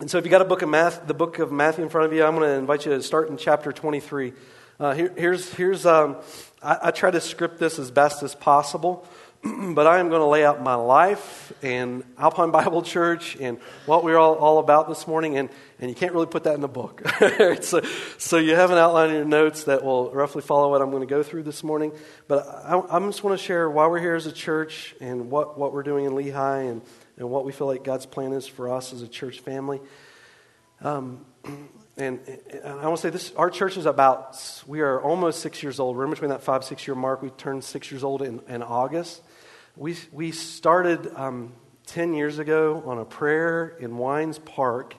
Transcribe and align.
And 0.00 0.10
so, 0.10 0.16
if 0.16 0.24
you've 0.24 0.30
got 0.30 0.40
a 0.40 0.46
book 0.46 0.62
of 0.62 0.70
math, 0.70 1.06
the 1.06 1.12
book 1.12 1.40
of 1.40 1.52
Matthew 1.52 1.84
in 1.84 1.90
front 1.90 2.06
of 2.06 2.14
you, 2.14 2.24
I'm 2.24 2.34
going 2.34 2.48
to 2.48 2.54
invite 2.54 2.86
you 2.86 2.92
to 2.92 3.02
start 3.02 3.28
in 3.28 3.36
chapter 3.36 3.70
23. 3.70 4.32
Uh, 4.78 4.94
here, 4.94 5.12
here's 5.14 5.52
here's 5.52 5.84
um, 5.84 6.16
I, 6.62 6.78
I 6.84 6.90
try 6.90 7.10
to 7.10 7.20
script 7.20 7.58
this 7.58 7.78
as 7.78 7.90
best 7.90 8.22
as 8.22 8.34
possible, 8.34 9.06
but 9.44 9.86
I 9.86 9.98
am 9.98 10.08
going 10.08 10.22
to 10.22 10.26
lay 10.26 10.42
out 10.42 10.62
my 10.62 10.74
life 10.74 11.52
and 11.62 12.02
Alpine 12.16 12.50
Bible 12.50 12.80
Church 12.80 13.36
and 13.38 13.58
what 13.84 14.02
we're 14.02 14.16
all, 14.16 14.36
all 14.36 14.58
about 14.58 14.88
this 14.88 15.06
morning, 15.06 15.36
and, 15.36 15.50
and 15.78 15.90
you 15.90 15.94
can't 15.94 16.14
really 16.14 16.24
put 16.24 16.44
that 16.44 16.54
in 16.54 16.62
the 16.62 16.66
book. 16.66 17.02
so, 17.60 17.82
so 18.16 18.38
you 18.38 18.54
have 18.54 18.70
an 18.70 18.78
outline 18.78 19.10
in 19.10 19.16
your 19.16 19.24
notes 19.26 19.64
that 19.64 19.84
will 19.84 20.10
roughly 20.12 20.40
follow 20.40 20.70
what 20.70 20.80
I'm 20.80 20.88
going 20.88 21.06
to 21.06 21.14
go 21.14 21.22
through 21.22 21.42
this 21.42 21.62
morning. 21.62 21.92
But 22.26 22.48
I, 22.48 22.80
I 22.88 22.98
just 23.00 23.22
want 23.22 23.38
to 23.38 23.44
share 23.44 23.68
why 23.68 23.86
we're 23.86 24.00
here 24.00 24.14
as 24.14 24.24
a 24.24 24.32
church 24.32 24.94
and 24.98 25.30
what, 25.30 25.58
what 25.58 25.74
we're 25.74 25.82
doing 25.82 26.06
in 26.06 26.12
Lehi 26.12 26.70
and 26.70 26.80
and 27.20 27.28
what 27.28 27.44
we 27.44 27.52
feel 27.52 27.66
like 27.66 27.84
God's 27.84 28.06
plan 28.06 28.32
is 28.32 28.46
for 28.46 28.72
us 28.72 28.94
as 28.94 29.02
a 29.02 29.08
church 29.08 29.40
family. 29.40 29.78
Um, 30.80 31.26
and, 31.44 32.18
and, 32.26 32.64
I 32.64 32.86
want 32.86 32.96
to 32.96 33.02
say 33.02 33.10
this 33.10 33.32
our 33.36 33.50
church 33.50 33.76
is 33.76 33.84
about, 33.84 34.42
we 34.66 34.80
are 34.80 35.00
almost 35.02 35.40
six 35.40 35.62
years 35.62 35.78
old. 35.78 35.96
We're 35.96 36.04
in 36.04 36.10
between 36.10 36.30
that 36.30 36.42
five, 36.42 36.64
six 36.64 36.86
year 36.86 36.94
mark. 36.94 37.20
We 37.20 37.28
turned 37.30 37.62
six 37.62 37.90
years 37.90 38.02
old 38.02 38.22
in, 38.22 38.40
in 38.48 38.62
August. 38.62 39.20
We, 39.76 39.96
we 40.12 40.32
started 40.32 41.12
um, 41.14 41.52
10 41.86 42.14
years 42.14 42.38
ago 42.38 42.82
on 42.86 42.98
a 42.98 43.04
prayer 43.04 43.76
in 43.78 43.98
Wines 43.98 44.38
Park. 44.38 44.94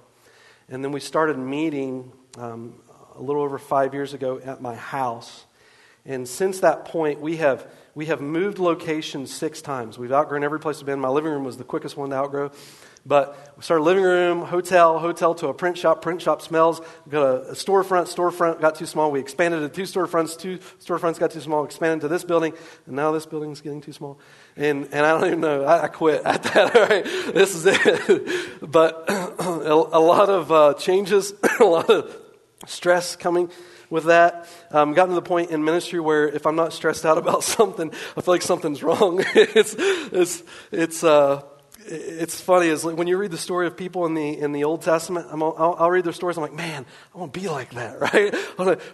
And 0.69 0.83
then 0.83 0.91
we 0.91 0.99
started 0.99 1.39
meeting 1.39 2.11
um, 2.37 2.75
a 3.15 3.21
little 3.21 3.41
over 3.41 3.57
five 3.57 3.95
years 3.95 4.13
ago 4.13 4.39
at 4.43 4.61
my 4.61 4.75
house. 4.75 5.45
And 6.05 6.27
since 6.27 6.61
that 6.61 6.85
point, 6.85 7.21
we 7.21 7.37
have 7.37 7.67
we 7.93 8.05
have 8.05 8.21
moved 8.21 8.57
locations 8.57 9.33
six 9.33 9.61
times. 9.61 9.97
We've 9.97 10.11
outgrown 10.11 10.43
every 10.43 10.59
place 10.59 10.77
we've 10.77 10.85
been. 10.85 10.99
My 10.99 11.09
living 11.09 11.31
room 11.31 11.43
was 11.43 11.57
the 11.57 11.63
quickest 11.63 11.97
one 11.97 12.11
to 12.11 12.15
outgrow. 12.15 12.51
But 13.05 13.53
we 13.57 13.63
started 13.63 13.83
living 13.83 14.03
room, 14.03 14.43
hotel, 14.43 14.99
hotel 14.99 15.33
to 15.35 15.47
a 15.47 15.53
print 15.53 15.77
shop. 15.77 16.03
Print 16.03 16.21
shop 16.21 16.41
smells. 16.41 16.81
We 17.05 17.11
got 17.11 17.23
a, 17.23 17.41
a 17.49 17.53
storefront. 17.53 18.13
Storefront 18.13 18.61
got 18.61 18.75
too 18.75 18.85
small. 18.85 19.11
We 19.11 19.19
expanded 19.19 19.61
to 19.61 19.69
two 19.69 19.83
storefronts. 19.83 20.37
Two 20.37 20.59
storefronts 20.79 21.19
got 21.19 21.31
too 21.31 21.41
small. 21.41 21.65
Expanded 21.65 22.01
to 22.01 22.07
this 22.07 22.23
building, 22.23 22.53
and 22.85 22.95
now 22.95 23.11
this 23.11 23.25
building's 23.25 23.59
getting 23.59 23.81
too 23.81 23.91
small. 23.91 24.19
And 24.55 24.87
and 24.91 25.05
I 25.05 25.19
don't 25.19 25.27
even 25.27 25.41
know. 25.41 25.63
I, 25.63 25.83
I 25.83 25.87
quit 25.87 26.23
at 26.23 26.43
that. 26.43 26.75
All 26.75 26.81
right, 26.83 27.03
this 27.03 27.55
is 27.55 27.65
it. 27.65 28.61
but 28.71 29.05
a, 29.09 29.73
a 29.73 29.99
lot 29.99 30.29
of 30.29 30.51
uh, 30.51 30.73
changes, 30.75 31.33
a 31.59 31.65
lot 31.65 31.89
of 31.89 32.15
stress 32.67 33.15
coming 33.15 33.49
with 33.91 34.05
that. 34.05 34.47
Um, 34.71 34.93
gotten 34.93 35.09
to 35.09 35.15
the 35.15 35.21
point 35.21 35.51
in 35.51 35.63
ministry 35.63 35.99
where 35.99 36.27
if 36.27 36.47
I'm 36.47 36.55
not 36.55 36.73
stressed 36.73 37.05
out 37.05 37.17
about 37.19 37.43
something, 37.43 37.91
I 38.17 38.21
feel 38.21 38.33
like 38.33 38.41
something's 38.41 38.81
wrong. 38.81 39.23
it's, 39.35 39.75
it's, 39.77 40.43
it's, 40.71 41.03
uh, 41.03 41.43
it's 41.91 42.39
funny 42.39 42.67
is 42.67 42.85
when 42.85 43.07
you 43.07 43.17
read 43.17 43.31
the 43.31 43.37
story 43.37 43.67
of 43.67 43.75
people 43.75 44.05
in 44.05 44.13
the 44.13 44.39
in 44.39 44.53
the 44.53 44.63
Old 44.63 44.81
Testament. 44.81 45.27
i 45.29 45.35
will 45.35 45.55
I'll 45.57 45.91
read 45.91 46.05
their 46.05 46.13
stories. 46.13 46.37
I'm 46.37 46.41
like, 46.41 46.53
man, 46.53 46.85
I 47.13 47.17
want 47.17 47.33
to 47.33 47.39
be 47.39 47.49
like 47.49 47.71
that, 47.71 47.99
right? 48.13 48.33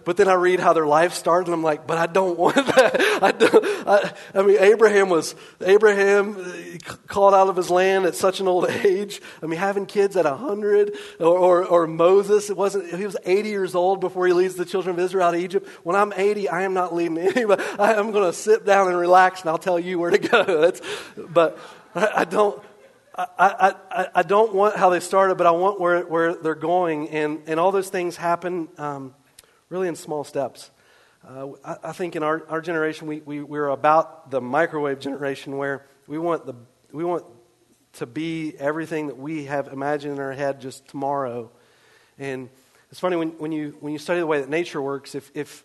But 0.03 0.17
then 0.17 0.27
I 0.27 0.33
read 0.33 0.59
how 0.59 0.73
their 0.73 0.87
life 0.87 1.13
started, 1.13 1.47
and 1.47 1.53
I'm 1.53 1.63
like, 1.63 1.85
but 1.85 1.97
I 1.97 2.07
don't 2.07 2.37
want 2.39 2.55
that. 2.55 3.19
I, 3.21 3.31
don't, 3.31 3.87
I, 3.87 4.13
I 4.33 4.41
mean, 4.41 4.57
Abraham 4.59 5.09
was 5.09 5.35
Abraham 5.61 6.37
uh, 6.37 6.93
called 7.07 7.33
out 7.33 7.49
of 7.49 7.55
his 7.55 7.69
land 7.69 8.05
at 8.05 8.15
such 8.15 8.39
an 8.39 8.47
old 8.47 8.69
age. 8.69 9.21
I 9.43 9.45
mean, 9.45 9.59
having 9.59 9.85
kids 9.85 10.17
at 10.17 10.25
hundred, 10.25 10.93
or, 11.19 11.37
or, 11.37 11.65
or 11.65 11.87
Moses, 11.87 12.49
it 12.49 12.57
wasn't. 12.57 12.93
He 12.93 13.05
was 13.05 13.17
80 13.25 13.49
years 13.49 13.75
old 13.75 14.01
before 14.01 14.25
he 14.27 14.33
leads 14.33 14.55
the 14.55 14.65
children 14.65 14.95
of 14.95 14.99
Israel 14.99 15.27
out 15.27 15.35
of 15.35 15.41
Egypt. 15.41 15.67
When 15.83 15.95
I'm 15.95 16.13
80, 16.13 16.49
I 16.49 16.63
am 16.63 16.73
not 16.73 16.95
leading 16.95 17.17
anybody. 17.17 17.63
I 17.77 17.93
am 17.93 18.11
going 18.11 18.25
to 18.25 18.33
sit 18.33 18.65
down 18.65 18.87
and 18.87 18.97
relax, 18.97 19.41
and 19.41 19.49
I'll 19.49 19.57
tell 19.57 19.79
you 19.79 19.99
where 19.99 20.11
to 20.11 20.17
go. 20.17 20.61
That's, 20.61 20.81
but 21.15 21.59
I 21.95 22.25
don't. 22.25 22.61
I, 23.17 23.73
I, 23.89 24.07
I 24.15 24.23
don't 24.23 24.53
want 24.53 24.75
how 24.75 24.91
they 24.91 24.99
started, 24.99 25.39
but 25.39 25.47
I 25.47 25.51
want 25.51 25.79
where, 25.79 26.01
where 26.01 26.35
they're 26.35 26.53
going. 26.53 27.09
And, 27.09 27.41
and 27.47 27.59
all 27.59 27.71
those 27.71 27.89
things 27.89 28.15
happen 28.15 28.67
um, 28.77 29.15
really 29.69 29.87
in 29.87 29.95
small 29.95 30.23
steps. 30.23 30.69
Uh, 31.27 31.47
I, 31.65 31.77
I, 31.85 31.91
think 31.93 32.15
in 32.15 32.21
our, 32.21 32.47
our 32.47 32.61
generation, 32.61 33.07
we, 33.07 33.21
we, 33.21 33.41
we're 33.41 33.69
about 33.69 34.29
the 34.29 34.39
microwave 34.39 34.99
generation 34.99 35.57
where 35.57 35.87
we 36.05 36.19
want, 36.19 36.45
the, 36.45 36.53
we 36.91 37.03
want 37.03 37.25
to 37.93 38.05
be 38.05 38.53
everything 38.59 39.07
that 39.07 39.17
we 39.17 39.45
have 39.45 39.69
imagined 39.69 40.13
in 40.13 40.19
our 40.19 40.33
head 40.33 40.61
just 40.61 40.87
tomorrow. 40.87 41.49
And 42.19 42.49
it's 42.91 42.99
funny 42.99 43.15
when, 43.15 43.29
when, 43.39 43.51
you, 43.51 43.75
when 43.79 43.93
you 43.93 43.99
study 43.99 44.19
the 44.19 44.27
way 44.27 44.41
that 44.41 44.49
nature 44.49 44.81
works, 44.81 45.15
if, 45.15 45.31
if 45.33 45.63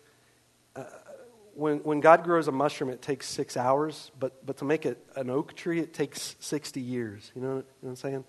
when, 1.55 1.79
when 1.79 1.99
God 1.99 2.23
grows 2.23 2.47
a 2.47 2.51
mushroom, 2.51 2.89
it 2.89 3.01
takes 3.01 3.27
six 3.27 3.57
hours, 3.57 4.11
but, 4.19 4.45
but 4.45 4.57
to 4.57 4.65
make 4.65 4.85
it 4.85 5.03
an 5.15 5.29
oak 5.29 5.55
tree, 5.55 5.79
it 5.79 5.93
takes 5.93 6.35
60 6.39 6.81
years. 6.81 7.31
You 7.35 7.41
know, 7.41 7.47
you 7.47 7.53
know 7.55 7.63
what 7.81 7.89
I'm 7.89 7.95
saying? 7.95 8.23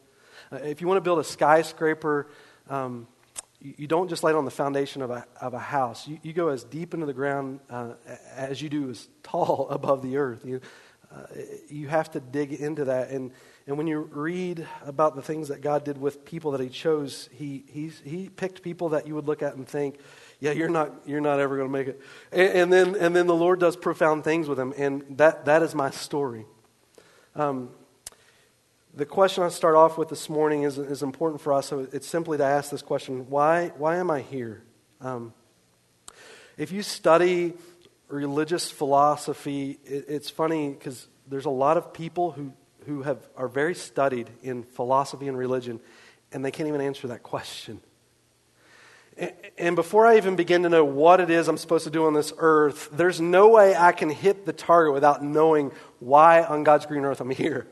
Uh, 0.53 0.57
if 0.57 0.81
you 0.81 0.87
want 0.87 0.99
to 0.99 1.03
build 1.03 1.19
a 1.19 1.25
skyscraper, 1.25 2.29
um, 2.69 3.07
you, 3.61 3.75
you, 3.79 3.87
don't 3.87 4.09
just 4.09 4.23
lay 4.23 4.33
it 4.33 4.37
on 4.37 4.45
the 4.45 4.51
foundation 4.51 5.01
of 5.03 5.11
a, 5.11 5.27
of 5.41 5.55
a 5.55 5.59
house. 5.59 6.07
You, 6.07 6.19
you 6.23 6.33
go 6.33 6.49
as 6.49 6.65
deep 6.65 6.93
into 6.93 7.07
the 7.07 7.13
ground 7.13 7.61
uh, 7.71 7.93
as 8.35 8.61
you 8.61 8.69
do 8.69 8.91
as 8.91 9.09
tall 9.23 9.69
above 9.71 10.03
the 10.03 10.17
earth. 10.17 10.45
You, 10.45 10.61
uh, 11.13 11.27
you 11.69 11.89
have 11.89 12.11
to 12.13 12.21
dig 12.21 12.53
into 12.53 12.87
that. 12.87 13.11
And, 13.11 13.31
and 13.67 13.79
when 13.79 13.87
you 13.87 14.01
read 14.01 14.67
about 14.85 15.15
the 15.15 15.23
things 15.23 15.49
that 15.49 15.61
God 15.61 15.85
did 15.85 15.97
with 15.97 16.25
people 16.25 16.51
that 16.53 16.61
He 16.61 16.69
chose, 16.69 17.29
He, 17.33 17.65
he, 17.69 17.91
he 18.05 18.29
picked 18.29 18.63
people 18.63 18.91
that 18.91 19.07
you 19.07 19.15
would 19.15 19.27
look 19.27 19.43
at 19.43 19.55
and 19.55 19.67
think, 19.67 19.99
yeah, 20.41 20.53
you're 20.53 20.69
not, 20.69 20.93
you're 21.07 21.21
not 21.21 21.41
ever 21.41 21.57
going 21.57 21.69
to 21.69 21.73
make 21.73 21.89
it. 21.89 22.01
And, 22.33 22.49
and, 22.51 22.73
then, 22.73 22.97
and 22.97 23.17
then 23.17 23.27
the 23.27 23.35
Lord 23.35 23.61
does 23.61 23.77
profound 23.77 24.25
things 24.25 24.49
with 24.49 24.59
him, 24.59 24.75
and 24.77 25.05
that, 25.19 25.45
that 25.47 25.63
is 25.63 25.75
my 25.75 25.91
story. 25.91 26.47
Um, 27.35 27.71
the 28.95 29.07
question 29.07 29.43
I 29.43 29.49
start 29.49 29.75
off 29.75 29.99
with 29.99 30.09
this 30.09 30.29
morning 30.29 30.63
is, 30.63 30.79
is 30.79 31.03
important 31.03 31.41
for 31.41 31.53
us. 31.53 31.67
So 31.67 31.87
it's 31.93 32.07
simply 32.07 32.39
to 32.39 32.45
ask 32.45 32.71
this 32.71 32.83
question 32.83 33.29
why, 33.29 33.73
why 33.77 33.97
am 33.97 34.11
I 34.11 34.21
here? 34.21 34.63
Um, 35.01 35.35
if 36.57 36.71
you 36.71 36.83
study 36.83 37.55
religious 38.09 38.71
philosophy, 38.71 39.79
it, 39.85 40.05
it's 40.09 40.31
funny 40.31 40.71
because 40.71 41.09
there's 41.27 41.47
a 41.47 41.51
lot 41.51 41.77
of 41.77 41.93
people 41.93 42.31
who, 42.31 42.53
who 42.87 43.03
have, 43.03 43.19
are 43.37 43.49
very 43.49 43.75
studied 43.75 44.31
in 44.43 44.63
philosophy 44.63 45.27
and 45.27 45.37
religion, 45.37 45.81
and 46.31 46.45
they 46.45 46.53
can't 46.53 46.69
even 46.69 46.81
answer 46.81 47.09
that 47.09 47.23
question. 47.23 47.81
And 49.57 49.77
before 49.77 50.07
I 50.07 50.17
even 50.17 50.35
begin 50.35 50.65
to 50.65 50.69
know 50.69 50.85
what 50.85 51.21
it 51.21 51.31
is 51.31 51.47
I'm 51.47 51.57
supposed 51.57 51.85
to 51.85 51.91
do 51.91 52.07
on 52.07 52.15
this 52.15 52.33
earth, 52.37 52.89
there's 52.93 53.21
no 53.21 53.49
way 53.49 53.77
I 53.77 53.93
can 53.93 54.11
hit 54.11 54.45
the 54.45 54.53
target 54.53 54.93
without 54.93 55.23
knowing 55.23 55.71
why 56.01 56.43
on 56.43 56.65
God's 56.65 56.87
green 56.87 57.05
earth 57.05 57.21
I'm 57.21 57.31
here. 57.31 57.67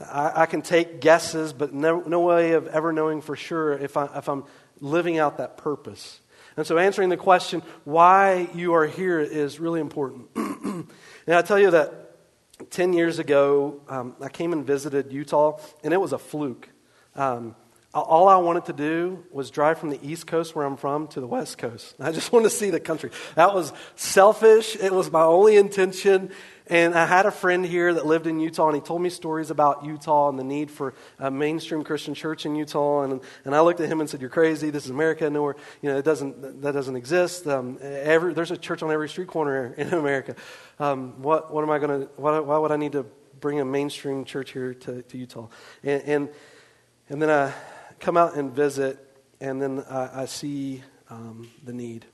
I, 0.00 0.42
I 0.42 0.46
can 0.46 0.62
take 0.62 1.00
guesses, 1.00 1.52
but 1.52 1.72
no, 1.72 2.00
no, 2.00 2.20
way 2.20 2.52
of 2.52 2.68
ever 2.68 2.92
knowing 2.92 3.20
for 3.20 3.36
sure 3.36 3.72
if, 3.72 3.96
I, 3.96 4.08
if 4.16 4.28
I'm 4.28 4.44
living 4.80 5.18
out 5.18 5.38
that 5.38 5.56
purpose. 5.56 6.20
And 6.56 6.66
so 6.66 6.78
answering 6.78 7.08
the 7.08 7.16
question, 7.16 7.62
why 7.84 8.48
you 8.54 8.74
are 8.74 8.86
here, 8.86 9.18
is 9.20 9.58
really 9.58 9.80
important. 9.80 10.28
and 10.36 10.86
I 11.28 11.42
tell 11.42 11.58
you 11.58 11.72
that 11.72 12.16
10 12.70 12.92
years 12.92 13.18
ago, 13.18 13.80
um, 13.88 14.14
I 14.20 14.28
came 14.28 14.52
and 14.52 14.64
visited 14.64 15.12
Utah, 15.12 15.58
and 15.82 15.92
it 15.92 16.00
was 16.00 16.12
a 16.12 16.18
fluke. 16.18 16.68
Um, 17.16 17.56
all 18.00 18.28
I 18.28 18.36
wanted 18.36 18.66
to 18.66 18.72
do 18.72 19.24
was 19.30 19.50
drive 19.50 19.78
from 19.78 19.90
the 19.90 20.00
East 20.02 20.26
Coast, 20.26 20.54
where 20.54 20.66
I'm 20.66 20.76
from, 20.76 21.06
to 21.08 21.20
the 21.20 21.26
West 21.26 21.58
Coast. 21.58 21.94
I 22.00 22.12
just 22.12 22.32
wanted 22.32 22.50
to 22.50 22.54
see 22.54 22.70
the 22.70 22.80
country. 22.80 23.10
That 23.36 23.54
was 23.54 23.72
selfish. 23.94 24.76
It 24.76 24.92
was 24.92 25.10
my 25.10 25.22
only 25.22 25.56
intention. 25.56 26.30
And 26.66 26.94
I 26.94 27.04
had 27.04 27.26
a 27.26 27.30
friend 27.30 27.64
here 27.64 27.92
that 27.92 28.06
lived 28.06 28.26
in 28.26 28.40
Utah, 28.40 28.68
and 28.68 28.74
he 28.74 28.80
told 28.80 29.02
me 29.02 29.10
stories 29.10 29.50
about 29.50 29.84
Utah 29.84 30.30
and 30.30 30.38
the 30.38 30.44
need 30.44 30.70
for 30.70 30.94
a 31.18 31.30
mainstream 31.30 31.84
Christian 31.84 32.14
church 32.14 32.46
in 32.46 32.56
Utah. 32.56 33.02
And, 33.02 33.20
and 33.44 33.54
I 33.54 33.60
looked 33.60 33.80
at 33.80 33.88
him 33.88 34.00
and 34.00 34.08
said, 34.08 34.22
"You're 34.22 34.30
crazy. 34.30 34.70
This 34.70 34.86
is 34.86 34.90
America. 34.90 35.28
Nowhere, 35.28 35.56
you 35.82 35.90
know, 35.90 35.98
it 35.98 36.06
doesn't 36.06 36.62
that 36.62 36.72
doesn't 36.72 36.96
exist. 36.96 37.46
Um, 37.46 37.78
every, 37.82 38.32
there's 38.32 38.50
a 38.50 38.56
church 38.56 38.82
on 38.82 38.90
every 38.90 39.10
street 39.10 39.28
corner 39.28 39.74
in 39.76 39.92
America. 39.92 40.36
Um, 40.78 41.20
what 41.20 41.52
what 41.52 41.62
am 41.62 41.70
I 41.70 41.78
going 41.78 42.00
to? 42.00 42.08
Why, 42.16 42.38
why 42.38 42.56
would 42.56 42.72
I 42.72 42.76
need 42.76 42.92
to 42.92 43.04
bring 43.40 43.60
a 43.60 43.64
mainstream 43.64 44.24
church 44.24 44.52
here 44.52 44.72
to, 44.72 45.02
to 45.02 45.18
Utah?" 45.18 45.48
And, 45.82 46.02
and 46.02 46.28
and 47.10 47.20
then 47.20 47.28
I 47.28 47.52
come 48.04 48.16
out 48.18 48.36
and 48.36 48.52
visit, 48.52 48.98
and 49.40 49.62
then 49.62 49.82
I, 49.88 50.22
I 50.22 50.24
see 50.26 50.82
um, 51.08 51.50
the 51.64 51.72
need. 51.72 52.04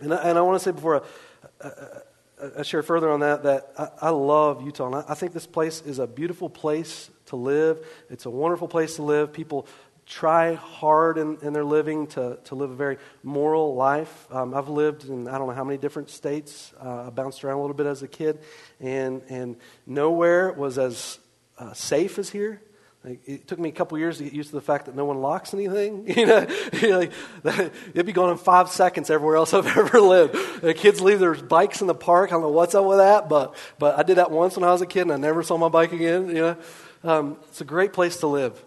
And 0.00 0.14
I, 0.14 0.28
and 0.28 0.38
I 0.38 0.42
want 0.42 0.60
to 0.60 0.64
say 0.64 0.70
before 0.70 1.02
I, 1.60 1.66
I, 1.68 2.60
I, 2.60 2.62
share 2.62 2.84
further 2.84 3.10
on 3.10 3.18
that, 3.20 3.42
that 3.42 3.72
I, 4.00 4.10
love 4.10 4.62
Utah. 4.62 4.86
And 4.86 5.04
I, 5.08 5.14
think 5.14 5.32
this 5.32 5.46
place 5.46 5.82
is 5.82 5.98
a 5.98 6.06
beautiful 6.06 6.48
place 6.48 7.10
to 7.26 7.36
live. 7.36 7.84
It's 8.10 8.26
a 8.26 8.30
wonderful 8.30 8.68
place 8.68 8.96
to 8.96 9.02
live. 9.02 9.32
People 9.32 9.66
try 10.06 10.54
hard 10.54 11.18
in, 11.18 11.36
in 11.42 11.52
their 11.52 11.64
living 11.64 12.06
to, 12.08 12.38
to 12.44 12.54
live 12.54 12.70
a 12.70 12.76
very 12.76 12.98
moral 13.24 13.74
life. 13.74 14.28
Um, 14.30 14.54
I've 14.54 14.68
lived 14.68 15.08
in 15.08 15.26
I 15.26 15.36
don't 15.36 15.48
know 15.48 15.54
how 15.54 15.64
many 15.64 15.78
different 15.78 16.10
states. 16.10 16.72
Uh, 16.80 17.06
I 17.08 17.10
bounced 17.10 17.42
around 17.42 17.58
a 17.58 17.60
little 17.60 17.76
bit 17.76 17.86
as 17.86 18.04
a 18.04 18.08
kid, 18.08 18.38
and, 18.78 19.22
and 19.28 19.56
nowhere 19.84 20.52
was 20.52 20.78
as 20.78 21.18
uh, 21.58 21.72
safe 21.72 22.20
as 22.20 22.30
here. 22.30 22.62
Like, 23.04 23.20
it 23.26 23.48
took 23.48 23.58
me 23.58 23.68
a 23.68 23.72
couple 23.72 23.98
years 23.98 24.18
to 24.18 24.24
get 24.24 24.32
used 24.32 24.50
to 24.50 24.54
the 24.54 24.62
fact 24.62 24.86
that 24.86 24.94
no 24.94 25.04
one 25.04 25.20
locks 25.20 25.52
anything. 25.54 26.06
You 26.16 26.26
know, 26.26 26.46
like, 26.98 27.12
it'd 27.94 28.06
be 28.06 28.12
gone 28.12 28.30
in 28.30 28.36
five 28.36 28.68
seconds 28.68 29.10
everywhere 29.10 29.36
else 29.36 29.52
I've 29.52 29.66
ever 29.66 30.00
lived. 30.00 30.62
The 30.62 30.72
kids 30.72 31.00
leave 31.00 31.18
their 31.18 31.34
bikes 31.34 31.80
in 31.80 31.88
the 31.88 31.94
park. 31.94 32.30
I 32.30 32.34
don't 32.34 32.42
know 32.42 32.50
what's 32.50 32.74
up 32.74 32.84
with 32.84 32.98
that, 32.98 33.28
but 33.28 33.56
but 33.78 33.98
I 33.98 34.04
did 34.04 34.18
that 34.18 34.30
once 34.30 34.56
when 34.56 34.64
I 34.64 34.70
was 34.70 34.82
a 34.82 34.86
kid, 34.86 35.02
and 35.02 35.12
I 35.12 35.16
never 35.16 35.42
saw 35.42 35.56
my 35.56 35.68
bike 35.68 35.92
again. 35.92 36.28
You 36.28 36.34
know, 36.34 36.56
um, 37.02 37.38
it's 37.48 37.60
a 37.60 37.64
great 37.64 37.92
place 37.92 38.18
to 38.18 38.28
live. 38.28 38.62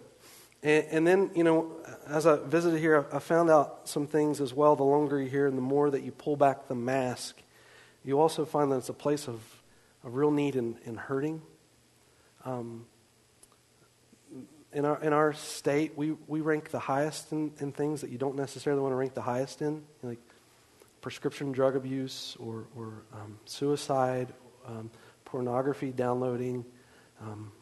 And, 0.62 0.86
and, 0.90 1.06
then, 1.06 1.30
you 1.34 1.44
know, 1.44 1.72
as 2.08 2.26
I 2.26 2.36
visited 2.36 2.80
here, 2.80 3.06
I 3.12 3.20
found 3.20 3.50
out 3.50 3.88
some 3.88 4.06
things 4.06 4.40
as 4.40 4.52
well. 4.52 4.76
The 4.76 4.84
longer 4.84 5.20
you're 5.20 5.30
here 5.30 5.46
and 5.46 5.56
the 5.56 5.62
more 5.62 5.90
that 5.90 6.02
you 6.02 6.12
pull 6.12 6.36
back 6.36 6.68
the 6.68 6.74
mask, 6.74 7.36
you 8.04 8.20
also 8.20 8.44
find 8.44 8.72
that 8.72 8.78
it's 8.78 8.88
a 8.88 8.94
place 8.94 9.28
of, 9.28 9.40
of 10.04 10.14
real 10.14 10.30
need 10.30 10.56
and, 10.56 10.76
and 10.84 10.98
hurting. 10.98 11.42
Um, 12.44 12.86
in 14.76 14.84
our, 14.84 15.02
in 15.02 15.14
our 15.14 15.32
state, 15.32 15.96
we, 15.96 16.14
we 16.26 16.42
rank 16.42 16.70
the 16.70 16.78
highest 16.78 17.32
in, 17.32 17.50
in 17.60 17.72
things 17.72 18.02
that 18.02 18.10
you 18.10 18.18
don't 18.18 18.36
necessarily 18.36 18.82
want 18.82 18.92
to 18.92 18.96
rank 18.96 19.14
the 19.14 19.22
highest 19.22 19.62
in, 19.62 19.82
like 20.02 20.18
prescription 21.00 21.50
drug 21.50 21.76
abuse 21.76 22.36
or, 22.38 22.66
or 22.76 23.04
um, 23.14 23.38
suicide, 23.46 24.34
um, 24.66 24.90
pornography 25.24 25.92
downloading. 25.92 26.62
Um, 27.22 27.52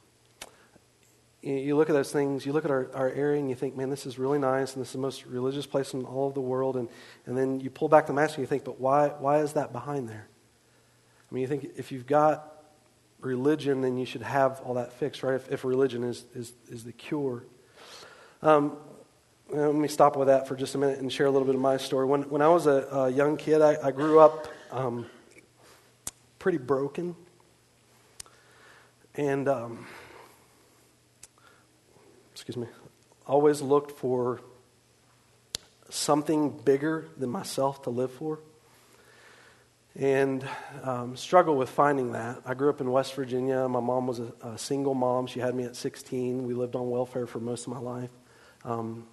you, 1.41 1.55
you 1.55 1.77
look 1.77 1.89
at 1.89 1.93
those 1.93 2.11
things, 2.11 2.45
you 2.45 2.53
look 2.53 2.65
at 2.65 2.73
our, 2.73 2.91
our 2.93 3.11
area 3.11 3.39
and 3.39 3.49
you 3.49 3.55
think, 3.55 3.77
man, 3.77 3.91
this 3.91 4.07
is 4.07 4.19
really 4.19 4.41
nice 4.41 4.75
and 4.75 4.81
this 4.81 4.89
is 4.89 4.95
the 4.95 4.99
most 4.99 5.25
religious 5.25 5.67
place 5.67 5.95
in 5.95 6.05
all 6.05 6.27
of 6.27 6.35
the 6.35 6.41
world. 6.41 6.77
And, 6.77 6.89
and 7.27 7.39
then 7.39 7.61
you 7.61 7.71
pull 7.71 7.89
back 7.89 8.09
the 8.09 8.13
mask 8.13 8.39
and 8.39 8.43
you 8.43 8.49
think, 8.49 8.65
but 8.65 8.81
why, 8.81 9.11
why 9.11 9.39
is 9.39 9.53
that 9.53 9.73
behind 9.73 10.09
there? 10.09 10.27
I 11.31 11.35
mean, 11.35 11.43
you 11.43 11.47
think 11.47 11.71
if 11.77 11.93
you've 11.93 12.07
got 12.07 12.54
religion, 13.25 13.81
then 13.81 13.97
you 13.97 14.07
should 14.07 14.23
have 14.23 14.61
all 14.65 14.75
that 14.75 14.93
fixed, 14.95 15.23
right? 15.23 15.35
If, 15.35 15.51
if 15.51 15.65
religion 15.65 16.05
is, 16.05 16.25
is, 16.35 16.53
is 16.69 16.85
the 16.85 16.93
cure. 16.93 17.45
Um, 18.43 18.77
let 19.51 19.75
me 19.75 19.89
stop 19.89 20.17
with 20.17 20.29
that 20.29 20.49
for 20.49 20.57
just 20.57 20.75
a 20.75 20.79
minute 20.79 20.99
and 20.99 21.13
share 21.13 21.27
a 21.27 21.31
little 21.31 21.47
bit 21.47 21.55
of 21.55 21.61
my 21.61 21.77
story. 21.77 22.07
When, 22.07 22.23
when 22.31 22.43
I 22.43 22.49
was 22.49 22.67
a, 22.67 22.87
a 22.91 23.11
young 23.11 23.37
kid, 23.37 23.61
I, 23.61 23.77
I 23.83 23.91
grew 23.91 24.21
up 24.21 24.49
um, 24.71 25.07
pretty 26.39 26.59
broken. 26.59 27.15
And, 29.15 29.49
um, 29.49 29.87
excuse 32.33 32.57
me, 32.57 32.67
always 33.27 33.61
looked 33.61 33.93
for 33.93 34.41
something 35.89 36.51
bigger 36.51 37.07
than 37.17 37.31
myself 37.31 37.83
to 37.83 37.91
live 37.91 38.13
for 38.13 38.41
and 39.97 40.47
um, 40.83 41.17
struggle 41.17 41.57
with 41.57 41.71
finding 41.71 42.13
that. 42.13 42.43
I 42.45 42.55
grew 42.55 42.69
up 42.69 42.81
in 42.81 42.91
West 42.91 43.15
Virginia. 43.15 43.69
My 43.69 43.81
mom 43.81 44.07
was 44.07 44.19
a, 44.19 44.33
a, 44.43 44.59
single 44.59 44.95
mom. 44.95 45.27
She 45.27 45.39
had 45.39 45.55
me 45.55 45.65
at 45.65 45.77
16. 45.77 46.45
We 46.45 46.55
lived 46.55 46.75
on 46.75 46.91
welfare 46.91 47.27
for 47.27 47.39
most 47.39 47.67
of 47.67 47.73
my 47.73 47.79
life. 47.79 48.11
Um, 48.65 49.07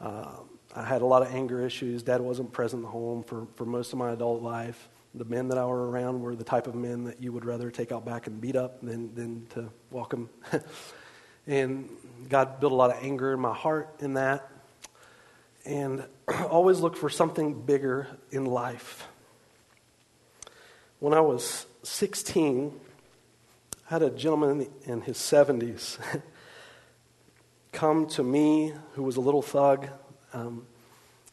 uh, 0.00 0.36
I 0.76 0.84
had 0.84 1.02
a 1.02 1.06
lot 1.06 1.22
of 1.22 1.34
anger 1.34 1.64
issues. 1.66 2.04
Dad 2.04 2.20
wasn't 2.20 2.52
present 2.52 2.82
the 2.82 2.88
home 2.88 3.24
for, 3.24 3.48
for 3.56 3.64
most 3.64 3.92
of 3.92 3.98
my 3.98 4.12
adult 4.12 4.40
life. 4.40 4.88
The 5.14 5.24
men 5.24 5.48
that 5.48 5.58
I 5.58 5.64
were 5.64 5.90
around 5.90 6.20
were 6.20 6.36
the 6.36 6.44
type 6.44 6.68
of 6.68 6.76
men 6.76 7.04
that 7.04 7.20
you 7.20 7.32
would 7.32 7.44
rather 7.44 7.70
take 7.70 7.90
out 7.90 8.04
back 8.04 8.28
and 8.28 8.40
beat 8.40 8.54
up 8.54 8.80
than, 8.80 9.12
than 9.14 9.46
to 9.50 9.68
welcome. 9.90 10.28
and 11.48 11.88
God 12.28 12.60
built 12.60 12.72
a 12.72 12.76
lot 12.76 12.90
of 12.90 13.02
anger 13.02 13.32
in 13.32 13.40
my 13.40 13.54
heart 13.54 13.96
in 13.98 14.14
that. 14.14 14.48
And 15.64 16.06
always 16.50 16.78
look 16.78 16.96
for 16.96 17.10
something 17.10 17.62
bigger 17.62 18.06
in 18.30 18.44
life 18.44 19.08
when 21.00 21.14
I 21.14 21.20
was 21.20 21.66
16, 21.84 22.72
I 23.88 23.94
had 23.94 24.02
a 24.02 24.10
gentleman 24.10 24.68
in 24.84 25.00
his 25.00 25.16
70s 25.16 25.98
come 27.72 28.06
to 28.08 28.22
me 28.22 28.72
who 28.92 29.02
was 29.02 29.16
a 29.16 29.20
little 29.20 29.42
thug. 29.42 29.88
Um, 30.32 30.66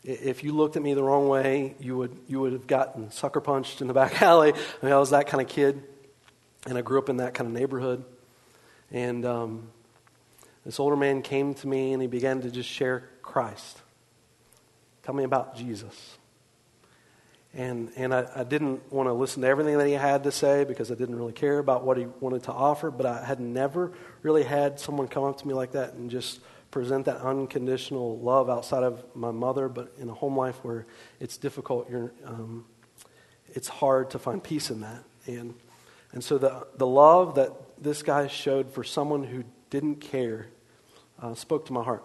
if 0.04 0.44
you 0.44 0.54
looked 0.54 0.76
at 0.76 0.84
me 0.84 0.94
the 0.94 1.04
wrong 1.04 1.28
way, 1.28 1.76
you 1.80 1.98
would, 1.98 2.16
you 2.28 2.40
would 2.42 2.54
have 2.54 2.68
gotten 2.68 3.10
sucker 3.10 3.42
punched 3.42 3.82
in 3.82 3.88
the 3.88 3.94
back 4.02 4.22
alley. 4.22 4.54
I, 4.54 4.86
mean, 4.86 4.94
I 4.94 4.98
was 4.98 5.10
that 5.10 5.28
kind 5.28 5.42
of 5.42 5.48
kid, 5.48 5.82
and 6.68 6.78
I 6.78 6.82
grew 6.82 7.00
up 7.00 7.10
in 7.10 7.18
that 7.18 7.34
kind 7.34 7.48
of 7.48 7.54
neighborhood. 7.54 8.06
And 8.92 9.26
um, 9.26 9.68
this 10.64 10.80
older 10.80 10.96
man 10.96 11.24
came 11.24 11.56
to 11.56 11.68
me 11.68 11.94
and 11.94 12.02
he 12.02 12.08
began 12.08 12.42
to 12.42 12.52
just 12.52 12.70
share 12.70 13.10
Christ. 13.24 13.82
Tell 15.04 15.16
me 15.16 15.24
about 15.24 15.56
Jesus. 15.56 16.18
And, 17.56 17.90
and 17.96 18.13
I, 18.13 18.28
I, 18.36 18.44
didn't 18.44 18.92
want 18.92 19.07
to 19.07 19.13
listen 19.13 19.42
to 19.44 19.48
everything 19.48 19.78
that 19.78 19.88
he 19.88 19.94
had 19.94 20.24
to 20.25 20.31
say 20.31 20.66
because 20.66 20.92
I 20.92 20.96
didn't 20.96 21.16
really 21.16 21.31
care 21.31 21.57
about 21.57 21.86
what 21.86 21.96
he 21.96 22.06
wanted 22.19 22.44
to 22.44 22.52
offer, 22.52 22.92
but 22.92 23.06
I 23.06 23.24
had 23.24 23.40
never 23.40 23.94
really 24.24 24.44
had 24.44 24.78
someone 24.78 25.07
come 25.07 25.24
up 25.24 25.38
to 25.38 25.48
me 25.48 25.54
like 25.54 25.72
that 25.72 25.94
and 25.94 26.12
just 26.12 26.42
present 26.69 27.06
that 27.06 27.22
unconditional 27.22 28.19
love 28.19 28.50
outside 28.50 28.84
of 28.84 29.02
my 29.16 29.31
mother, 29.31 29.69
but 29.69 29.94
in 29.98 30.10
a 30.10 30.13
home 30.13 30.36
life 30.36 30.57
where 30.63 30.86
it's 31.22 31.38
difficult, 31.38 31.90
um, 32.25 32.66
it's 33.54 33.69
hard 33.69 34.10
to 34.10 34.19
find 34.19 34.44
peace 34.44 34.69
in 34.69 34.81
that. 34.81 35.06
And, 35.25 35.54
and 36.12 36.22
so 36.22 36.38
the, 36.38 36.68
the 36.75 36.86
love 36.86 37.36
that 37.36 37.54
this 37.81 38.04
guy 38.04 38.28
showed 38.28 38.69
for 38.69 38.84
someone 38.84 39.24
who 39.24 39.46
didn't 39.69 40.01
care 40.01 40.48
uh, 41.22 41.34
spoke 41.36 41.66
to 41.68 41.74
my 41.74 41.84
heart. 41.84 42.04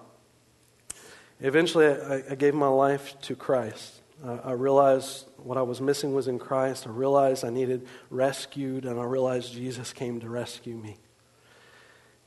Eventually, 1.40 1.88
I, 1.88 2.22
I 2.30 2.34
gave 2.36 2.54
my 2.54 2.68
life 2.68 3.20
to 3.22 3.34
Christ. 3.34 3.99
Uh, 4.24 4.38
I 4.44 4.52
realized 4.52 5.26
what 5.38 5.56
I 5.56 5.62
was 5.62 5.80
missing 5.80 6.14
was 6.14 6.28
in 6.28 6.38
Christ. 6.38 6.86
I 6.86 6.90
realized 6.90 7.44
I 7.44 7.50
needed 7.50 7.86
rescued, 8.10 8.84
and 8.84 9.00
I 9.00 9.04
realized 9.04 9.52
Jesus 9.52 9.92
came 9.92 10.20
to 10.20 10.28
rescue 10.28 10.76
me. 10.76 10.98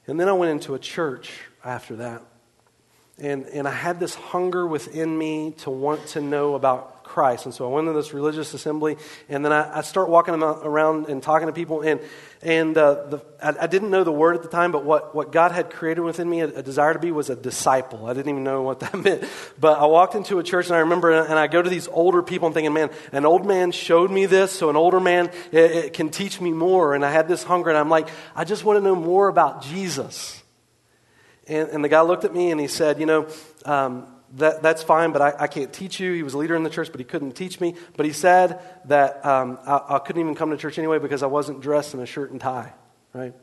And 0.08 0.20
then 0.20 0.28
I 0.28 0.34
went 0.34 0.52
into 0.52 0.74
a 0.74 0.80
church 0.80 1.32
after 1.64 1.96
that. 1.98 2.24
And, 3.18 3.46
and 3.46 3.68
I 3.68 3.72
had 3.72 4.00
this 4.00 4.16
hunger 4.16 4.66
within 4.66 5.18
me 5.18 5.52
to 5.60 5.70
want 5.70 6.06
to 6.08 6.22
know 6.22 6.56
about 6.56 6.93
Christ. 7.14 7.46
And 7.46 7.54
so 7.54 7.70
I 7.70 7.72
went 7.72 7.88
to 7.88 7.94
this 7.94 8.12
religious 8.12 8.56
assembly, 8.56 8.98
and 9.30 9.46
then 9.46 9.54
I, 9.54 9.78
I 9.78 9.82
start 9.82 10.10
walking 10.10 10.34
around 10.34 11.10
and 11.10 11.22
talking 11.22 11.46
to 11.46 11.54
people. 11.54 11.82
And, 11.82 12.00
and 12.42 12.76
uh, 12.76 13.06
the, 13.06 13.26
I, 13.40 13.54
I, 13.62 13.68
didn't 13.68 13.92
know 13.92 14.04
the 14.04 14.12
word 14.12 14.36
at 14.36 14.42
the 14.42 14.48
time, 14.48 14.72
but 14.72 14.84
what, 14.84 15.14
what 15.14 15.32
God 15.32 15.52
had 15.52 15.70
created 15.70 16.02
within 16.02 16.28
me, 16.28 16.42
a, 16.42 16.48
a, 16.48 16.64
desire 16.64 16.94
to 16.94 16.98
be, 16.98 17.12
was 17.12 17.30
a 17.30 17.36
disciple. 17.36 18.08
I 18.08 18.14
didn't 18.14 18.32
even 18.32 18.44
know 18.44 18.64
what 18.64 18.80
that 18.80 18.96
meant. 19.04 19.26
But 19.60 19.78
I 19.78 19.86
walked 19.86 20.16
into 20.16 20.40
a 20.40 20.44
church, 20.44 20.66
and 20.66 20.76
I 20.76 20.80
remember, 20.80 21.12
and 21.12 21.38
I 21.38 21.46
go 21.46 21.62
to 21.62 21.70
these 21.70 21.88
older 21.88 22.24
people 22.24 22.48
and 22.48 22.56
thinking, 22.56 22.74
man, 22.74 22.90
an 23.12 23.28
old 23.28 23.46
man 23.46 23.72
showed 23.72 24.10
me 24.10 24.26
this, 24.26 24.52
so 24.52 24.72
an 24.72 24.76
older 24.76 25.00
man 25.00 25.30
it, 25.52 25.72
it 25.72 25.94
can 25.94 26.10
teach 26.10 26.42
me 26.42 26.52
more. 26.52 26.96
And 26.96 27.06
I 27.06 27.12
had 27.12 27.28
this 27.28 27.44
hunger, 27.44 27.70
and 27.70 27.78
I'm 27.78 27.90
like, 27.90 28.10
I 28.36 28.44
just 28.44 28.64
want 28.64 28.78
to 28.78 28.84
know 28.84 28.96
more 28.96 29.28
about 29.28 29.62
Jesus. 29.62 30.42
And, 31.48 31.70
and 31.70 31.84
the 31.84 31.90
guy 31.90 32.02
looked 32.02 32.26
at 32.26 32.34
me 32.34 32.50
and 32.50 32.60
he 32.60 32.68
said, 32.68 33.00
You 33.00 33.06
know, 33.06 33.28
um, 33.66 34.08
that, 34.38 34.64
that's 34.64 34.82
fine, 34.82 35.12
but 35.12 35.22
I, 35.22 35.34
I, 35.44 35.48
can't 35.48 35.72
teach 35.72 36.00
you. 36.00 36.14
He 36.14 36.24
was 36.24 36.34
a 36.34 36.38
leader 36.38 36.56
in 36.56 36.64
the 36.64 36.70
church, 36.70 36.90
but 36.92 37.00
he 37.00 37.04
couldn't 37.04 37.34
teach 37.34 37.60
me. 37.62 37.76
But 37.96 38.06
he 38.06 38.12
said 38.12 38.60
that 38.86 39.24
um, 39.26 39.60
I, 39.66 39.82
I, 39.90 40.00
couldn't 40.00 40.22
even 40.22 40.34
come 40.34 40.50
to 40.50 40.58
church 40.58 40.80
anyway 40.80 40.98
because 40.98 41.22
I 41.22 41.28
wasn't 41.28 41.62
dressed 41.62 41.94
in 41.94 42.00
a 42.00 42.06
shirt 42.06 42.32
and 42.32 42.42
tie, 42.42 42.74
right? 43.14 43.34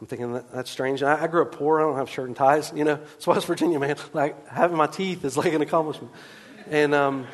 I'm 0.00 0.06
thinking 0.06 0.34
that, 0.34 0.52
that's 0.52 0.70
strange. 0.70 1.02
I, 1.02 1.22
I, 1.22 1.26
grew 1.28 1.42
up 1.42 1.52
poor. 1.52 1.80
I 1.80 1.84
don't 1.84 1.96
have 1.96 2.10
shirt 2.10 2.28
and 2.28 2.36
ties, 2.36 2.72
you 2.74 2.84
know. 2.84 3.00
It's 3.14 3.26
West 3.26 3.46
Virginia, 3.46 3.78
man. 3.78 3.96
Like 4.12 4.48
having 4.48 4.76
my 4.76 4.86
teeth 4.86 5.24
is 5.24 5.36
like 5.36 5.52
an 5.54 5.62
accomplishment. 5.62 6.12
And, 6.68 6.94
um, 6.94 7.26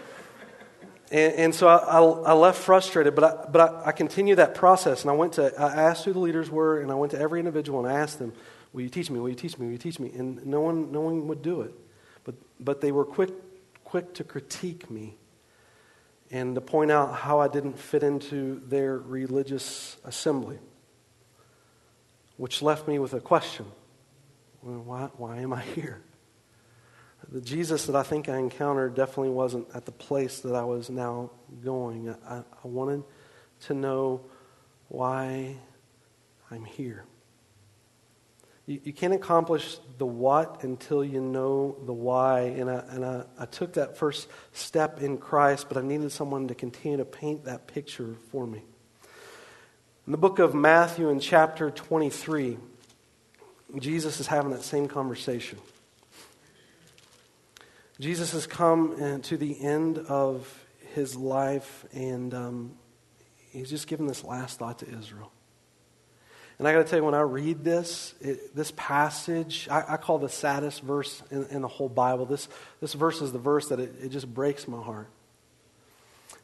and, 1.11 1.35
and, 1.35 1.55
so 1.55 1.67
I, 1.67 2.31
I, 2.31 2.33
left 2.33 2.59
frustrated, 2.59 3.15
but, 3.15 3.25
I, 3.25 3.51
but 3.51 3.61
I, 3.61 3.89
I 3.89 3.93
continued 3.93 4.39
that 4.39 4.55
process. 4.55 5.03
And 5.03 5.11
I 5.11 5.15
went 5.15 5.35
to, 5.35 5.53
I 5.61 5.83
asked 5.83 6.05
who 6.05 6.13
the 6.13 6.21
leaders 6.21 6.49
were, 6.49 6.81
and 6.81 6.93
I 6.93 6.95
went 6.95 7.11
to 7.13 7.19
every 7.19 7.41
individual 7.41 7.85
and 7.85 7.93
I 7.93 7.99
asked 7.99 8.19
them, 8.19 8.33
Will 8.73 8.83
you 8.83 8.89
teach 8.89 9.11
me? 9.11 9.21
Will 9.21 9.29
you 9.29 9.35
teach 9.35 9.59
me? 9.59 9.67
Will 9.67 9.73
you 9.73 9.79
teach 9.79 9.99
me? 9.99 10.13
And 10.15 10.47
no 10.47 10.61
one, 10.61 10.93
no 10.93 11.01
one 11.01 11.29
would 11.29 11.43
do 11.43 11.63
it. 11.63 11.75
But, 12.25 12.35
but 12.61 12.81
they 12.81 12.93
were 12.93 13.05
quick, 13.05 13.31
quick 13.85 14.15
to 14.15 14.25
critique 14.25 14.91
me 14.91 15.17
and 16.31 16.55
to 16.55 16.61
point 16.61 16.91
out 16.91 17.15
how 17.15 17.41
I 17.41 17.49
didn't 17.49 17.79
fit 17.79 18.03
into 18.03 18.63
their 18.67 18.97
religious 18.97 19.97
assembly, 20.05 20.59
which 22.37 22.63
left 22.63 22.89
me 22.89 22.99
with 22.99 23.13
a 23.13 23.21
question 23.21 23.67
why, 24.63 25.09
why 25.17 25.39
am 25.39 25.53
I 25.53 25.61
here? 25.61 26.01
The 27.29 27.41
Jesus 27.41 27.87
that 27.87 27.97
I 27.97 28.03
think 28.03 28.29
I 28.29 28.37
encountered 28.37 28.95
definitely 28.95 29.31
wasn't 29.31 29.69
at 29.75 29.87
the 29.87 29.93
place 29.93 30.41
that 30.41 30.55
I 30.55 30.65
was 30.65 30.91
now 30.91 31.31
going. 31.65 32.15
I, 32.29 32.39
I 32.39 32.69
wanted 32.69 33.05
to 33.63 33.75
know 33.75 34.23
why 34.89 35.57
I'm 36.51 36.65
here. 36.65 37.05
You, 38.67 38.81
you 38.85 38.93
can't 38.93 39.15
accomplish 39.15 39.79
the 39.99 40.07
what 40.07 40.63
until 40.63 41.05
you 41.05 41.21
know 41.21 41.77
the 41.85 41.93
why. 41.93 42.41
And, 42.41 42.71
I, 42.71 42.85
and 42.91 43.05
I, 43.05 43.25
I 43.39 43.47
took 43.47 43.75
that 43.75 43.97
first 43.97 44.29
step 44.53 45.01
in 45.01 45.19
Christ, 45.19 45.67
but 45.69 45.77
I 45.77 45.83
needed 45.83 46.13
someone 46.13 46.49
to 46.49 46.55
continue 46.55 46.99
to 46.99 47.05
paint 47.05 47.45
that 47.45 47.67
picture 47.67 48.15
for 48.31 48.47
me. 48.47 48.63
In 50.07 50.13
the 50.13 50.19
book 50.19 50.39
of 50.39 50.55
Matthew, 50.55 51.09
in 51.09 51.21
chapter 51.21 51.71
23, 51.71 52.59
Jesus 53.79 54.21
is 54.21 54.27
having 54.27 54.51
that 54.51 54.63
same 54.63 54.89
conversation. 54.89 55.59
Jesus 58.01 58.33
has 58.33 58.47
come 58.47 59.23
to 59.23 59.37
the 59.37 59.61
end 59.61 59.99
of 59.99 60.67
his 60.95 61.17
life, 61.17 61.85
and 61.93 62.35
um, 62.35 62.73
he's 63.51 63.71
just 63.71 63.87
given 63.87 64.07
this 64.07 64.25
last 64.25 64.59
thought 64.59 64.81
to 64.81 64.89
Israel. 64.89 65.32
And 66.59 66.69
I 66.69 66.73
got 66.73 66.79
to 66.79 66.85
tell 66.85 66.99
you, 66.99 67.05
when 67.05 67.15
I 67.15 67.21
read 67.21 67.65
this, 67.65 68.15
it, 68.21 68.55
this 68.55 68.73
passage, 68.77 69.69
I, 69.71 69.95
I, 69.95 69.97
call 69.97 70.19
the 70.19 70.29
saddest 70.29 70.83
verse 70.83 71.23
in, 71.31 71.47
in, 71.47 71.63
the 71.63 71.69
whole 71.69 71.89
Bible. 71.89 72.27
This, 72.27 72.49
this 72.81 72.93
verse 72.93 73.21
is 73.21 73.33
the 73.33 73.39
verse 73.39 73.69
that 73.69 73.81
it, 73.81 73.95
it 74.03 74.09
just 74.11 74.33
breaks 74.33 74.69
my 74.69 74.81
heart. 74.81 75.09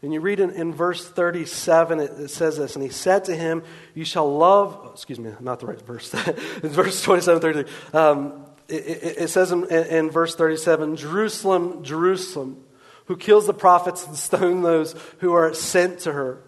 And 0.03 0.12
you 0.12 0.21
read 0.21 0.41
in, 0.41 0.50
in 0.50 0.73
verse 0.73 1.09
37, 1.09 2.00
it, 2.00 2.11
it, 2.19 2.29
says 2.31 2.57
this, 2.57 2.75
and 2.75 2.83
he 2.83 2.91
said 2.91 3.25
to 3.27 3.37
him, 3.37 3.62
You 3.95 4.05
shall 4.05 4.33
love, 4.37 4.91
excuse 4.93 5.19
me, 5.19 5.33
not 5.41 5.61
the 5.61 5.67
right 5.67 5.83
verse, 5.83 6.12
it's 6.15 6.75
verse 6.75 7.03
27, 7.03 7.41
33. 7.41 7.73
Um, 7.93 8.45
it, 8.69 9.31
says 9.31 9.50
in, 9.50 9.65
in 9.65 10.11
verse 10.11 10.35
37 10.35 10.97
Jerusalem, 10.97 11.83
Jerusalem, 11.85 12.62
who 13.07 13.17
kills 13.17 13.47
the 13.47 13.55
prophets 13.55 14.07
and 14.07 14.17
stone 14.17 14.62
those 14.62 14.95
who 15.19 15.33
are 15.33 15.55
sent 15.55 16.00
to 16.00 16.12
her. 16.12 16.43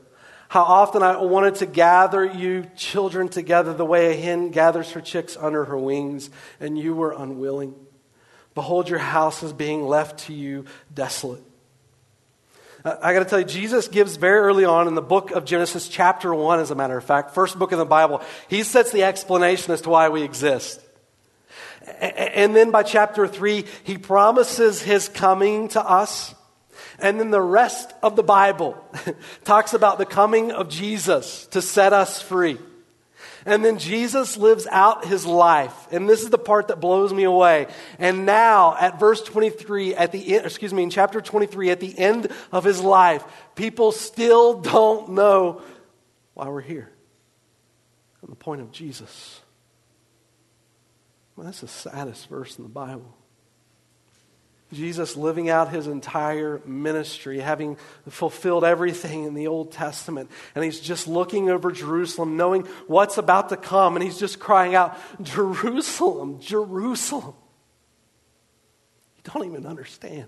How 0.50 0.62
often 0.62 1.04
I 1.04 1.16
wanted 1.18 1.54
to 1.56 1.66
gather 1.66 2.24
you 2.24 2.66
children 2.74 3.28
together 3.28 3.72
the 3.72 3.84
way 3.84 4.10
a 4.10 4.20
hen 4.20 4.50
gathers 4.50 4.90
her 4.90 5.00
chicks 5.00 5.36
under 5.36 5.64
her 5.64 5.78
wings, 5.78 6.28
and 6.58 6.76
you 6.76 6.92
were 6.92 7.12
unwilling. 7.12 7.72
Behold, 8.56 8.88
your 8.88 8.98
house 8.98 9.44
is 9.44 9.52
being 9.52 9.86
left 9.86 10.26
to 10.26 10.34
you 10.34 10.64
desolate. 10.92 11.44
Uh, 12.84 12.96
I 13.00 13.12
got 13.12 13.20
to 13.20 13.26
tell 13.26 13.38
you, 13.38 13.44
Jesus 13.44 13.86
gives 13.86 14.16
very 14.16 14.40
early 14.40 14.64
on 14.64 14.88
in 14.88 14.96
the 14.96 15.02
book 15.02 15.30
of 15.30 15.44
Genesis, 15.44 15.86
chapter 15.86 16.34
1, 16.34 16.58
as 16.58 16.72
a 16.72 16.74
matter 16.74 16.98
of 16.98 17.04
fact, 17.04 17.32
first 17.32 17.56
book 17.56 17.70
in 17.70 17.78
the 17.78 17.84
Bible, 17.84 18.20
he 18.48 18.64
sets 18.64 18.90
the 18.90 19.04
explanation 19.04 19.72
as 19.72 19.82
to 19.82 19.88
why 19.88 20.08
we 20.08 20.24
exist. 20.24 20.80
And 22.00 22.56
then 22.56 22.72
by 22.72 22.82
chapter 22.82 23.28
3, 23.28 23.66
he 23.84 23.98
promises 23.98 24.82
his 24.82 25.08
coming 25.08 25.68
to 25.68 25.80
us. 25.80 26.34
And 27.02 27.18
then 27.18 27.30
the 27.30 27.40
rest 27.40 27.92
of 28.02 28.16
the 28.16 28.22
Bible 28.22 28.82
talks 29.44 29.74
about 29.74 29.98
the 29.98 30.06
coming 30.06 30.52
of 30.52 30.68
Jesus 30.68 31.46
to 31.48 31.62
set 31.62 31.92
us 31.92 32.20
free. 32.20 32.58
And 33.46 33.64
then 33.64 33.78
Jesus 33.78 34.36
lives 34.36 34.66
out 34.70 35.06
his 35.06 35.24
life. 35.24 35.88
And 35.90 36.08
this 36.08 36.22
is 36.22 36.30
the 36.30 36.38
part 36.38 36.68
that 36.68 36.80
blows 36.80 37.12
me 37.12 37.24
away. 37.24 37.68
And 37.98 38.26
now, 38.26 38.76
at 38.78 39.00
verse 39.00 39.22
23, 39.22 39.94
at 39.94 40.12
the 40.12 40.36
end, 40.36 40.44
excuse 40.44 40.74
me, 40.74 40.82
in 40.82 40.90
chapter 40.90 41.20
23, 41.20 41.70
at 41.70 41.80
the 41.80 41.98
end 41.98 42.28
of 42.52 42.64
his 42.64 42.80
life, 42.80 43.24
people 43.54 43.92
still 43.92 44.60
don't 44.60 45.10
know 45.12 45.62
why 46.34 46.48
we're 46.48 46.60
here. 46.60 46.90
And 48.22 48.30
the 48.30 48.36
point 48.36 48.60
of 48.60 48.72
Jesus. 48.72 49.40
Well, 51.34 51.46
that's 51.46 51.62
the 51.62 51.68
saddest 51.68 52.28
verse 52.28 52.58
in 52.58 52.64
the 52.64 52.70
Bible. 52.70 53.16
Jesus 54.72 55.16
living 55.16 55.50
out 55.50 55.70
his 55.70 55.86
entire 55.86 56.60
ministry, 56.64 57.40
having 57.40 57.76
fulfilled 58.08 58.64
everything 58.64 59.24
in 59.24 59.34
the 59.34 59.48
Old 59.48 59.72
Testament. 59.72 60.30
And 60.54 60.64
he's 60.64 60.78
just 60.78 61.08
looking 61.08 61.50
over 61.50 61.72
Jerusalem, 61.72 62.36
knowing 62.36 62.62
what's 62.86 63.18
about 63.18 63.48
to 63.48 63.56
come. 63.56 63.96
And 63.96 64.02
he's 64.02 64.18
just 64.18 64.38
crying 64.38 64.74
out, 64.74 64.96
Jerusalem, 65.22 66.40
Jerusalem. 66.40 67.34
You 69.16 69.22
don't 69.32 69.46
even 69.46 69.66
understand. 69.66 70.26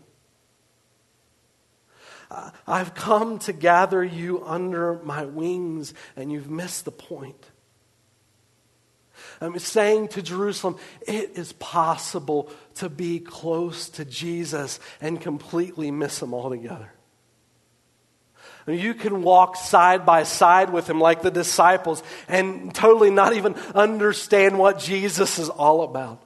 I've 2.66 2.94
come 2.94 3.38
to 3.40 3.52
gather 3.52 4.02
you 4.02 4.42
under 4.44 4.94
my 5.02 5.26
wings, 5.26 5.92
and 6.16 6.32
you've 6.32 6.50
missed 6.50 6.84
the 6.84 6.90
point. 6.90 7.51
I'm 9.42 9.58
saying 9.58 10.08
to 10.08 10.22
Jerusalem, 10.22 10.76
it 11.06 11.32
is 11.36 11.52
possible 11.54 12.50
to 12.76 12.88
be 12.88 13.18
close 13.18 13.88
to 13.90 14.04
Jesus 14.04 14.78
and 15.00 15.20
completely 15.20 15.90
miss 15.90 16.22
him 16.22 16.32
altogether. 16.32 16.92
You 18.66 18.94
can 18.94 19.22
walk 19.22 19.56
side 19.56 20.06
by 20.06 20.22
side 20.22 20.70
with 20.70 20.88
him 20.88 21.00
like 21.00 21.22
the 21.22 21.32
disciples 21.32 22.02
and 22.28 22.72
totally 22.72 23.10
not 23.10 23.34
even 23.34 23.54
understand 23.74 24.58
what 24.58 24.78
Jesus 24.78 25.38
is 25.40 25.48
all 25.48 25.82
about. 25.82 26.22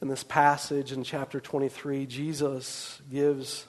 In 0.00 0.08
this 0.08 0.22
passage 0.22 0.92
in 0.92 1.02
chapter 1.02 1.40
23, 1.40 2.06
Jesus 2.06 3.02
gives 3.10 3.66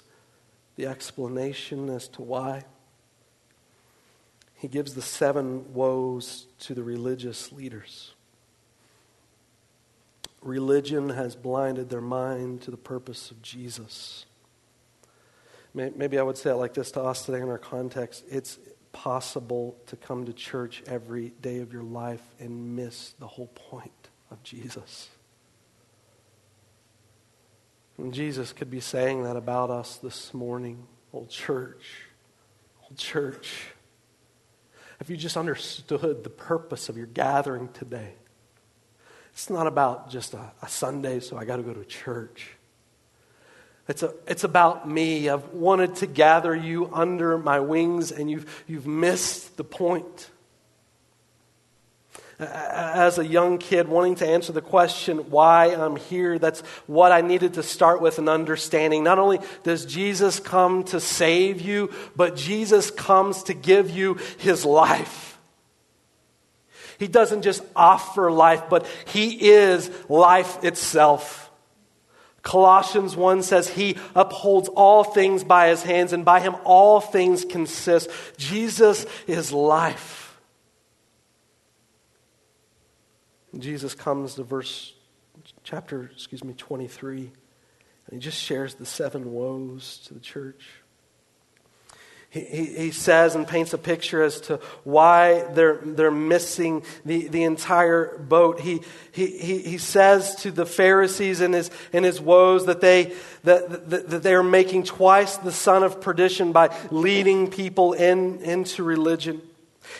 the 0.76 0.86
explanation 0.86 1.90
as 1.90 2.08
to 2.10 2.22
why. 2.22 2.66
He 4.58 4.68
gives 4.68 4.96
the 4.96 5.04
seven 5.04 5.74
woes 5.74 6.48
to 6.62 6.74
the 6.74 6.84
religious 6.84 7.52
leaders. 7.52 8.14
Religion 10.42 11.10
has 11.10 11.36
blinded 11.36 11.90
their 11.90 12.02
mind 12.02 12.64
to 12.64 12.72
the 12.72 12.78
purpose 12.78 13.30
of 13.30 13.42
Jesus. 13.42 14.26
Maybe 15.74 16.18
I 16.18 16.24
would 16.24 16.38
say 16.38 16.50
it 16.50 16.56
like 16.56 16.74
this 16.74 16.90
to 16.92 17.04
us 17.04 17.26
today 17.26 17.40
in 17.40 17.50
our 17.50 17.60
context. 17.60 18.24
It's 18.32 18.58
possible 18.94 19.78
to 19.88 19.96
come 19.96 20.26
to 20.26 20.34
church 20.34 20.82
every 20.88 21.34
day 21.40 21.60
of 21.60 21.72
your 21.72 21.84
life 21.84 22.24
and 22.40 22.76
miss 22.76 23.12
the 23.20 23.28
whole 23.28 23.48
point 23.48 24.10
of 24.32 24.42
Jesus. 24.42 25.10
And 28.00 28.12
Jesus 28.12 28.54
could 28.54 28.72
be 28.72 28.80
saying 28.80 29.24
that 29.24 29.36
about 29.36 29.70
us 29.70 29.98
this 29.98 30.34
morning. 30.34 30.88
Old 31.14 31.30
church, 31.30 32.06
old 32.84 32.98
church. 32.98 33.68
If 35.00 35.10
you 35.10 35.18
just 35.18 35.38
understood 35.38 36.24
the 36.24 36.30
purpose 36.30 36.90
of 36.90 36.98
your 36.98 37.06
gathering 37.06 37.70
today, 37.70 38.14
it's 39.32 39.50
not 39.50 39.68
about 39.68 40.10
just 40.10 40.34
a, 40.34 40.52
a 40.62 40.68
Sunday, 40.68 41.20
so 41.20 41.38
I 41.38 41.46
got 41.46 41.58
to 41.58 41.64
go 41.64 41.74
to 41.74 41.86
church. 41.86 42.50
It's, 43.88 44.04
a, 44.04 44.14
it's 44.28 44.44
about 44.44 44.90
me. 44.90 45.30
I've 45.30 45.48
wanted 45.50 45.96
to 45.98 46.08
gather 46.08 46.56
you 46.56 46.90
under 46.92 47.38
my 47.38 47.60
wings, 47.60 48.12
and 48.12 48.30
you've, 48.30 48.64
you've 48.68 48.88
missed 48.88 49.56
the 49.56 49.64
point 49.64 50.30
as 52.40 53.18
a 53.18 53.26
young 53.26 53.58
kid 53.58 53.88
wanting 53.88 54.16
to 54.16 54.28
answer 54.28 54.54
the 54.54 54.62
question 54.62 55.30
why 55.32 55.74
I'm 55.74 55.96
here. 55.96 56.38
That's 56.38 56.62
what 56.86 57.12
I 57.12 57.22
needed 57.22 57.56
to 57.56 57.64
start 57.64 58.02
with 58.02 58.20
an 58.20 58.30
understanding. 58.30 59.04
Not 59.04 59.18
only 59.18 59.40
does 59.64 59.86
Jesus 59.86 60.40
come 60.40 60.84
to 60.86 61.00
save 61.00 61.62
you, 61.62 61.92
but 62.16 62.36
Jesus 62.36 62.92
comes 62.92 63.44
to 63.44 63.54
give 63.54 63.90
you 63.90 64.20
his 64.38 64.66
life. 64.66 65.40
He 67.00 67.08
doesn't 67.08 67.44
just 67.44 67.64
offer 67.76 68.32
life, 68.32 68.64
but 68.70 68.86
he 69.06 69.50
is 69.50 69.90
life 70.10 70.64
itself. 70.64 71.52
Colossians 72.42 73.16
1 73.16 73.44
says 73.44 73.68
he 73.68 73.98
upholds 74.16 74.70
all 74.70 75.04
things 75.04 75.44
by 75.44 75.70
his 75.70 75.84
hands, 75.84 76.14
and 76.14 76.24
by 76.24 76.40
him 76.40 76.56
all 76.64 77.02
things 77.02 77.46
consist. 77.46 78.10
Jesus 78.38 79.06
is 79.28 79.52
life. 79.52 80.27
Jesus 83.58 83.96
comes 83.96 84.36
to 84.36 84.44
verse 84.44 84.94
chapter, 85.64 86.10
excuse 86.14 86.44
me, 86.44 86.54
23, 86.54 87.20
and 87.20 87.32
he 88.12 88.20
just 88.20 88.42
shares 88.42 88.76
the 88.76 88.86
seven 88.86 89.32
woes 89.32 90.00
to 90.08 90.14
the 90.14 90.20
church. 90.20 90.64
He, 92.30 92.42
he, 92.42 92.66
he, 92.66 92.92
says 92.92 93.36
and 93.36 93.48
paints 93.48 93.74
a 93.74 93.78
picture 93.78 94.22
as 94.22 94.42
to 94.42 94.58
why 94.84 95.46
they're, 95.54 95.78
they're 95.78 96.12
missing 96.12 96.84
the, 97.06 97.30
the 97.30 97.44
entire 97.44 98.18
boat. 98.18 98.60
He, 98.60 98.82
he, 99.14 99.28
he, 99.28 99.60
he 99.60 99.78
says 99.78 100.36
to 100.38 100.52
the 100.52 100.66
Pharisees 100.66 101.40
in 101.40 101.54
his, 101.54 101.72
in 101.94 102.04
his 102.04 102.20
woes 102.20 102.66
that 102.66 102.82
they, 102.82 103.14
that, 103.46 103.90
that, 103.90 104.10
that 104.10 104.24
they 104.24 104.34
are 104.34 104.44
making 104.44 104.84
twice 104.84 105.38
the 105.38 105.54
son 105.54 105.84
of 105.84 106.02
perdition 106.02 106.52
by 106.52 106.76
leading 106.92 107.50
people 107.50 107.94
in, 107.94 108.40
into 108.42 108.84
religion. 108.84 109.42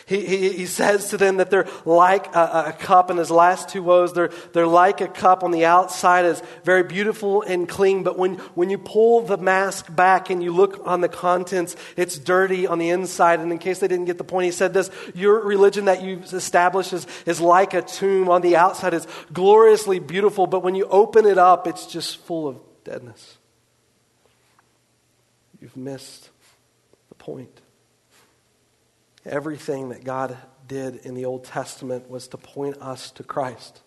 He, 0.06 0.24
he, 0.24 0.52
he, 0.52 0.66
says 0.66 1.10
to 1.10 1.16
them 1.16 1.36
that 1.36 1.50
they're 1.50 1.68
like 1.84 2.34
a, 2.34 2.64
a, 2.68 2.72
cup 2.72 3.10
in 3.10 3.16
his 3.16 3.30
last 3.30 3.68
two 3.68 3.82
woes. 3.82 4.12
They're, 4.12 4.30
they're 4.52 4.66
like 4.66 5.00
a 5.00 5.08
cup 5.08 5.42
on 5.42 5.50
the 5.50 5.64
outside 5.64 6.24
is 6.24 6.42
very 6.64 6.82
beautiful 6.82 7.42
and 7.42 7.68
clean, 7.68 8.02
but 8.02 8.18
when, 8.18 8.34
when 8.54 8.70
you 8.70 8.78
pull 8.78 9.22
the 9.22 9.36
mask 9.36 9.94
back 9.94 10.30
and 10.30 10.42
you 10.42 10.52
look 10.52 10.80
on 10.86 11.00
the 11.00 11.08
contents, 11.08 11.76
it's 11.96 12.18
dirty 12.18 12.66
on 12.66 12.78
the 12.78 12.90
inside. 12.90 13.40
And 13.40 13.52
in 13.52 13.58
case 13.58 13.78
they 13.80 13.88
didn't 13.88 14.06
get 14.06 14.18
the 14.18 14.24
point, 14.24 14.46
he 14.46 14.52
said 14.52 14.72
this, 14.72 14.90
your 15.14 15.44
religion 15.44 15.86
that 15.86 16.02
you've 16.02 16.32
established 16.32 16.92
is, 16.92 17.06
is 17.26 17.40
like 17.40 17.74
a 17.74 17.82
tomb 17.82 18.28
on 18.28 18.40
the 18.40 18.56
outside 18.56 18.94
is 18.94 19.06
gloriously 19.32 19.98
beautiful, 19.98 20.46
but 20.46 20.62
when 20.62 20.74
you 20.74 20.86
open 20.88 21.26
it 21.26 21.38
up, 21.38 21.66
it's 21.66 21.86
just 21.86 22.18
full 22.18 22.48
of 22.48 22.58
deadness. 22.84 23.36
You've 25.60 25.76
missed 25.76 26.30
the 27.08 27.14
point. 27.14 27.57
Everything 29.24 29.90
that 29.90 30.04
God 30.04 30.36
did 30.66 30.96
in 30.96 31.14
the 31.14 31.24
Old 31.24 31.44
Testament 31.44 32.08
was 32.08 32.28
to 32.28 32.36
point 32.36 32.76
us 32.80 33.10
to 33.12 33.22
Christ. 33.22 33.80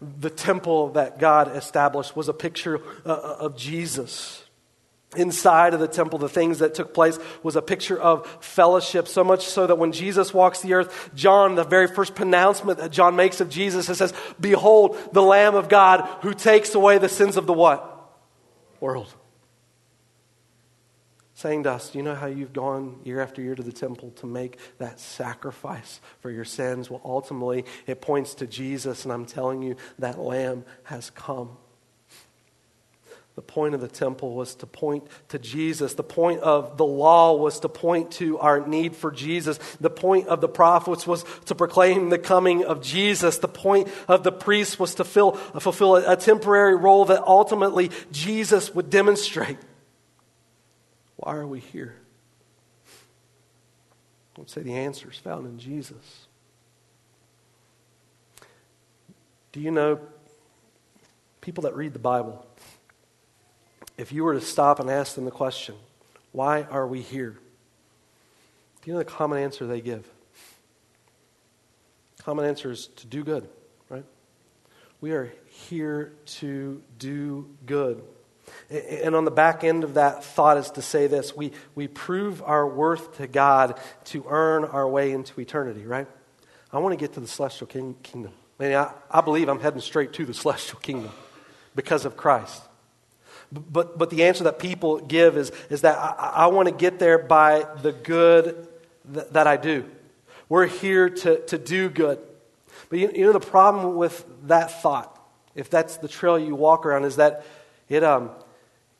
The 0.00 0.30
temple 0.30 0.90
that 0.92 1.18
God 1.18 1.54
established 1.54 2.16
was 2.16 2.28
a 2.28 2.32
picture 2.32 2.80
uh, 3.04 3.12
uh, 3.12 3.36
of 3.40 3.56
Jesus. 3.56 4.44
Inside 5.16 5.74
of 5.74 5.80
the 5.80 5.88
temple, 5.88 6.18
the 6.18 6.28
things 6.28 6.60
that 6.60 6.74
took 6.74 6.94
place 6.94 7.18
was 7.42 7.56
a 7.56 7.62
picture 7.62 8.00
of 8.00 8.26
fellowship, 8.40 9.08
so 9.08 9.24
much 9.24 9.46
so 9.46 9.66
that 9.66 9.76
when 9.76 9.92
Jesus 9.92 10.32
walks 10.32 10.60
the 10.60 10.74
earth, 10.74 11.10
John, 11.14 11.56
the 11.56 11.64
very 11.64 11.88
first 11.88 12.14
pronouncement 12.14 12.78
that 12.78 12.92
John 12.92 13.16
makes 13.16 13.40
of 13.40 13.50
Jesus, 13.50 13.88
it 13.88 13.96
says, 13.96 14.14
Behold, 14.38 14.96
the 15.12 15.22
Lamb 15.22 15.56
of 15.56 15.68
God 15.68 16.08
who 16.22 16.32
takes 16.32 16.74
away 16.74 16.98
the 16.98 17.08
sins 17.08 17.36
of 17.36 17.46
the 17.46 17.52
what? 17.52 17.86
World 18.80 19.12
saying 21.40 21.62
to 21.62 21.72
us, 21.72 21.94
you 21.94 22.02
know 22.02 22.14
how 22.14 22.26
you've 22.26 22.52
gone 22.52 23.00
year 23.02 23.20
after 23.20 23.40
year 23.40 23.54
to 23.54 23.62
the 23.62 23.72
temple 23.72 24.10
to 24.16 24.26
make 24.26 24.58
that 24.76 25.00
sacrifice 25.00 26.00
for 26.20 26.30
your 26.30 26.44
sins? 26.44 26.90
Well, 26.90 27.00
ultimately, 27.02 27.64
it 27.86 28.02
points 28.02 28.34
to 28.34 28.46
Jesus, 28.46 29.04
and 29.04 29.12
I'm 29.12 29.24
telling 29.24 29.62
you, 29.62 29.76
that 29.98 30.18
lamb 30.18 30.66
has 30.84 31.08
come. 31.08 31.56
The 33.36 33.42
point 33.42 33.74
of 33.74 33.80
the 33.80 33.88
temple 33.88 34.34
was 34.34 34.54
to 34.56 34.66
point 34.66 35.04
to 35.28 35.38
Jesus. 35.38 35.94
The 35.94 36.02
point 36.02 36.40
of 36.40 36.76
the 36.76 36.84
law 36.84 37.34
was 37.36 37.60
to 37.60 37.70
point 37.70 38.10
to 38.12 38.38
our 38.38 38.66
need 38.66 38.94
for 38.94 39.10
Jesus. 39.10 39.56
The 39.80 39.88
point 39.88 40.28
of 40.28 40.42
the 40.42 40.48
prophets 40.48 41.06
was 41.06 41.24
to 41.46 41.54
proclaim 41.54 42.10
the 42.10 42.18
coming 42.18 42.64
of 42.64 42.82
Jesus. 42.82 43.38
The 43.38 43.48
point 43.48 43.88
of 44.08 44.24
the 44.24 44.32
priests 44.32 44.78
was 44.78 44.96
to 44.96 45.04
fill, 45.04 45.32
fulfill 45.32 45.96
a 45.96 46.16
temporary 46.16 46.76
role 46.76 47.06
that 47.06 47.24
ultimately 47.24 47.92
Jesus 48.12 48.74
would 48.74 48.90
demonstrate. 48.90 49.56
Why 51.20 51.36
are 51.36 51.46
we 51.46 51.60
here? 51.60 51.96
I 54.34 54.40
would 54.40 54.48
say 54.48 54.62
the 54.62 54.74
answer 54.74 55.10
is 55.10 55.18
found 55.18 55.44
in 55.44 55.58
Jesus. 55.58 56.26
Do 59.52 59.60
you 59.60 59.70
know 59.70 60.00
people 61.42 61.62
that 61.64 61.76
read 61.76 61.92
the 61.92 61.98
Bible? 61.98 62.46
If 63.98 64.12
you 64.12 64.24
were 64.24 64.32
to 64.32 64.40
stop 64.40 64.80
and 64.80 64.88
ask 64.88 65.14
them 65.14 65.26
the 65.26 65.30
question, 65.30 65.74
why 66.32 66.62
are 66.62 66.86
we 66.86 67.02
here? 67.02 67.32
Do 68.80 68.90
you 68.90 68.94
know 68.94 69.00
the 69.00 69.04
common 69.04 69.42
answer 69.42 69.66
they 69.66 69.82
give? 69.82 70.08
Common 72.22 72.46
answer 72.46 72.70
is 72.70 72.86
to 72.96 73.06
do 73.06 73.24
good, 73.24 73.46
right? 73.90 74.06
We 75.02 75.12
are 75.12 75.30
here 75.48 76.14
to 76.38 76.82
do 76.98 77.46
good. 77.66 78.02
And 78.70 79.14
on 79.14 79.24
the 79.24 79.30
back 79.30 79.64
end 79.64 79.84
of 79.84 79.94
that 79.94 80.24
thought 80.24 80.56
is 80.56 80.70
to 80.72 80.82
say 80.82 81.06
this 81.06 81.36
we, 81.36 81.52
we 81.74 81.88
prove 81.88 82.42
our 82.42 82.66
worth 82.66 83.16
to 83.16 83.26
God 83.26 83.78
to 84.06 84.24
earn 84.28 84.64
our 84.64 84.88
way 84.88 85.12
into 85.12 85.40
eternity, 85.40 85.84
right? 85.84 86.06
I 86.72 86.78
want 86.78 86.92
to 86.92 86.96
get 86.96 87.14
to 87.14 87.20
the 87.20 87.26
celestial 87.26 87.66
king, 87.66 87.96
kingdom. 88.02 88.32
I, 88.58 88.62
mean, 88.62 88.74
I, 88.74 88.92
I 89.10 89.20
believe 89.22 89.48
I'm 89.48 89.60
heading 89.60 89.80
straight 89.80 90.12
to 90.14 90.24
the 90.24 90.34
celestial 90.34 90.78
kingdom 90.80 91.12
because 91.74 92.04
of 92.04 92.16
Christ. 92.16 92.62
But, 93.52 93.98
but 93.98 94.10
the 94.10 94.24
answer 94.24 94.44
that 94.44 94.58
people 94.58 94.98
give 94.98 95.36
is, 95.36 95.50
is 95.70 95.80
that 95.80 95.98
I, 95.98 96.32
I 96.34 96.46
want 96.46 96.68
to 96.68 96.74
get 96.74 96.98
there 96.98 97.18
by 97.18 97.66
the 97.82 97.92
good 97.92 98.68
th- 99.12 99.26
that 99.32 99.46
I 99.46 99.56
do. 99.56 99.84
We're 100.48 100.66
here 100.66 101.10
to, 101.10 101.40
to 101.46 101.58
do 101.58 101.88
good. 101.88 102.20
But 102.88 102.98
you, 102.98 103.10
you 103.14 103.24
know, 103.24 103.32
the 103.32 103.40
problem 103.40 103.96
with 103.96 104.24
that 104.46 104.82
thought, 104.82 105.16
if 105.54 105.68
that's 105.68 105.96
the 105.96 106.08
trail 106.08 106.38
you 106.38 106.54
walk 106.54 106.86
around, 106.86 107.04
is 107.04 107.16
that 107.16 107.44
it 107.90 108.02
um, 108.02 108.30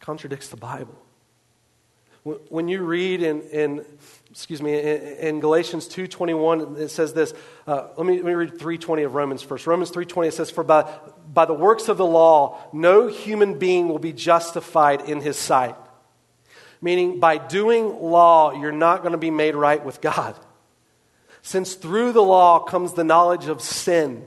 contradicts 0.00 0.49
the 0.49 0.56
Bible. 0.56 0.94
When 2.23 2.68
you 2.68 2.82
read 2.82 3.23
in, 3.23 3.40
in 3.44 3.87
excuse 4.30 4.61
me, 4.61 4.78
in, 4.78 5.00
in 5.16 5.40
Galatians 5.40 5.88
2.21, 5.88 6.78
it 6.78 6.90
says 6.90 7.14
this. 7.14 7.32
Uh, 7.66 7.88
let, 7.97 8.06
me, 8.06 8.16
let 8.16 8.26
me 8.26 8.32
read 8.35 8.59
3.20 8.59 9.06
of 9.06 9.14
Romans 9.14 9.42
first. 9.42 9.66
Romans 9.66 9.90
3.20, 9.90 10.28
it 10.28 10.35
says, 10.35 10.50
For 10.50 10.62
by, 10.62 10.82
by 11.32 11.47
the 11.47 11.54
works 11.54 11.88
of 11.88 11.97
the 11.97 12.04
law, 12.04 12.59
no 12.75 13.06
human 13.06 13.59
being 13.59 13.88
will 13.88 13.99
be 13.99 14.12
justified 14.12 15.09
in 15.09 15.23
his 15.23 15.38
sight. 15.38 15.76
Meaning, 16.82 17.20
by 17.20 17.38
doing 17.38 18.00
law, 18.00 18.52
you're 18.52 18.70
not 18.70 19.00
going 19.00 19.12
to 19.12 19.18
be 19.18 19.30
made 19.30 19.54
right 19.54 19.82
with 19.82 20.02
God. 20.02 20.37
Since 21.40 21.75
through 21.75 22.12
the 22.12 22.23
law 22.23 22.61
comes 22.61 22.92
the 22.92 23.04
knowledge 23.04 23.47
of 23.47 23.62
sin. 23.62 24.26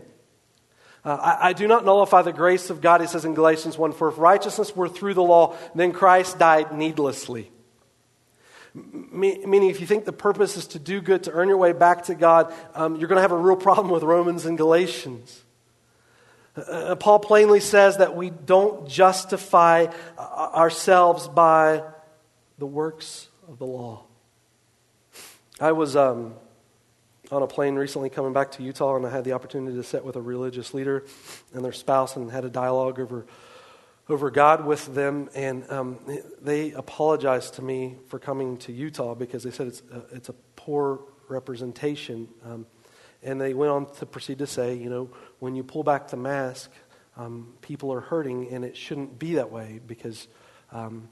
Uh, 1.06 1.16
I, 1.16 1.50
I, 1.50 1.54
do 1.54 1.68
not 1.68 1.84
nullify 1.84 2.22
the 2.22 2.32
grace 2.32 2.70
of 2.70 2.80
God, 2.80 3.02
he 3.02 3.08
says 3.08 3.26
in 3.26 3.34
Galatians 3.34 3.78
1 3.78 3.92
For 3.92 4.08
if 4.08 4.18
righteousness 4.18 4.74
were 4.76 4.88
through 4.88 5.16
the 5.16 5.24
law, 5.24 5.56
then 5.76 5.92
Christ 5.92 6.40
died 6.40 6.74
needlessly. 6.74 7.52
Meaning, 8.74 9.70
if 9.70 9.82
you 9.82 9.86
think 9.86 10.06
the 10.06 10.14
purpose 10.14 10.58
is 10.58 10.68
to 10.68 10.80
do 10.80 11.02
good, 11.02 11.24
to 11.24 11.32
earn 11.32 11.48
your 11.48 11.58
way 11.58 11.74
back 11.74 12.06
to 12.06 12.16
God, 12.16 12.54
um, 12.74 12.96
you're 12.96 13.08
going 13.08 13.18
to 13.18 13.22
have 13.22 13.32
a 13.32 13.38
real 13.38 13.56
problem 13.68 13.90
with 13.90 14.04
Romans 14.04 14.46
and 14.46 14.58
Galatians. 14.58 15.44
Uh, 16.56 16.62
uh, 16.62 16.96
Paul 16.96 17.20
plainly 17.20 17.60
says 17.60 17.98
that 17.98 18.16
we 18.16 18.30
don't 18.30 18.88
justify 18.88 19.88
uh, 20.18 20.22
ourselves 20.22 21.28
by 21.28 21.84
the 22.58 22.66
works 22.66 23.28
of 23.48 23.60
the 23.60 23.66
law. 23.66 24.06
I 25.60 25.74
was 25.74 25.96
um, 25.96 26.36
on 27.34 27.42
a 27.42 27.48
plane 27.48 27.76
recently 27.76 28.10
coming 28.10 28.32
back 28.32 28.52
to 28.52 28.64
Utah, 28.64 28.96
and 28.96 29.06
I 29.06 29.10
had 29.10 29.24
the 29.24 29.34
opportunity 29.34 29.76
to 29.76 29.84
sit 29.84 30.06
with 30.06 30.16
a 30.16 30.22
religious 30.22 30.74
leader 30.74 31.04
and 31.54 31.66
their 31.66 31.74
spouse 31.74 32.16
and 32.16 32.32
had 32.32 32.46
a 32.46 32.50
dialogue 32.50 33.00
over, 33.00 33.26
over 34.08 34.30
God 34.30 34.66
with 34.66 34.94
them. 34.94 35.30
And 35.36 35.70
um, 35.72 36.00
they 36.42 36.72
apologized 36.72 37.56
to 37.56 37.62
me 37.62 37.98
for 38.08 38.20
coming 38.20 38.58
to 38.58 38.72
Utah 38.72 39.16
because 39.16 39.44
they 39.44 39.52
said 39.52 39.68
it's 39.68 39.82
a, 39.92 40.04
it's 40.12 40.30
a 40.30 40.36
poor 40.56 41.02
representation. 41.28 42.28
Um, 42.46 42.68
and 43.24 43.42
they 43.42 43.54
went 43.54 43.72
on 43.72 43.92
to 43.96 44.06
proceed 44.06 44.38
to 44.40 44.48
say, 44.48 44.76
you 44.76 44.90
know, 44.90 45.10
when 45.40 45.56
you 45.56 45.64
pull 45.64 45.84
back 45.84 46.10
the 46.10 46.18
mask, 46.18 46.72
um, 47.18 47.54
people 47.62 47.92
are 47.94 48.02
hurting, 48.02 48.50
and 48.52 48.66
it 48.66 48.76
shouldn't 48.76 49.18
be 49.18 49.36
that 49.36 49.52
way 49.52 49.80
because 49.86 50.28
um, 50.72 51.08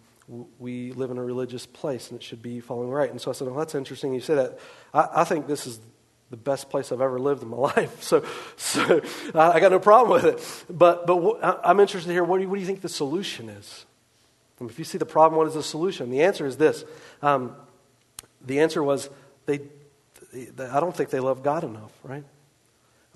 we 0.59 0.91
live 0.93 1.11
in 1.11 1.17
a 1.17 1.23
religious 1.23 1.65
place 1.65 2.09
and 2.09 2.19
it 2.19 2.23
should 2.23 2.41
be 2.41 2.59
following 2.59 2.89
right. 2.89 3.09
And 3.09 3.19
so 3.19 3.31
I 3.31 3.33
said, 3.33 3.47
well, 3.47 3.57
that's 3.57 3.75
interesting. 3.75 4.13
You 4.13 4.21
say 4.21 4.35
that. 4.35 4.59
I, 4.93 5.07
I 5.15 5.23
think 5.23 5.47
this 5.47 5.67
is 5.67 5.79
the 6.31 6.37
best 6.37 6.69
place 6.69 6.91
I've 6.91 7.01
ever 7.01 7.19
lived 7.19 7.43
in 7.43 7.49
my 7.49 7.57
life. 7.75 8.01
So, 8.01 8.25
so 8.57 9.01
I 9.35 9.59
got 9.59 9.71
no 9.71 9.79
problem 9.79 10.11
with 10.11 10.25
it. 10.25 10.65
But, 10.75 11.05
but 11.05 11.39
I'm 11.63 11.79
interested 11.79 12.07
to 12.07 12.13
hear 12.13 12.23
what 12.23 12.37
do, 12.37 12.43
you, 12.43 12.49
what 12.49 12.55
do 12.55 12.61
you 12.61 12.65
think 12.65 12.81
the 12.81 12.89
solution 12.89 13.49
is? 13.49 13.85
if 14.63 14.77
you 14.77 14.85
see 14.85 14.99
the 14.99 15.07
problem, 15.07 15.39
what 15.39 15.47
is 15.47 15.55
the 15.55 15.63
solution? 15.63 16.11
The 16.11 16.21
answer 16.21 16.45
is 16.45 16.55
this. 16.55 16.85
Um, 17.23 17.55
the 18.45 18.59
answer 18.59 18.83
was 18.83 19.09
they, 19.47 19.61
they, 20.31 20.65
I 20.65 20.79
don't 20.79 20.95
think 20.95 21.09
they 21.09 21.19
love 21.19 21.41
God 21.41 21.63
enough, 21.63 21.91
right? 22.03 22.23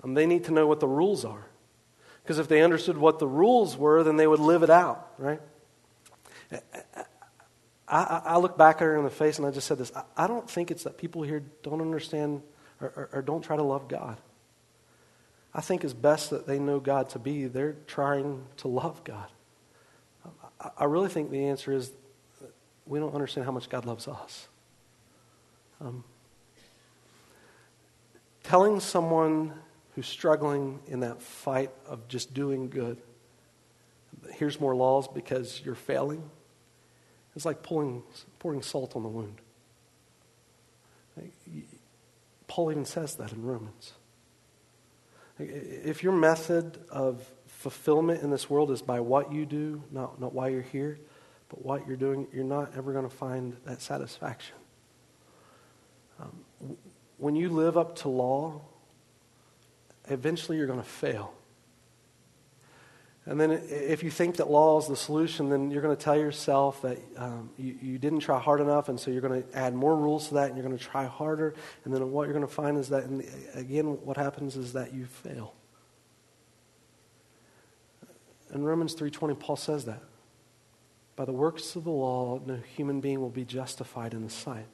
Um, 0.02 0.14
they 0.14 0.26
need 0.26 0.46
to 0.46 0.50
know 0.50 0.66
what 0.66 0.80
the 0.80 0.88
rules 0.88 1.24
are. 1.24 1.46
Because 2.22 2.40
if 2.40 2.48
they 2.48 2.62
understood 2.62 2.98
what 2.98 3.20
the 3.20 3.28
rules 3.28 3.76
were, 3.76 4.02
then 4.02 4.16
they 4.16 4.26
would 4.26 4.40
live 4.40 4.64
it 4.64 4.70
out, 4.70 5.08
right? 5.18 5.40
I, 7.88 8.22
I, 8.24 8.38
look 8.38 8.58
back 8.58 8.76
at 8.76 8.82
her 8.82 8.96
in 8.96 9.04
the 9.04 9.10
face 9.10 9.38
and 9.38 9.46
I 9.46 9.52
just 9.52 9.68
said 9.68 9.78
this. 9.78 9.92
I, 9.94 10.02
I 10.16 10.26
don't 10.26 10.50
think 10.50 10.72
it's 10.72 10.82
that 10.82 10.98
people 10.98 11.22
here 11.22 11.44
don't 11.62 11.80
understand 11.80 12.42
or, 12.80 12.88
or, 12.88 13.08
or 13.12 13.22
don't 13.22 13.42
try 13.42 13.56
to 13.56 13.62
love 13.62 13.88
God. 13.88 14.18
I 15.54 15.60
think 15.60 15.84
as 15.84 15.94
best 15.94 16.30
that 16.30 16.46
they 16.46 16.58
know 16.58 16.80
God 16.80 17.08
to 17.10 17.18
be, 17.18 17.46
they're 17.46 17.76
trying 17.86 18.44
to 18.58 18.68
love 18.68 19.02
God. 19.04 19.28
I, 20.60 20.70
I 20.78 20.84
really 20.84 21.08
think 21.08 21.30
the 21.30 21.46
answer 21.46 21.72
is 21.72 21.92
we 22.86 22.98
don't 22.98 23.14
understand 23.14 23.46
how 23.46 23.52
much 23.52 23.68
God 23.68 23.86
loves 23.86 24.06
us. 24.06 24.48
Um, 25.80 26.04
telling 28.44 28.80
someone 28.80 29.52
who's 29.94 30.06
struggling 30.06 30.78
in 30.88 31.00
that 31.00 31.20
fight 31.20 31.70
of 31.88 32.06
just 32.08 32.32
doing 32.32 32.68
good, 32.68 32.98
here's 34.32 34.60
more 34.60 34.74
laws 34.76 35.08
because 35.08 35.60
you're 35.64 35.74
failing, 35.74 36.30
it's 37.34 37.44
like 37.44 37.62
pulling, 37.62 38.02
pouring 38.38 38.62
salt 38.62 38.96
on 38.96 39.02
the 39.02 39.08
wound. 39.08 39.40
Paul 42.56 42.70
even 42.70 42.86
says 42.86 43.16
that 43.16 43.32
in 43.32 43.44
Romans. 43.44 43.92
If 45.38 46.02
your 46.02 46.14
method 46.14 46.78
of 46.88 47.22
fulfillment 47.44 48.22
in 48.22 48.30
this 48.30 48.48
world 48.48 48.70
is 48.70 48.80
by 48.80 49.00
what 49.00 49.30
you 49.30 49.44
do, 49.44 49.82
not, 49.90 50.18
not 50.18 50.32
why 50.32 50.48
you're 50.48 50.62
here, 50.62 50.98
but 51.50 51.62
what 51.62 51.86
you're 51.86 51.98
doing, 51.98 52.26
you're 52.32 52.44
not 52.44 52.72
ever 52.74 52.94
going 52.94 53.06
to 53.06 53.14
find 53.14 53.58
that 53.66 53.82
satisfaction. 53.82 54.56
Um, 56.18 56.78
when 57.18 57.36
you 57.36 57.50
live 57.50 57.76
up 57.76 57.94
to 57.96 58.08
law, 58.08 58.62
eventually 60.08 60.56
you're 60.56 60.66
going 60.66 60.82
to 60.82 60.88
fail. 60.88 61.34
And 63.28 63.40
then 63.40 63.50
if 63.50 64.04
you 64.04 64.10
think 64.10 64.36
that 64.36 64.48
law 64.48 64.78
is 64.78 64.86
the 64.86 64.96
solution, 64.96 65.48
then 65.48 65.72
you're 65.72 65.82
going 65.82 65.96
to 65.96 66.02
tell 66.02 66.16
yourself 66.16 66.80
that 66.82 66.98
um, 67.16 67.50
you, 67.58 67.76
you 67.82 67.98
didn't 67.98 68.20
try 68.20 68.38
hard 68.38 68.60
enough, 68.60 68.88
and 68.88 69.00
so 69.00 69.10
you're 69.10 69.20
going 69.20 69.42
to 69.42 69.58
add 69.58 69.74
more 69.74 69.96
rules 69.96 70.28
to 70.28 70.34
that, 70.34 70.46
and 70.46 70.56
you're 70.56 70.64
going 70.64 70.78
to 70.78 70.84
try 70.84 71.06
harder. 71.06 71.54
And 71.84 71.92
then 71.92 72.12
what 72.12 72.24
you're 72.24 72.34
going 72.34 72.46
to 72.46 72.52
find 72.52 72.78
is 72.78 72.88
that, 72.90 73.04
again, 73.54 73.86
what 74.04 74.16
happens 74.16 74.56
is 74.56 74.74
that 74.74 74.94
you 74.94 75.06
fail. 75.06 75.54
In 78.54 78.62
Romans 78.62 78.94
3.20, 78.94 79.38
Paul 79.40 79.56
says 79.56 79.86
that. 79.86 80.02
By 81.16 81.24
the 81.24 81.32
works 81.32 81.74
of 81.74 81.82
the 81.82 81.90
law, 81.90 82.40
no 82.46 82.60
human 82.76 83.00
being 83.00 83.20
will 83.20 83.30
be 83.30 83.44
justified 83.44 84.14
in 84.14 84.22
the 84.22 84.30
sight. 84.30 84.66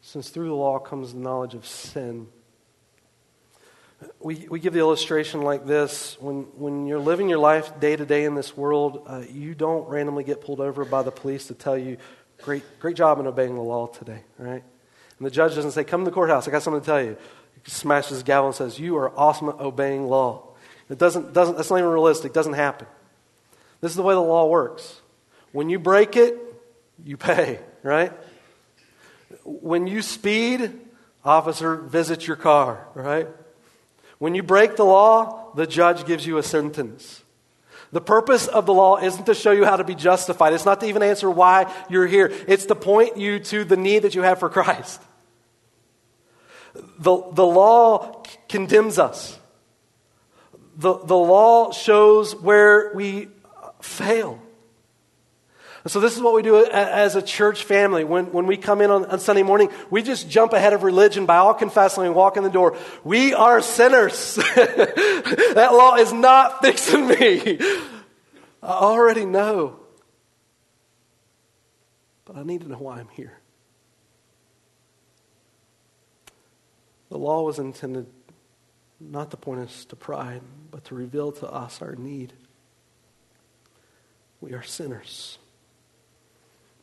Since 0.00 0.30
through 0.30 0.48
the 0.48 0.54
law 0.54 0.80
comes 0.80 1.12
the 1.12 1.20
knowledge 1.20 1.54
of 1.54 1.64
sin, 1.64 2.26
we, 4.20 4.46
we 4.50 4.60
give 4.60 4.72
the 4.72 4.78
illustration 4.80 5.42
like 5.42 5.66
this 5.66 6.16
when, 6.20 6.42
when 6.56 6.86
you're 6.86 7.00
living 7.00 7.28
your 7.28 7.38
life 7.38 7.78
day 7.80 7.96
to 7.96 8.04
day 8.04 8.24
in 8.24 8.34
this 8.34 8.56
world, 8.56 9.02
uh, 9.06 9.22
you 9.30 9.54
don't 9.54 9.88
randomly 9.88 10.24
get 10.24 10.40
pulled 10.40 10.60
over 10.60 10.84
by 10.84 11.02
the 11.02 11.10
police 11.10 11.46
to 11.46 11.54
tell 11.54 11.78
you, 11.78 11.96
great, 12.42 12.62
great 12.78 12.96
job 12.96 13.18
in 13.20 13.26
obeying 13.26 13.54
the 13.54 13.62
law 13.62 13.86
today, 13.86 14.22
right? 14.38 14.62
And 15.18 15.26
the 15.26 15.30
judge 15.30 15.54
doesn't 15.54 15.70
say, 15.70 15.84
Come 15.84 16.04
to 16.04 16.10
the 16.10 16.14
courthouse, 16.14 16.46
I 16.46 16.50
got 16.50 16.62
something 16.62 16.82
to 16.82 16.86
tell 16.86 17.02
you. 17.02 17.16
He 17.64 17.70
smashes 17.70 18.10
his 18.10 18.22
gavel 18.22 18.48
and 18.48 18.54
says, 18.54 18.78
You 18.78 18.96
are 18.98 19.18
awesome 19.18 19.48
at 19.48 19.60
obeying 19.60 20.06
law. 20.08 20.48
It 20.90 20.98
doesn't, 20.98 21.32
doesn't, 21.32 21.56
that's 21.56 21.70
not 21.70 21.78
even 21.78 21.90
realistic, 21.90 22.30
it 22.30 22.34
doesn't 22.34 22.52
happen. 22.52 22.86
This 23.80 23.92
is 23.92 23.96
the 23.96 24.02
way 24.02 24.14
the 24.14 24.20
law 24.20 24.46
works. 24.46 25.00
When 25.52 25.70
you 25.70 25.78
break 25.78 26.16
it, 26.16 26.36
you 27.04 27.16
pay, 27.16 27.60
right? 27.82 28.12
When 29.44 29.86
you 29.86 30.02
speed, 30.02 30.80
officer 31.24 31.76
visits 31.76 32.26
your 32.26 32.36
car, 32.36 32.88
right? 32.94 33.28
When 34.18 34.34
you 34.34 34.42
break 34.42 34.76
the 34.76 34.84
law, 34.84 35.52
the 35.54 35.66
judge 35.66 36.06
gives 36.06 36.26
you 36.26 36.38
a 36.38 36.42
sentence. 36.42 37.22
The 37.92 38.00
purpose 38.00 38.46
of 38.46 38.66
the 38.66 38.74
law 38.74 38.96
isn't 38.98 39.26
to 39.26 39.34
show 39.34 39.52
you 39.52 39.64
how 39.64 39.76
to 39.76 39.84
be 39.84 39.94
justified. 39.94 40.52
It's 40.52 40.64
not 40.64 40.80
to 40.80 40.86
even 40.86 41.02
answer 41.02 41.30
why 41.30 41.72
you're 41.88 42.06
here. 42.06 42.32
It's 42.48 42.66
to 42.66 42.74
point 42.74 43.16
you 43.16 43.38
to 43.40 43.64
the 43.64 43.76
need 43.76 44.00
that 44.00 44.14
you 44.14 44.22
have 44.22 44.38
for 44.38 44.48
Christ. 44.48 45.00
The, 46.98 47.22
the 47.32 47.46
law 47.46 48.22
condemns 48.48 48.98
us. 48.98 49.38
The, 50.76 50.98
the 50.98 51.16
law 51.16 51.72
shows 51.72 52.34
where 52.34 52.92
we 52.94 53.28
fail. 53.80 54.42
So, 55.88 56.00
this 56.00 56.16
is 56.16 56.22
what 56.22 56.34
we 56.34 56.42
do 56.42 56.64
as 56.64 57.14
a 57.14 57.22
church 57.22 57.62
family. 57.62 58.02
When, 58.02 58.32
when 58.32 58.46
we 58.46 58.56
come 58.56 58.80
in 58.80 58.90
on, 58.90 59.04
on 59.04 59.20
Sunday 59.20 59.44
morning, 59.44 59.70
we 59.88 60.02
just 60.02 60.28
jump 60.28 60.52
ahead 60.52 60.72
of 60.72 60.82
religion 60.82 61.26
by 61.26 61.36
all 61.36 61.54
confessing 61.54 62.04
and 62.04 62.14
walk 62.14 62.36
in 62.36 62.42
the 62.42 62.50
door. 62.50 62.76
We 63.04 63.34
are 63.34 63.60
sinners. 63.60 64.34
that 64.54 65.68
law 65.72 65.94
is 65.94 66.12
not 66.12 66.60
fixing 66.62 67.06
me. 67.06 67.58
I 68.62 68.68
already 68.68 69.24
know. 69.24 69.78
But 72.24 72.36
I 72.36 72.42
need 72.42 72.62
to 72.62 72.68
know 72.68 72.78
why 72.78 72.98
I'm 72.98 73.08
here. 73.08 73.38
The 77.10 77.18
law 77.18 77.42
was 77.42 77.60
intended 77.60 78.06
not 78.98 79.30
to 79.30 79.36
point 79.36 79.60
us 79.60 79.84
to 79.84 79.96
pride, 79.96 80.42
but 80.72 80.84
to 80.86 80.96
reveal 80.96 81.30
to 81.30 81.46
us 81.46 81.80
our 81.80 81.94
need. 81.94 82.32
We 84.40 84.52
are 84.52 84.62
sinners. 84.64 85.38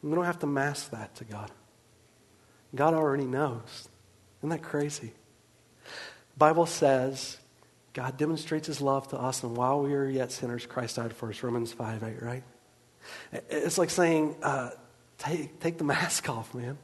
We 0.04 0.14
don't 0.14 0.26
have 0.26 0.40
to 0.40 0.48
mask 0.48 0.92
that 0.92 1.16
to 1.16 1.24
God. 1.24 1.50
God 2.76 2.94
already 2.94 3.26
knows. 3.26 3.88
Isn't 4.40 4.50
that 4.50 4.62
crazy? 4.62 5.14
Bible 6.38 6.66
says 6.66 7.38
God 7.94 8.18
demonstrates 8.18 8.68
his 8.68 8.82
love 8.82 9.08
to 9.10 9.18
us, 9.18 9.44
and 9.44 9.56
while 9.56 9.82
we 9.82 9.94
are 9.94 10.10
yet 10.10 10.32
sinners, 10.32 10.66
Christ 10.66 10.98
died 10.98 11.14
for 11.14 11.30
us. 11.30 11.42
Romans 11.42 11.72
5 11.72 12.04
8, 12.04 12.22
right? 12.22 12.44
It's 13.50 13.78
like 13.78 13.90
saying, 13.90 14.36
uh, 14.42 14.72
take, 15.20 15.60
take 15.60 15.78
the 15.78 15.84
mask 15.96 16.28
off, 16.30 16.54
man. 16.54 16.78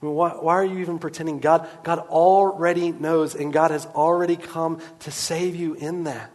I 0.00 0.06
mean, 0.06 0.14
why, 0.14 0.30
why 0.30 0.54
are 0.54 0.64
you 0.64 0.78
even 0.78 0.98
pretending? 0.98 1.40
God, 1.40 1.68
God 1.82 1.98
already 1.98 2.92
knows, 2.92 3.34
and 3.34 3.52
God 3.52 3.70
has 3.70 3.86
already 3.86 4.36
come 4.36 4.80
to 5.00 5.10
save 5.10 5.56
you 5.56 5.74
in 5.74 6.04
that. 6.04 6.30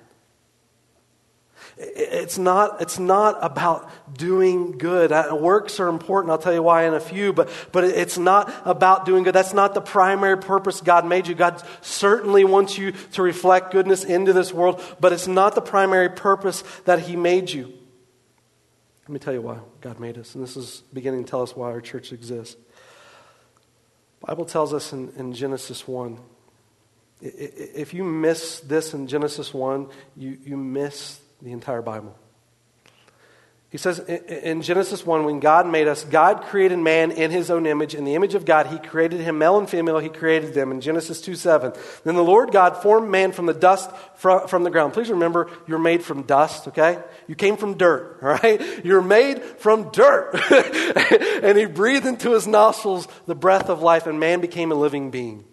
It's 1.77 2.37
not, 2.37 2.81
it's 2.81 2.99
not 2.99 3.37
about 3.41 3.89
doing 4.17 4.77
good. 4.77 5.11
Uh, 5.11 5.37
works 5.37 5.79
are 5.81 5.89
important. 5.89 6.31
I'll 6.31 6.37
tell 6.37 6.53
you 6.53 6.63
why 6.63 6.85
in 6.85 6.93
a 6.93 7.01
few, 7.01 7.33
but, 7.33 7.49
but 7.73 7.83
it's 7.83 8.17
not 8.17 8.53
about 8.63 9.05
doing 9.05 9.23
good. 9.23 9.35
That's 9.35 9.53
not 9.53 9.73
the 9.73 9.81
primary 9.81 10.37
purpose 10.37 10.79
God 10.79 11.05
made 11.05 11.27
you. 11.27 11.35
God 11.35 11.61
certainly 11.81 12.45
wants 12.45 12.77
you 12.77 12.93
to 13.13 13.21
reflect 13.21 13.71
goodness 13.71 14.05
into 14.05 14.31
this 14.31 14.53
world, 14.53 14.81
but 15.01 15.11
it's 15.11 15.27
not 15.27 15.53
the 15.53 15.61
primary 15.61 16.09
purpose 16.09 16.63
that 16.85 16.99
He 16.99 17.17
made 17.17 17.51
you. 17.51 17.73
Let 19.03 19.09
me 19.09 19.19
tell 19.19 19.33
you 19.33 19.41
why 19.41 19.59
God 19.81 19.99
made 19.99 20.17
us, 20.17 20.33
and 20.33 20.43
this 20.43 20.55
is 20.55 20.81
beginning 20.93 21.25
to 21.25 21.29
tell 21.29 21.41
us 21.41 21.55
why 21.57 21.71
our 21.71 21.81
church 21.81 22.13
exists. 22.13 22.55
The 24.21 24.27
Bible 24.27 24.45
tells 24.45 24.73
us 24.73 24.93
in, 24.93 25.11
in 25.17 25.33
Genesis 25.33 25.85
1 25.87 26.19
if 27.21 27.93
you 27.93 28.03
miss 28.03 28.59
this 28.59 28.93
in 28.93 29.07
Genesis 29.07 29.53
1, 29.53 29.87
you, 30.17 30.37
you 30.43 30.57
miss 30.57 31.19
the 31.45 31.51
entire 31.51 31.83
Bible. 31.83 32.17
He 33.69 33.77
says 33.77 33.99
in 33.99 34.61
Genesis 34.61 35.05
1, 35.05 35.25
when 35.25 35.39
God 35.39 35.67
made 35.67 35.87
us, 35.87 36.03
God 36.05 36.43
created 36.43 36.79
man 36.79 37.11
in 37.11 37.29
his 37.29 37.51
own 37.51 37.65
image. 37.65 37.93
In 37.93 38.03
the 38.05 38.15
image 38.15 38.33
of 38.33 38.45
God, 38.45 38.67
he 38.67 38.79
created 38.79 39.19
him, 39.19 39.37
male 39.37 39.59
and 39.59 39.69
female, 39.69 39.99
he 39.99 40.09
created 40.09 40.53
them. 40.53 40.71
In 40.71 40.81
Genesis 40.81 41.21
2 41.21 41.35
7. 41.35 41.73
Then 42.03 42.15
the 42.15 42.23
Lord 42.23 42.51
God 42.51 42.81
formed 42.81 43.11
man 43.11 43.31
from 43.31 43.45
the 43.45 43.53
dust 43.53 43.91
from 44.15 44.63
the 44.63 44.71
ground. 44.71 44.93
Please 44.93 45.09
remember, 45.09 45.49
you're 45.67 45.77
made 45.77 46.03
from 46.03 46.23
dust, 46.23 46.69
okay? 46.69 46.99
You 47.27 47.35
came 47.35 47.57
from 47.57 47.77
dirt, 47.77 48.19
all 48.23 48.29
right? 48.29 48.83
You're 48.83 49.01
made 49.01 49.43
from 49.43 49.91
dirt. 49.91 50.33
and 51.43 51.57
he 51.57 51.65
breathed 51.65 52.05
into 52.05 52.31
his 52.31 52.47
nostrils 52.47 53.07
the 53.27 53.35
breath 53.35 53.69
of 53.69 53.81
life, 53.81 54.07
and 54.07 54.19
man 54.19 54.41
became 54.41 54.71
a 54.71 54.75
living 54.75 55.11
being. 55.11 55.43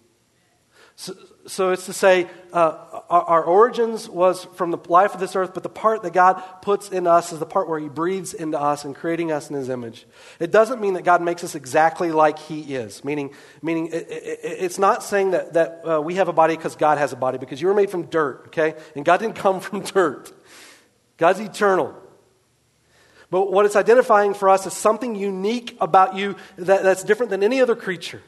So, 0.97 1.15
so 1.47 1.71
it's 1.71 1.87
to 1.87 1.93
say, 1.93 2.29
uh, 2.53 3.03
our, 3.11 3.23
our, 3.23 3.45
origins 3.45 4.09
was 4.09 4.45
from 4.45 4.71
the 4.71 4.79
life 4.89 5.15
of 5.15 5.21
this 5.21 5.35
earth, 5.35 5.55
but 5.55 5.63
the 5.63 5.69
part 5.69 6.03
that 6.03 6.13
God 6.13 6.35
puts 6.61 6.91
in 6.91 7.07
us 7.07 7.33
is 7.33 7.39
the 7.39 7.47
part 7.47 7.69
where 7.69 7.81
He 7.81 7.89
breathes 7.89 8.35
into 8.35 8.61
us 8.61 8.85
and 8.85 8.95
creating 8.95 9.33
us 9.33 9.51
in 9.51 9.57
His 9.57 9.69
image. 9.69 10.07
It 10.39 10.51
doesn't 10.53 10.81
mean 10.81 10.95
that 10.95 11.03
God 11.03 11.23
makes 11.23 11.43
us 11.43 11.55
exactly 11.55 12.13
like 12.13 12.39
He 12.39 12.75
is, 12.75 13.05
meaning, 13.05 13.35
meaning 13.63 13.87
it, 13.89 14.09
it, 14.11 14.41
it's 14.43 14.79
not 14.79 15.03
saying 15.03 15.33
that, 15.33 15.55
that 15.55 15.83
uh, 15.85 16.01
we 16.01 16.17
have 16.17 16.29
a 16.29 16.33
body 16.33 16.57
because 16.57 16.77
God 16.77 16.99
has 16.99 17.13
a 17.13 17.17
body, 17.17 17.39
because 17.39 17.61
you 17.61 17.69
were 17.69 17.75
made 17.75 17.91
from 17.91 18.07
dirt, 18.07 18.45
okay? 18.49 18.75
And 18.95 19.05
God 19.05 19.19
didn't 19.19 19.37
come 19.37 19.61
from 19.61 19.81
dirt. 19.81 20.31
God's 21.17 21.41
eternal. 21.41 21.95
But 23.31 23.51
what 23.51 23.65
it's 23.65 23.77
identifying 23.77 24.35
for 24.35 24.51
us 24.51 24.67
is 24.67 24.75
something 24.75 25.15
unique 25.15 25.77
about 25.81 26.17
you 26.17 26.37
that, 26.59 26.83
that's 26.83 27.03
different 27.03 27.31
than 27.31 27.43
any 27.43 27.63
other 27.63 27.75
creature. 27.75 28.21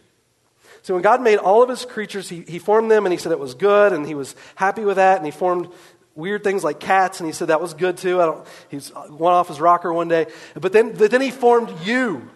So 0.85 0.93
when 0.93 1.03
God 1.03 1.23
made 1.23 1.39
all 1.39 1.63
of 1.63 1.71
his 1.71 1.87
creatures, 1.87 2.29
he, 2.29 2.43
he 2.43 2.59
formed 2.59 2.91
them 2.91 3.07
and 3.07 3.13
he 3.13 3.17
said 3.17 3.33
it 3.33 3.39
was 3.39 3.55
good 3.55 3.95
and 3.95 4.07
he 4.07 4.15
was 4.15 4.37
happy 4.55 4.85
with 4.85 4.97
that 4.97 5.17
and 5.17 5.25
he 5.25 5.33
formed 5.33 5.71
weird 6.15 6.45
things 6.45 6.63
like 6.63 6.79
cats 6.79 7.21
and 7.21 7.27
he 7.27 7.33
said 7.33 7.49
that 7.49 7.63
was 7.63 7.73
good 7.73 7.97
too. 7.97 8.21
I 8.21 8.27
don't, 8.27 8.47
he's 8.69 8.93
went 8.95 9.33
off 9.33 9.49
his 9.49 9.63
rocker 9.63 9.91
one 9.91 10.09
day. 10.09 10.27
But 10.53 10.75
then, 10.75 10.93
but 10.93 11.11
then 11.11 11.23
he 11.23 11.31
formed 11.31 11.73
you. 11.87 12.29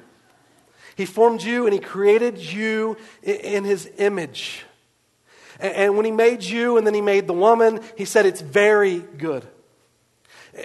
He 0.97 1.05
formed 1.05 1.43
you 1.43 1.67
and 1.67 1.75
he 1.75 1.79
created 1.79 2.39
you 2.39 2.97
in, 3.23 3.37
in 3.37 3.65
his 3.65 3.87
image. 3.99 4.65
And, 5.61 5.75
and 5.75 5.97
when 5.99 6.07
he 6.07 6.11
made 6.11 6.43
you 6.43 6.79
and 6.79 6.87
then 6.87 6.95
he 6.95 7.03
made 7.03 7.27
the 7.27 7.35
woman, 7.35 7.83
he 7.99 8.07
said 8.07 8.25
it's 8.25 8.41
very 8.41 9.01
good. 9.01 9.47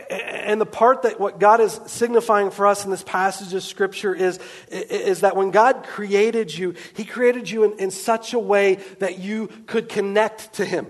And 0.10 0.60
the 0.60 0.65
part 0.65 1.03
that 1.03 1.19
what 1.19 1.39
God 1.39 1.62
is 1.62 1.79
signifying 1.86 2.51
for 2.51 2.65
us 2.65 2.84
in 2.84 2.91
this 2.91 3.03
passage 3.03 3.53
of 3.53 3.63
Scripture 3.63 4.13
is, 4.13 4.39
is 4.69 5.21
that 5.21 5.36
when 5.36 5.51
God 5.51 5.84
created 5.84 6.56
you, 6.56 6.73
He 6.95 7.06
created 7.06 7.49
you 7.49 7.63
in, 7.63 7.79
in 7.79 7.91
such 7.91 8.34
a 8.34 8.39
way 8.39 8.75
that 8.99 9.19
you 9.19 9.47
could 9.67 9.89
connect 9.89 10.53
to 10.53 10.65
Him. 10.65 10.88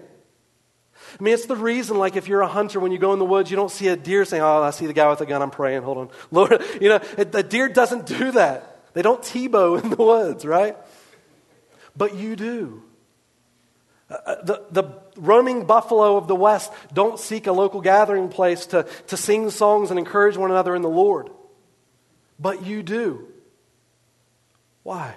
I 1.19 1.23
mean, 1.23 1.33
it's 1.33 1.45
the 1.45 1.55
reason, 1.55 1.97
like, 1.97 2.15
if 2.15 2.27
you're 2.27 2.41
a 2.41 2.47
hunter, 2.47 2.79
when 2.79 2.91
you 2.91 2.97
go 2.97 3.13
in 3.13 3.19
the 3.19 3.25
woods, 3.25 3.51
you 3.51 3.57
don't 3.57 3.71
see 3.71 3.87
a 3.87 3.95
deer 3.95 4.25
saying, 4.25 4.41
Oh, 4.41 4.63
I 4.63 4.71
see 4.71 4.87
the 4.87 4.93
guy 4.93 5.09
with 5.09 5.19
the 5.19 5.25
gun, 5.25 5.41
I'm 5.41 5.51
praying, 5.51 5.83
hold 5.83 5.97
on. 5.97 6.09
Lord, 6.31 6.63
you 6.81 6.89
know, 6.89 6.97
the 6.97 7.43
deer 7.43 7.69
doesn't 7.69 8.05
do 8.05 8.31
that. 8.31 8.93
They 8.93 9.01
don't 9.01 9.21
Tebow 9.21 9.83
in 9.83 9.89
the 9.89 9.97
woods, 9.97 10.45
right? 10.45 10.77
But 11.95 12.15
you 12.15 12.35
do. 12.35 12.83
Uh, 14.09 14.13
uh, 14.13 14.43
the, 14.43 14.63
the 14.71 15.02
roaming 15.17 15.65
buffalo 15.65 16.17
of 16.17 16.27
the 16.27 16.35
West 16.35 16.71
don't 16.93 17.19
seek 17.19 17.47
a 17.47 17.51
local 17.51 17.81
gathering 17.81 18.29
place 18.29 18.65
to, 18.67 18.83
to 19.07 19.17
sing 19.17 19.49
songs 19.49 19.89
and 19.89 19.99
encourage 19.99 20.37
one 20.37 20.51
another 20.51 20.75
in 20.75 20.81
the 20.81 20.89
Lord. 20.89 21.29
But 22.39 22.65
you 22.65 22.83
do. 22.83 23.27
Why? 24.83 25.15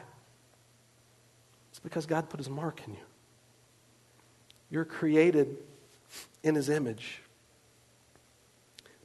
It's 1.70 1.80
because 1.80 2.06
God 2.06 2.28
put 2.28 2.38
his 2.38 2.50
mark 2.50 2.80
in 2.86 2.94
you. 2.94 3.00
You're 4.70 4.84
created 4.84 5.56
in 6.42 6.54
his 6.54 6.68
image 6.68 7.20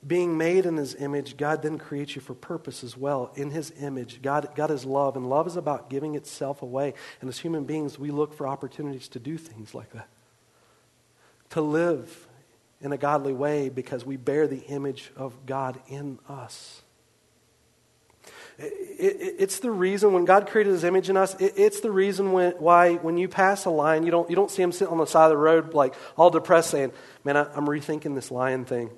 being 0.06 0.38
made 0.38 0.66
in 0.66 0.78
his 0.78 0.96
image, 0.96 1.38
God 1.38 1.62
then 1.62 1.78
creates 1.78 2.16
you 2.16 2.22
for 2.22 2.34
purpose 2.34 2.84
as 2.84 2.98
well. 2.98 3.32
In 3.36 3.52
his 3.52 3.72
image, 3.80 4.22
God, 4.22 4.50
God 4.56 4.72
is 4.72 4.84
love, 4.84 5.16
and 5.16 5.30
love 5.30 5.46
is 5.46 5.56
about 5.56 5.90
giving 5.90 6.16
itself 6.16 6.62
away. 6.62 6.96
And 7.20 7.30
as 7.30 7.40
human 7.40 7.66
beings, 7.66 8.00
we 8.00 8.10
look 8.10 8.34
for 8.34 8.48
opportunities 8.48 9.08
to 9.10 9.20
do 9.20 9.38
things 9.38 9.76
like 9.76 9.92
that. 9.92 10.08
To 11.52 11.62
live 11.62 12.28
in 12.82 12.92
a 12.92 12.98
godly 12.98 13.34
way 13.34 13.70
because 13.70 14.06
we 14.06 14.18
bear 14.18 14.48
the 14.48 14.62
image 14.68 15.12
of 15.16 15.46
God 15.46 15.80
in 15.88 16.20
us. 16.28 16.82
it's 18.58 19.60
the 19.60 19.72
reason 19.72 20.14
when 20.14 20.26
God 20.26 20.48
created 20.48 20.72
His 20.72 20.84
image 20.84 21.10
in 21.10 21.18
us. 21.18 21.36
it's 21.40 21.82
the 21.82 21.92
reason 21.92 22.32
when, 22.32 22.52
why 22.54 22.96
when 22.96 23.18
you 23.18 23.28
pass 23.28 23.66
a 23.66 23.70
lion, 23.70 24.04
you 24.04 24.12
don't 24.12 24.30
you 24.30 24.36
don't 24.36 24.52
see 24.52 24.62
him 24.62 24.72
sitting 24.72 24.92
on 24.92 24.98
the 24.98 25.06
side 25.06 25.26
of 25.26 25.32
the 25.32 25.38
road 25.38 25.74
like 25.74 25.94
all 26.18 26.30
depressed, 26.30 26.72
saying, 26.72 26.92
"Man, 27.24 27.38
I, 27.38 27.44
I'm 27.54 27.66
rethinking 27.66 28.16
this 28.16 28.32
lion 28.32 28.66
thing." 28.66 28.92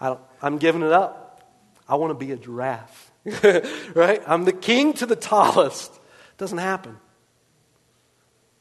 I 0.00 0.16
am 0.42 0.58
giving 0.58 0.82
it 0.82 0.92
up. 0.92 1.42
I 1.86 1.96
want 1.96 2.10
to 2.10 2.26
be 2.26 2.32
a 2.32 2.36
giraffe. 2.36 3.12
right? 3.94 4.22
I'm 4.26 4.44
the 4.44 4.52
king 4.52 4.94
to 4.94 5.06
the 5.06 5.16
tallest. 5.16 5.92
Doesn't 6.38 6.58
happen. 6.58 6.96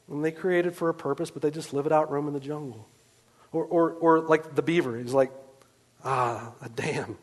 And 0.09 0.25
they 0.25 0.31
created 0.31 0.75
for 0.75 0.89
a 0.89 0.93
purpose, 0.93 1.31
but 1.31 1.41
they 1.41 1.51
just 1.51 1.71
live 1.71 1.85
it 1.85 1.91
out 1.91 2.11
roaming 2.11 2.33
the 2.33 2.39
jungle. 2.39 2.87
Or, 3.51 3.65
or, 3.65 3.91
or 3.91 4.19
like 4.21 4.55
the 4.55 4.61
beaver. 4.61 4.97
He's 4.97 5.13
like, 5.13 5.31
ah, 6.03 6.53
a 6.61 6.69
dam. 6.69 7.17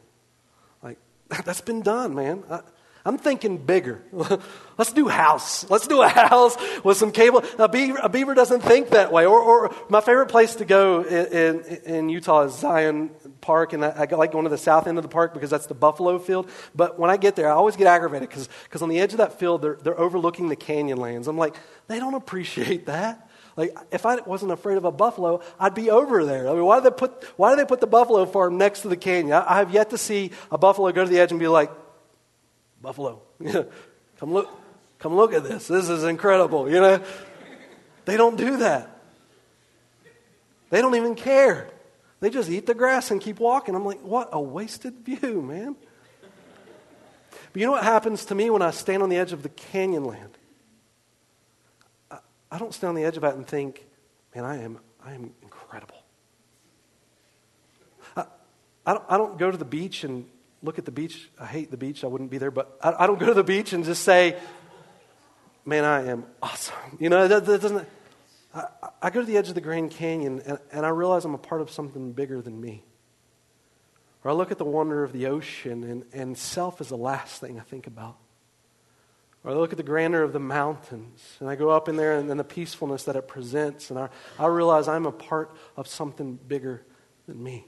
Like, 0.82 0.98
that's 1.28 1.60
been 1.60 1.82
done, 1.82 2.14
man. 2.14 2.42
I, 2.50 2.60
I'm 3.06 3.18
thinking 3.18 3.58
bigger. 3.58 4.02
Let's 4.78 4.92
do 4.92 5.06
house. 5.06 5.70
Let's 5.70 5.86
do 5.86 6.02
a 6.02 6.08
house 6.28 6.56
with 6.82 6.96
some 6.96 7.12
cable. 7.12 7.44
A 7.56 7.68
beaver, 7.68 8.00
a 8.02 8.08
beaver 8.08 8.34
doesn't 8.34 8.62
think 8.62 8.88
that 8.90 9.12
way. 9.12 9.24
Or, 9.24 9.40
or, 9.40 9.74
my 9.88 10.00
favorite 10.00 10.26
place 10.26 10.56
to 10.56 10.64
go 10.64 11.02
in, 11.02 11.26
in, 11.26 11.64
in 11.84 12.08
Utah 12.08 12.42
is 12.42 12.58
Zion 12.58 13.10
Park, 13.40 13.74
and 13.74 13.84
I, 13.84 14.08
I, 14.10 14.14
like 14.16 14.32
going 14.32 14.42
to 14.42 14.50
the 14.50 14.58
south 14.58 14.88
end 14.88 14.98
of 14.98 15.02
the 15.02 15.08
park 15.08 15.34
because 15.34 15.50
that's 15.50 15.66
the 15.66 15.74
buffalo 15.74 16.18
field. 16.18 16.50
But 16.74 16.98
when 16.98 17.08
I 17.08 17.16
get 17.16 17.36
there, 17.36 17.48
I 17.48 17.52
always 17.52 17.76
get 17.76 17.86
aggravated 17.86 18.28
because 18.28 18.82
on 18.82 18.88
the 18.88 18.98
edge 18.98 19.12
of 19.12 19.18
that 19.18 19.38
field, 19.38 19.62
they're, 19.62 19.78
they're 19.80 20.00
overlooking 20.00 20.48
the 20.48 20.56
canyon 20.56 20.98
lands. 20.98 21.28
I'm 21.28 21.38
like, 21.38 21.54
they 21.86 22.00
don't 22.00 22.14
appreciate 22.14 22.86
that. 22.86 23.25
Like, 23.56 23.74
if 23.90 24.04
I 24.04 24.16
wasn't 24.20 24.52
afraid 24.52 24.76
of 24.76 24.84
a 24.84 24.92
buffalo, 24.92 25.40
I'd 25.58 25.74
be 25.74 25.90
over 25.90 26.24
there. 26.24 26.48
I 26.48 26.52
mean, 26.52 26.64
why 26.64 26.78
do 26.78 26.84
they 26.84 26.94
put, 26.94 27.24
why 27.36 27.50
do 27.50 27.56
they 27.56 27.64
put 27.64 27.80
the 27.80 27.86
buffalo 27.86 28.26
farm 28.26 28.58
next 28.58 28.82
to 28.82 28.88
the 28.88 28.96
canyon? 28.96 29.32
I, 29.32 29.54
I 29.54 29.58
have 29.58 29.70
yet 29.70 29.90
to 29.90 29.98
see 29.98 30.32
a 30.50 30.58
buffalo 30.58 30.92
go 30.92 31.04
to 31.04 31.10
the 31.10 31.18
edge 31.18 31.30
and 31.30 31.40
be 31.40 31.48
like, 31.48 31.70
buffalo, 32.82 33.22
come 34.18 34.32
look, 34.32 34.50
come 34.98 35.16
look 35.16 35.32
at 35.32 35.42
this. 35.42 35.68
This 35.68 35.88
is 35.88 36.04
incredible, 36.04 36.70
you 36.70 36.80
know? 36.80 37.02
They 38.04 38.18
don't 38.18 38.36
do 38.36 38.58
that. 38.58 38.90
They 40.68 40.82
don't 40.82 40.94
even 40.94 41.14
care. 41.14 41.70
They 42.20 42.28
just 42.28 42.50
eat 42.50 42.66
the 42.66 42.74
grass 42.74 43.10
and 43.10 43.20
keep 43.20 43.40
walking. 43.40 43.74
I'm 43.74 43.84
like, 43.84 44.00
what 44.02 44.28
a 44.32 44.40
wasted 44.40 44.94
view, 45.00 45.40
man. 45.40 45.76
But 47.52 47.60
you 47.60 47.66
know 47.66 47.72
what 47.72 47.84
happens 47.84 48.26
to 48.26 48.34
me 48.34 48.50
when 48.50 48.62
I 48.62 48.70
stand 48.70 49.02
on 49.02 49.08
the 49.08 49.16
edge 49.16 49.32
of 49.32 49.42
the 49.42 49.48
canyon 49.48 50.04
land? 50.04 50.35
I, 52.56 52.58
don't 52.58 52.72
stand 52.72 52.88
on 52.88 52.94
the 52.94 53.04
edge 53.04 53.18
of 53.18 53.24
it 53.24 53.34
and 53.34 53.46
think, 53.46 53.86
man, 54.34 54.46
I 54.46 54.62
am, 54.62 54.78
I 55.04 55.12
am 55.12 55.34
incredible. 55.42 56.02
I, 58.16 58.24
I, 58.86 58.94
don't, 58.94 59.04
I 59.10 59.18
don't 59.18 59.38
go 59.38 59.50
to 59.50 59.58
the 59.58 59.66
beach 59.66 60.04
and 60.04 60.24
look 60.62 60.78
at 60.78 60.86
the 60.86 60.90
beach. 60.90 61.28
I 61.38 61.44
hate 61.44 61.70
the 61.70 61.76
beach. 61.76 62.02
I 62.02 62.06
wouldn't 62.06 62.30
be 62.30 62.38
there. 62.38 62.50
But 62.50 62.78
I, 62.82 62.94
I 63.00 63.06
don't 63.06 63.20
go 63.20 63.26
to 63.26 63.34
the 63.34 63.44
beach 63.44 63.74
and 63.74 63.84
just 63.84 64.04
say, 64.04 64.38
man, 65.66 65.84
I 65.84 66.06
am 66.06 66.24
awesome. 66.42 66.74
You 66.98 67.10
know, 67.10 67.28
that, 67.28 67.44
that 67.44 67.60
doesn't. 67.60 67.86
I, 68.54 68.64
I, 69.02 69.10
go 69.10 69.20
to 69.20 69.26
the 69.26 69.36
edge 69.36 69.50
of 69.50 69.54
the 69.54 69.60
Grand 69.60 69.90
Canyon 69.90 70.40
and, 70.46 70.58
and 70.72 70.86
I 70.86 70.88
realize 70.88 71.26
I'm 71.26 71.34
a 71.34 71.38
part 71.38 71.60
of 71.60 71.70
something 71.70 72.12
bigger 72.12 72.40
than 72.40 72.58
me. 72.58 72.84
Or 74.24 74.30
I 74.30 74.34
look 74.34 74.50
at 74.50 74.56
the 74.56 74.64
wonder 74.64 75.04
of 75.04 75.12
the 75.12 75.26
ocean 75.26 75.84
and, 75.84 76.06
and 76.14 76.38
self 76.38 76.80
is 76.80 76.88
the 76.88 76.96
last 76.96 77.38
thing 77.38 77.60
I 77.60 77.64
think 77.64 77.86
about. 77.86 78.16
Or 79.46 79.52
I 79.52 79.54
look 79.54 79.70
at 79.70 79.76
the 79.76 79.84
grandeur 79.84 80.22
of 80.22 80.32
the 80.32 80.40
mountains 80.40 81.36
and 81.38 81.48
I 81.48 81.54
go 81.54 81.70
up 81.70 81.88
in 81.88 81.94
there 81.94 82.18
and, 82.18 82.28
and 82.28 82.38
the 82.38 82.44
peacefulness 82.44 83.04
that 83.04 83.14
it 83.14 83.28
presents 83.28 83.90
and 83.90 83.98
I, 83.98 84.08
I 84.40 84.46
realize 84.46 84.88
I'm 84.88 85.06
a 85.06 85.12
part 85.12 85.56
of 85.76 85.86
something 85.86 86.34
bigger 86.48 86.84
than 87.28 87.40
me. 87.40 87.64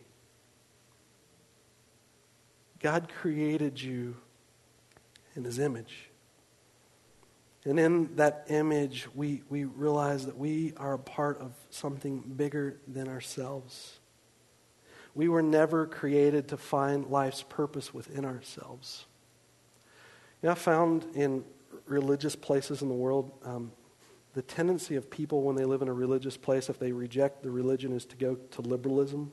God 2.80 3.08
created 3.20 3.80
you 3.80 4.16
in 5.36 5.44
his 5.44 5.60
image. 5.60 6.10
And 7.64 7.78
in 7.78 8.16
that 8.16 8.46
image, 8.48 9.06
we, 9.14 9.42
we 9.48 9.64
realize 9.64 10.26
that 10.26 10.36
we 10.36 10.72
are 10.78 10.94
a 10.94 10.98
part 10.98 11.38
of 11.38 11.52
something 11.70 12.20
bigger 12.20 12.78
than 12.88 13.06
ourselves. 13.06 14.00
We 15.14 15.28
were 15.28 15.42
never 15.42 15.86
created 15.86 16.48
to 16.48 16.56
find 16.56 17.06
life's 17.06 17.44
purpose 17.44 17.94
within 17.94 18.24
ourselves. 18.24 19.06
You 20.42 20.48
know, 20.48 20.52
I 20.52 20.54
found 20.56 21.06
in 21.14 21.44
religious 21.88 22.36
places 22.36 22.82
in 22.82 22.88
the 22.88 22.94
world, 22.94 23.32
um, 23.44 23.72
the 24.34 24.42
tendency 24.42 24.96
of 24.96 25.10
people 25.10 25.42
when 25.42 25.56
they 25.56 25.64
live 25.64 25.82
in 25.82 25.88
a 25.88 25.92
religious 25.92 26.36
place, 26.36 26.68
if 26.68 26.78
they 26.78 26.92
reject 26.92 27.42
the 27.42 27.50
religion, 27.50 27.92
is 27.92 28.04
to 28.06 28.16
go 28.16 28.34
to 28.34 28.62
liberalism. 28.62 29.32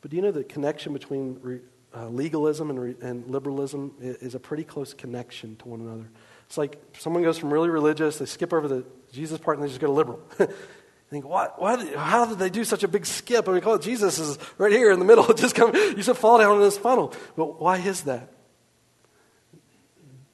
But 0.00 0.10
do 0.10 0.16
you 0.16 0.22
know 0.22 0.30
the 0.30 0.44
connection 0.44 0.92
between 0.92 1.38
re, 1.42 1.60
uh, 1.94 2.08
legalism 2.08 2.70
and, 2.70 2.80
re, 2.80 2.94
and 3.00 3.28
liberalism 3.28 3.94
is, 4.00 4.16
is 4.16 4.34
a 4.34 4.40
pretty 4.40 4.64
close 4.64 4.94
connection 4.94 5.56
to 5.56 5.68
one 5.68 5.80
another? 5.80 6.10
It's 6.46 6.58
like 6.58 6.80
someone 6.98 7.22
goes 7.22 7.38
from 7.38 7.52
really 7.52 7.68
religious, 7.68 8.18
they 8.18 8.26
skip 8.26 8.52
over 8.52 8.66
the 8.66 8.84
Jesus 9.12 9.38
part, 9.38 9.58
and 9.58 9.64
they 9.64 9.68
just 9.68 9.80
go 9.80 9.86
to 9.86 9.92
liberal. 9.92 10.20
think, 11.10 11.24
what, 11.24 11.60
what, 11.60 11.94
how 11.94 12.26
did 12.26 12.38
they 12.38 12.50
do 12.50 12.64
such 12.64 12.82
a 12.82 12.88
big 12.88 13.06
skip? 13.06 13.48
I 13.48 13.52
mean, 13.52 13.62
it 13.64 13.82
Jesus 13.82 14.18
is 14.18 14.38
right 14.58 14.72
here 14.72 14.90
in 14.92 14.98
the 14.98 15.04
middle. 15.04 15.32
just 15.34 15.54
come, 15.54 15.74
you 15.74 16.02
should 16.02 16.16
fall 16.16 16.38
down 16.38 16.56
in 16.56 16.62
this 16.62 16.78
funnel. 16.78 17.14
But 17.36 17.60
why 17.60 17.78
is 17.78 18.02
that? 18.02 18.32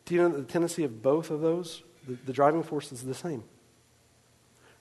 Do 0.04 0.14
you 0.14 0.22
know 0.22 0.36
the 0.36 0.42
tendency 0.42 0.84
of 0.84 1.02
both 1.02 1.30
of 1.30 1.40
those? 1.40 1.82
The, 2.06 2.14
the 2.26 2.32
driving 2.32 2.62
force 2.62 2.92
is 2.92 3.02
the 3.02 3.14
same. 3.14 3.44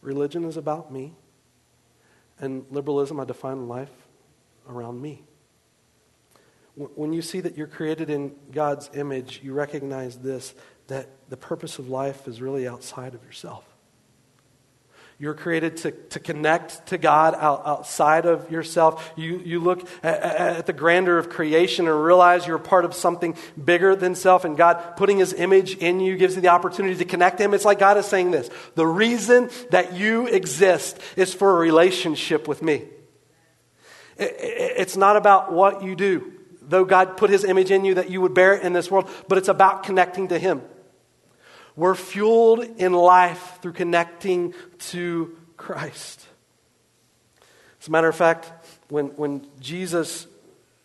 Religion 0.01 0.43
is 0.43 0.57
about 0.57 0.91
me, 0.91 1.13
and 2.39 2.65
liberalism, 2.69 3.19
I 3.19 3.25
define 3.25 3.67
life 3.67 3.91
around 4.67 5.01
me. 5.01 5.23
When 6.75 7.13
you 7.13 7.21
see 7.21 7.39
that 7.39 7.55
you're 7.55 7.67
created 7.67 8.09
in 8.09 8.35
God's 8.51 8.89
image, 8.95 9.41
you 9.43 9.53
recognize 9.53 10.17
this 10.17 10.55
that 10.87 11.07
the 11.29 11.37
purpose 11.37 11.79
of 11.79 11.87
life 11.87 12.27
is 12.27 12.41
really 12.41 12.67
outside 12.67 13.13
of 13.13 13.23
yourself. 13.23 13.63
You're 15.23 15.33
created 15.33 15.77
to, 15.77 15.91
to 15.91 16.19
connect 16.19 16.87
to 16.87 16.97
God 16.97 17.33
out, 17.35 17.65
outside 17.65 18.25
of 18.25 18.51
yourself. 18.51 19.13
You, 19.15 19.41
you 19.45 19.61
look 19.61 19.87
at, 20.03 20.21
at, 20.21 20.65
the 20.65 20.73
grandeur 20.73 21.17
of 21.17 21.29
creation 21.29 21.87
and 21.87 22.03
realize 22.03 22.45
you're 22.45 22.57
part 22.57 22.83
of 22.83 22.93
something 22.93 23.37
bigger 23.63 23.95
than 23.95 24.15
self, 24.15 24.43
and 24.43 24.57
God 24.57 24.97
putting 24.97 25.19
His 25.19 25.31
image 25.31 25.77
in 25.77 26.01
you 26.01 26.17
gives 26.17 26.35
you 26.35 26.41
the 26.41 26.49
opportunity 26.49 26.95
to 26.95 27.05
connect 27.05 27.37
to 27.37 27.45
Him. 27.45 27.53
It's 27.53 27.63
like 27.63 27.79
God 27.79 27.95
is 27.95 28.05
saying 28.05 28.31
this 28.31 28.49
The 28.75 28.85
reason 28.85 29.49
that 29.69 29.93
you 29.93 30.27
exist 30.27 30.99
is 31.15 31.33
for 31.33 31.51
a 31.51 31.53
relationship 31.57 32.45
with 32.45 32.61
me. 32.61 32.83
It, 34.17 34.23
it, 34.27 34.73
it's 34.75 34.97
not 34.97 35.15
about 35.15 35.53
what 35.53 35.83
you 35.83 35.95
do, 35.95 36.33
though 36.61 36.83
God 36.83 37.15
put 37.15 37.29
His 37.29 37.45
image 37.45 37.71
in 37.71 37.85
you 37.85 37.93
that 37.93 38.09
you 38.09 38.19
would 38.19 38.33
bear 38.33 38.55
it 38.55 38.63
in 38.63 38.73
this 38.73 38.91
world, 38.91 39.09
but 39.29 39.37
it's 39.37 39.47
about 39.47 39.83
connecting 39.83 40.27
to 40.27 40.37
Him. 40.37 40.63
We're 41.75 41.95
fueled 41.95 42.63
in 42.77 42.93
life 42.93 43.59
through 43.61 43.73
connecting 43.73 44.53
to 44.91 45.35
Christ. 45.57 46.27
As 47.81 47.87
a 47.87 47.91
matter 47.91 48.07
of 48.07 48.15
fact, 48.15 48.51
when, 48.89 49.07
when 49.15 49.47
Jesus 49.59 50.27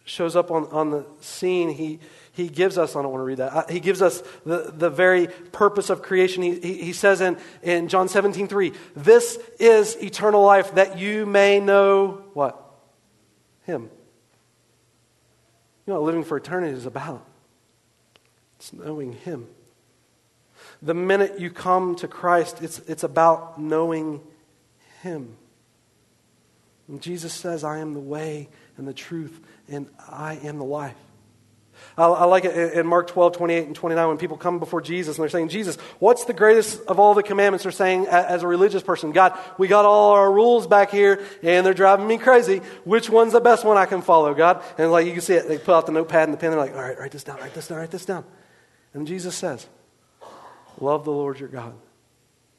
shows 0.04 0.34
up 0.34 0.50
on, 0.50 0.66
on 0.68 0.90
the 0.90 1.06
scene, 1.20 1.68
he, 1.68 2.00
he 2.32 2.48
gives 2.48 2.78
us, 2.78 2.96
I 2.96 3.02
don't 3.02 3.12
want 3.12 3.20
to 3.20 3.24
read 3.24 3.38
that, 3.38 3.52
uh, 3.52 3.66
he 3.68 3.80
gives 3.80 4.00
us 4.00 4.22
the, 4.46 4.72
the 4.74 4.88
very 4.88 5.26
purpose 5.26 5.90
of 5.90 6.02
creation. 6.02 6.42
He, 6.42 6.58
he, 6.58 6.74
he 6.84 6.92
says 6.92 7.20
in, 7.20 7.36
in 7.62 7.88
John 7.88 8.08
17, 8.08 8.48
3, 8.48 8.72
This 8.96 9.38
is 9.60 9.96
eternal 9.96 10.42
life, 10.42 10.74
that 10.74 10.98
you 10.98 11.26
may 11.26 11.60
know 11.60 12.22
what? 12.32 12.64
Him. 13.64 13.90
You 15.86 15.92
know 15.94 16.00
what 16.00 16.06
living 16.06 16.24
for 16.24 16.36
eternity 16.36 16.74
is 16.74 16.86
about? 16.86 17.24
It's 18.58 18.72
knowing 18.72 19.12
Him. 19.12 19.46
The 20.82 20.94
minute 20.94 21.40
you 21.40 21.50
come 21.50 21.96
to 21.96 22.08
Christ, 22.08 22.62
it's, 22.62 22.78
it's 22.80 23.02
about 23.02 23.60
knowing 23.60 24.20
Him. 25.02 25.36
And 26.86 27.02
Jesus 27.02 27.34
says, 27.34 27.64
I 27.64 27.78
am 27.78 27.94
the 27.94 28.00
way 28.00 28.48
and 28.76 28.86
the 28.86 28.94
truth, 28.94 29.40
and 29.68 29.88
I 30.08 30.36
am 30.36 30.58
the 30.58 30.64
life. 30.64 30.94
I, 31.96 32.06
I 32.06 32.24
like 32.24 32.44
it 32.44 32.74
in 32.74 32.86
Mark 32.86 33.08
12, 33.08 33.36
28 33.36 33.66
and 33.66 33.76
29 33.76 34.08
when 34.08 34.18
people 34.18 34.36
come 34.36 34.58
before 34.58 34.80
Jesus 34.80 35.16
and 35.16 35.22
they're 35.22 35.30
saying, 35.30 35.48
Jesus, 35.48 35.76
what's 35.98 36.24
the 36.24 36.32
greatest 36.32 36.80
of 36.86 36.98
all 36.98 37.14
the 37.14 37.22
commandments? 37.22 37.64
They're 37.64 37.72
saying, 37.72 38.06
as 38.06 38.42
a 38.42 38.46
religious 38.46 38.82
person, 38.82 39.12
God, 39.12 39.38
we 39.58 39.68
got 39.68 39.84
all 39.84 40.12
our 40.12 40.30
rules 40.30 40.66
back 40.66 40.90
here 40.90 41.22
and 41.42 41.64
they're 41.64 41.74
driving 41.74 42.06
me 42.06 42.18
crazy. 42.18 42.58
Which 42.84 43.10
one's 43.10 43.32
the 43.32 43.40
best 43.40 43.64
one 43.64 43.76
I 43.76 43.86
can 43.86 44.02
follow, 44.02 44.34
God? 44.34 44.62
And 44.76 44.90
like 44.90 45.06
you 45.06 45.12
can 45.12 45.20
see 45.20 45.34
it, 45.34 45.48
they 45.48 45.58
pull 45.58 45.74
out 45.74 45.86
the 45.86 45.92
notepad 45.92 46.24
and 46.24 46.32
the 46.32 46.38
pen. 46.38 46.50
They're 46.50 46.60
like, 46.60 46.74
all 46.74 46.82
right, 46.82 46.98
write 46.98 47.12
this 47.12 47.24
down, 47.24 47.38
write 47.38 47.54
this 47.54 47.68
down, 47.68 47.78
write 47.78 47.90
this 47.90 48.04
down. 48.04 48.24
And 48.94 49.06
Jesus 49.06 49.34
says, 49.34 49.66
Love 50.80 51.04
the 51.04 51.12
Lord 51.12 51.40
your 51.40 51.48
God 51.48 51.74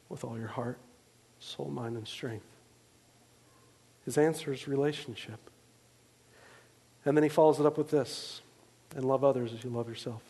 with 0.08 0.24
all 0.24 0.38
your 0.38 0.48
heart, 0.48 0.78
soul, 1.38 1.70
mind, 1.70 1.96
and 1.96 2.06
strength. 2.06 2.46
His 4.04 4.18
answer 4.18 4.52
is 4.52 4.68
relationship. 4.68 5.38
And 7.04 7.16
then 7.16 7.22
he 7.22 7.30
follows 7.30 7.60
it 7.60 7.66
up 7.66 7.78
with 7.78 7.90
this 7.90 8.42
and 8.94 9.04
love 9.04 9.24
others 9.24 9.52
as 9.52 9.64
you 9.64 9.70
love 9.70 9.88
yourself. 9.88 10.22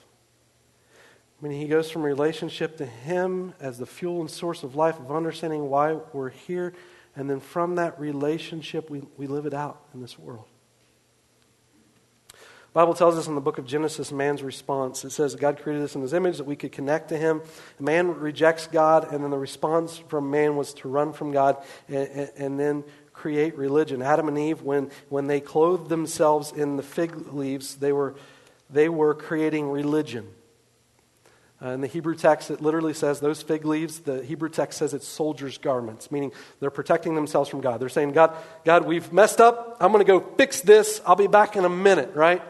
I 1.40 1.48
mean, 1.48 1.58
he 1.58 1.66
goes 1.66 1.90
from 1.90 2.02
relationship 2.02 2.76
to 2.76 2.86
him 2.86 3.54
as 3.60 3.78
the 3.78 3.86
fuel 3.86 4.20
and 4.20 4.30
source 4.30 4.62
of 4.62 4.76
life, 4.76 4.98
of 4.98 5.10
understanding 5.10 5.70
why 5.70 5.94
we're 6.12 6.28
here, 6.28 6.74
and 7.16 7.28
then 7.28 7.40
from 7.40 7.76
that 7.76 7.98
relationship, 7.98 8.90
we, 8.90 9.02
we 9.16 9.26
live 9.26 9.46
it 9.46 9.54
out 9.54 9.80
in 9.94 10.02
this 10.02 10.18
world. 10.18 10.44
Bible 12.72 12.94
tells 12.94 13.18
us 13.18 13.26
in 13.26 13.34
the 13.34 13.40
book 13.40 13.58
of 13.58 13.66
Genesis 13.66 14.12
man's 14.12 14.44
response. 14.44 15.04
It 15.04 15.10
says 15.10 15.34
God 15.34 15.60
created 15.60 15.82
us 15.82 15.96
in 15.96 16.02
his 16.02 16.12
image 16.12 16.36
that 16.36 16.44
we 16.44 16.54
could 16.54 16.70
connect 16.70 17.08
to 17.08 17.18
him. 17.18 17.42
Man 17.80 18.14
rejects 18.20 18.68
God, 18.68 19.12
and 19.12 19.24
then 19.24 19.30
the 19.32 19.38
response 19.38 19.98
from 20.08 20.30
man 20.30 20.54
was 20.54 20.72
to 20.74 20.88
run 20.88 21.12
from 21.12 21.32
God 21.32 21.56
and, 21.88 22.30
and 22.36 22.60
then 22.60 22.84
create 23.12 23.58
religion. 23.58 24.02
Adam 24.02 24.28
and 24.28 24.38
Eve, 24.38 24.62
when, 24.62 24.90
when 25.08 25.26
they 25.26 25.40
clothed 25.40 25.88
themselves 25.88 26.52
in 26.52 26.76
the 26.76 26.82
fig 26.84 27.32
leaves, 27.32 27.74
they 27.74 27.92
were, 27.92 28.14
they 28.70 28.88
were 28.88 29.14
creating 29.14 29.68
religion. 29.68 30.28
Uh, 31.62 31.70
in 31.70 31.80
the 31.80 31.88
Hebrew 31.88 32.14
text, 32.14 32.50
it 32.50 32.62
literally 32.62 32.94
says 32.94 33.18
those 33.20 33.42
fig 33.42 33.66
leaves, 33.66 33.98
the 33.98 34.24
Hebrew 34.24 34.48
text 34.48 34.78
says 34.78 34.94
it's 34.94 35.06
soldiers' 35.06 35.58
garments, 35.58 36.10
meaning 36.10 36.32
they're 36.60 36.70
protecting 36.70 37.16
themselves 37.16 37.50
from 37.50 37.60
God. 37.60 37.80
They're 37.80 37.90
saying, 37.90 38.12
God, 38.12 38.34
God, 38.64 38.86
we've 38.86 39.12
messed 39.12 39.40
up. 39.40 39.76
I'm 39.80 39.92
going 39.92 40.06
to 40.06 40.10
go 40.10 40.20
fix 40.36 40.60
this. 40.60 41.02
I'll 41.04 41.16
be 41.16 41.26
back 41.26 41.56
in 41.56 41.64
a 41.64 41.68
minute, 41.68 42.12
right? 42.14 42.40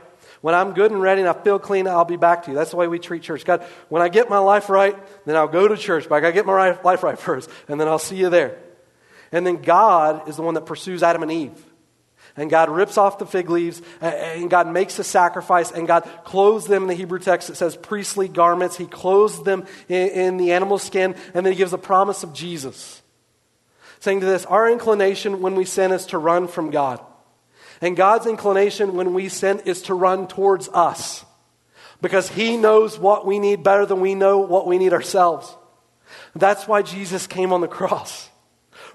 When 0.41 0.55
I'm 0.55 0.73
good 0.73 0.91
and 0.91 1.03
ready 1.03 1.21
and 1.21 1.29
I 1.29 1.35
feel 1.35 1.59
clean, 1.59 1.87
I'll 1.87 2.05
be 2.05 2.17
back 2.17 2.45
to 2.45 2.51
you. 2.51 2.57
That's 2.57 2.71
the 2.71 2.77
way 2.77 2.89
we 2.89 2.99
treat 2.99 3.23
church. 3.23 3.45
God, 3.45 3.63
when 3.89 4.01
I 4.01 4.09
get 4.09 4.31
my 4.31 4.39
life 4.39 4.71
right, 4.71 4.97
then 5.27 5.37
I'll 5.37 5.49
go 5.49 5.69
to 5.69 5.77
church, 5.77 6.09
but 6.09 6.15
I 6.15 6.21
got 6.21 6.29
to 6.29 6.33
get 6.33 6.47
my 6.47 6.79
life 6.83 7.03
right 7.03 7.19
first, 7.19 7.51
and 7.69 7.81
then 7.81 7.89
I'll 7.89 7.99
see 7.99 8.17
you 8.17 8.31
there. 8.31 8.59
And 9.33 9.47
then 9.47 9.63
God 9.63 10.29
is 10.29 10.37
the 10.37 10.43
one 10.43 10.55
that 10.55 10.67
pursues 10.67 11.03
Adam 11.03 11.23
and 11.23 11.31
Eve. 11.31 11.65
And 12.37 12.49
God 12.49 12.71
rips 12.71 12.97
off 12.97 13.19
the 13.19 13.27
fig 13.27 13.51
leaves, 13.51 13.83
and 14.01 14.49
God 14.49 14.69
makes 14.69 14.99
a 14.99 15.05
sacrifice, 15.05 15.73
and 15.73 15.87
God 15.87 16.09
clothes 16.25 16.67
them 16.67 16.83
in 16.83 16.89
the 16.89 16.95
Hebrew 16.95 17.19
text. 17.19 17.51
It 17.51 17.57
says 17.57 17.77
priestly 17.77 18.29
garments. 18.29 18.77
He 18.77 18.87
clothes 18.87 19.43
them 19.43 19.67
in, 19.89 20.37
the 20.37 20.53
animal 20.53 20.79
skin, 20.79 21.15
and 21.35 21.45
then 21.45 21.53
He 21.53 21.57
gives 21.59 21.73
the 21.73 21.79
promise 21.79 22.23
of 22.23 22.33
Jesus. 22.33 23.03
saying 23.99 24.21
to 24.21 24.27
this 24.27 24.47
Our 24.47 24.71
inclination 24.71 25.43
when 25.43 25.55
we 25.55 25.65
sin 25.65 25.93
is 25.93 26.07
to 26.07 26.19
run 26.19 26.47
from 26.47 26.71
God. 26.71 27.01
And 27.81 27.97
God's 27.97 28.27
inclination 28.27 28.95
when 28.95 29.15
we 29.15 29.29
sin 29.29 29.61
is 29.65 29.83
to 29.83 29.95
run 29.95 30.29
towards 30.29 30.69
us 30.69 31.25
because 32.03 32.29
He 32.29 32.57
knows 32.57 32.99
what 32.99 33.27
we 33.27 33.39
need 33.39 33.63
better 33.63 33.87
than 33.87 34.01
we 34.01 34.15
know 34.15 34.39
what 34.39 34.67
we 34.67 34.79
need 34.79 34.93
ourselves. 34.93 35.57
That's 36.35 36.69
why 36.69 36.83
Jesus 36.83 37.27
came 37.27 37.53
on 37.53 37.61
the 37.61 37.69
cross. 37.69 38.29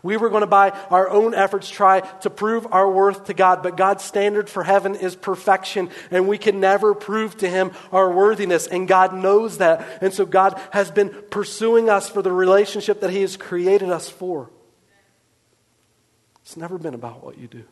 We 0.03 0.17
were 0.17 0.29
going 0.29 0.41
to, 0.41 0.47
by 0.47 0.69
our 0.91 1.09
own 1.09 1.33
efforts, 1.33 1.67
try 1.67 2.01
to 2.01 2.29
prove 2.29 2.67
our 2.71 2.89
worth 2.89 3.25
to 3.25 3.33
God, 3.33 3.63
but 3.63 3.75
God's 3.75 4.03
standard 4.03 4.49
for 4.49 4.63
heaven 4.63 4.93
is 4.93 5.15
perfection, 5.15 5.89
and 6.11 6.27
we 6.27 6.37
can 6.37 6.59
never 6.59 6.93
prove 6.93 7.35
to 7.37 7.49
Him 7.49 7.71
our 7.91 8.11
worthiness, 8.11 8.67
and 8.67 8.87
God 8.87 9.15
knows 9.15 9.57
that. 9.57 9.83
And 10.01 10.13
so 10.13 10.25
God 10.25 10.61
has 10.71 10.91
been 10.91 11.09
pursuing 11.31 11.89
us 11.89 12.07
for 12.07 12.21
the 12.21 12.31
relationship 12.31 13.01
that 13.01 13.09
He 13.09 13.21
has 13.21 13.35
created 13.35 13.89
us 13.89 14.07
for. 14.07 14.51
It's 16.43 16.55
never 16.55 16.77
been 16.77 16.93
about 16.93 17.23
what 17.23 17.39
you 17.39 17.47
do, 17.47 17.63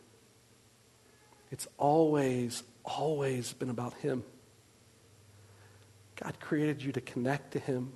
it's 1.54 1.68
always, 1.78 2.64
always 2.84 3.52
been 3.52 3.70
about 3.70 3.94
Him. 3.94 4.24
God 6.16 6.40
created 6.40 6.82
you 6.82 6.90
to 6.90 7.00
connect 7.00 7.52
to 7.52 7.60
Him. 7.60 7.92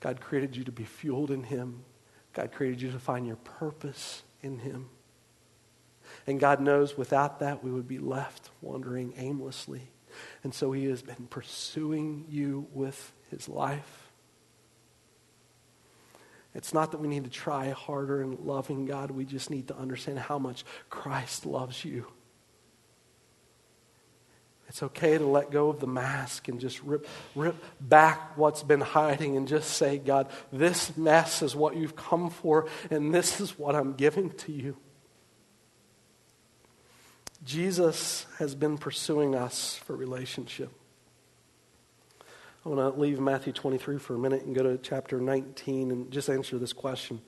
God 0.00 0.20
created 0.20 0.56
you 0.56 0.64
to 0.64 0.72
be 0.72 0.82
fueled 0.82 1.30
in 1.30 1.44
Him. 1.44 1.84
God 2.32 2.50
created 2.50 2.82
you 2.82 2.90
to 2.90 2.98
find 2.98 3.24
your 3.24 3.36
purpose 3.36 4.24
in 4.42 4.58
Him. 4.58 4.88
And 6.26 6.40
God 6.40 6.60
knows 6.60 6.98
without 6.98 7.38
that 7.38 7.62
we 7.62 7.70
would 7.70 7.86
be 7.86 8.00
left 8.00 8.50
wandering 8.60 9.14
aimlessly. 9.16 9.82
And 10.42 10.52
so 10.52 10.72
He 10.72 10.86
has 10.86 11.02
been 11.02 11.28
pursuing 11.30 12.24
you 12.28 12.66
with 12.72 13.12
His 13.30 13.48
life. 13.48 14.10
It's 16.52 16.74
not 16.74 16.90
that 16.90 16.98
we 16.98 17.06
need 17.06 17.22
to 17.22 17.30
try 17.30 17.70
harder 17.70 18.22
in 18.22 18.44
loving 18.44 18.86
God, 18.86 19.12
we 19.12 19.24
just 19.24 19.50
need 19.50 19.68
to 19.68 19.76
understand 19.76 20.18
how 20.18 20.40
much 20.40 20.64
Christ 20.90 21.46
loves 21.46 21.84
you. 21.84 22.06
It's 24.76 24.82
okay 24.82 25.16
to 25.16 25.24
let 25.24 25.50
go 25.50 25.70
of 25.70 25.80
the 25.80 25.86
mask 25.86 26.48
and 26.48 26.60
just 26.60 26.82
rip, 26.82 27.08
rip 27.34 27.56
back 27.80 28.36
what's 28.36 28.62
been 28.62 28.82
hiding 28.82 29.38
and 29.38 29.48
just 29.48 29.70
say, 29.70 29.96
God, 29.96 30.28
this 30.52 30.94
mess 30.98 31.40
is 31.40 31.56
what 31.56 31.76
you've 31.76 31.96
come 31.96 32.28
for, 32.28 32.68
and 32.90 33.14
this 33.14 33.40
is 33.40 33.58
what 33.58 33.74
I'm 33.74 33.94
giving 33.94 34.28
to 34.32 34.52
you. 34.52 34.76
Jesus 37.42 38.26
has 38.38 38.54
been 38.54 38.76
pursuing 38.76 39.34
us 39.34 39.76
for 39.76 39.96
relationship. 39.96 40.70
I 42.66 42.68
want 42.68 42.94
to 42.94 43.00
leave 43.00 43.18
Matthew 43.18 43.54
23 43.54 43.96
for 43.96 44.14
a 44.14 44.18
minute 44.18 44.42
and 44.42 44.54
go 44.54 44.62
to 44.62 44.76
chapter 44.76 45.22
19 45.22 45.90
and 45.90 46.10
just 46.10 46.28
answer 46.28 46.58
this 46.58 46.74
question 46.74 47.22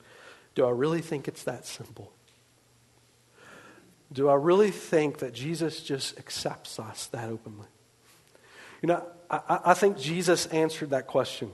Do 0.55 0.67
I 0.67 0.71
really 0.71 1.01
think 1.01 1.29
it's 1.29 1.45
that 1.45 1.65
simple? 1.65 2.13
Do 4.13 4.29
I 4.29 4.35
really 4.35 4.71
think 4.71 5.19
that 5.19 5.35
Jesus 5.35 5.83
just 5.83 6.19
accepts 6.19 6.79
us 6.79 7.07
that 7.09 7.29
openly? 7.29 7.67
You 8.83 8.89
know, 8.89 9.07
I, 9.31 9.61
I 9.67 9.75
think 9.75 9.99
Jesus 9.99 10.47
answered 10.47 10.91
that 10.91 11.07
question. 11.07 11.51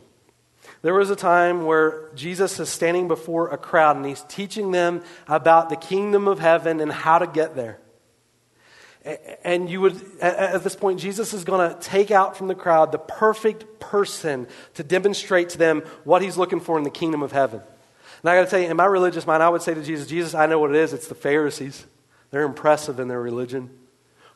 There 0.82 0.94
was 0.94 1.10
a 1.10 1.16
time 1.16 1.66
where 1.66 2.10
Jesus 2.14 2.58
is 2.58 2.68
standing 2.68 3.08
before 3.08 3.48
a 3.48 3.58
crowd 3.58 3.96
and 3.96 4.06
he's 4.06 4.22
teaching 4.28 4.70
them 4.70 5.02
about 5.26 5.68
the 5.68 5.76
kingdom 5.76 6.28
of 6.28 6.38
heaven 6.38 6.80
and 6.80 6.90
how 6.90 7.18
to 7.18 7.26
get 7.26 7.54
there. 7.54 7.80
And 9.44 9.68
you 9.68 9.82
would, 9.82 10.00
at 10.20 10.64
this 10.64 10.74
point, 10.74 10.98
Jesus 10.98 11.34
is 11.34 11.44
going 11.44 11.68
to 11.68 11.78
take 11.80 12.10
out 12.10 12.38
from 12.38 12.48
the 12.48 12.54
crowd 12.54 12.90
the 12.90 12.98
perfect 12.98 13.78
person 13.78 14.46
to 14.74 14.82
demonstrate 14.82 15.50
to 15.50 15.58
them 15.58 15.80
what 16.04 16.22
he's 16.22 16.38
looking 16.38 16.60
for 16.60 16.78
in 16.78 16.84
the 16.84 16.90
kingdom 16.90 17.22
of 17.22 17.30
heaven. 17.30 17.60
And 18.22 18.30
I 18.30 18.36
got 18.36 18.44
to 18.44 18.50
tell 18.50 18.60
you, 18.60 18.70
in 18.70 18.76
my 18.78 18.86
religious 18.86 19.26
mind, 19.26 19.42
I 19.42 19.50
would 19.50 19.60
say 19.60 19.74
to 19.74 19.82
Jesus, 19.82 20.06
Jesus, 20.06 20.34
I 20.34 20.46
know 20.46 20.58
what 20.58 20.70
it 20.70 20.76
is. 20.76 20.94
It's 20.94 21.08
the 21.08 21.14
Pharisees. 21.14 21.84
They're 22.34 22.42
impressive 22.42 22.98
in 22.98 23.06
their 23.06 23.22
religion. 23.22 23.70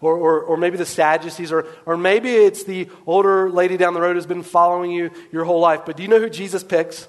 Or, 0.00 0.14
or, 0.14 0.40
or 0.40 0.56
maybe 0.56 0.76
the 0.76 0.87
Sadducees, 0.87 1.50
or, 1.50 1.66
or 1.84 1.96
maybe 1.96 2.32
it's 2.32 2.62
the 2.62 2.88
older 3.06 3.50
lady 3.50 3.76
down 3.76 3.92
the 3.92 4.00
road 4.00 4.14
who's 4.14 4.24
been 4.24 4.44
following 4.44 4.92
you 4.92 5.11
your 5.32 5.44
whole 5.44 5.58
life. 5.58 5.80
But 5.84 5.96
do 5.96 6.04
you 6.04 6.08
know 6.08 6.20
who 6.20 6.30
Jesus 6.30 6.62
picks? 6.62 7.08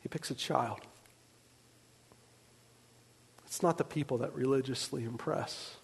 He 0.00 0.08
picks 0.08 0.30
a 0.30 0.34
child. 0.34 0.80
It's 3.44 3.62
not 3.62 3.76
the 3.76 3.84
people 3.84 4.16
that 4.16 4.34
religiously 4.34 5.04
impress, 5.04 5.76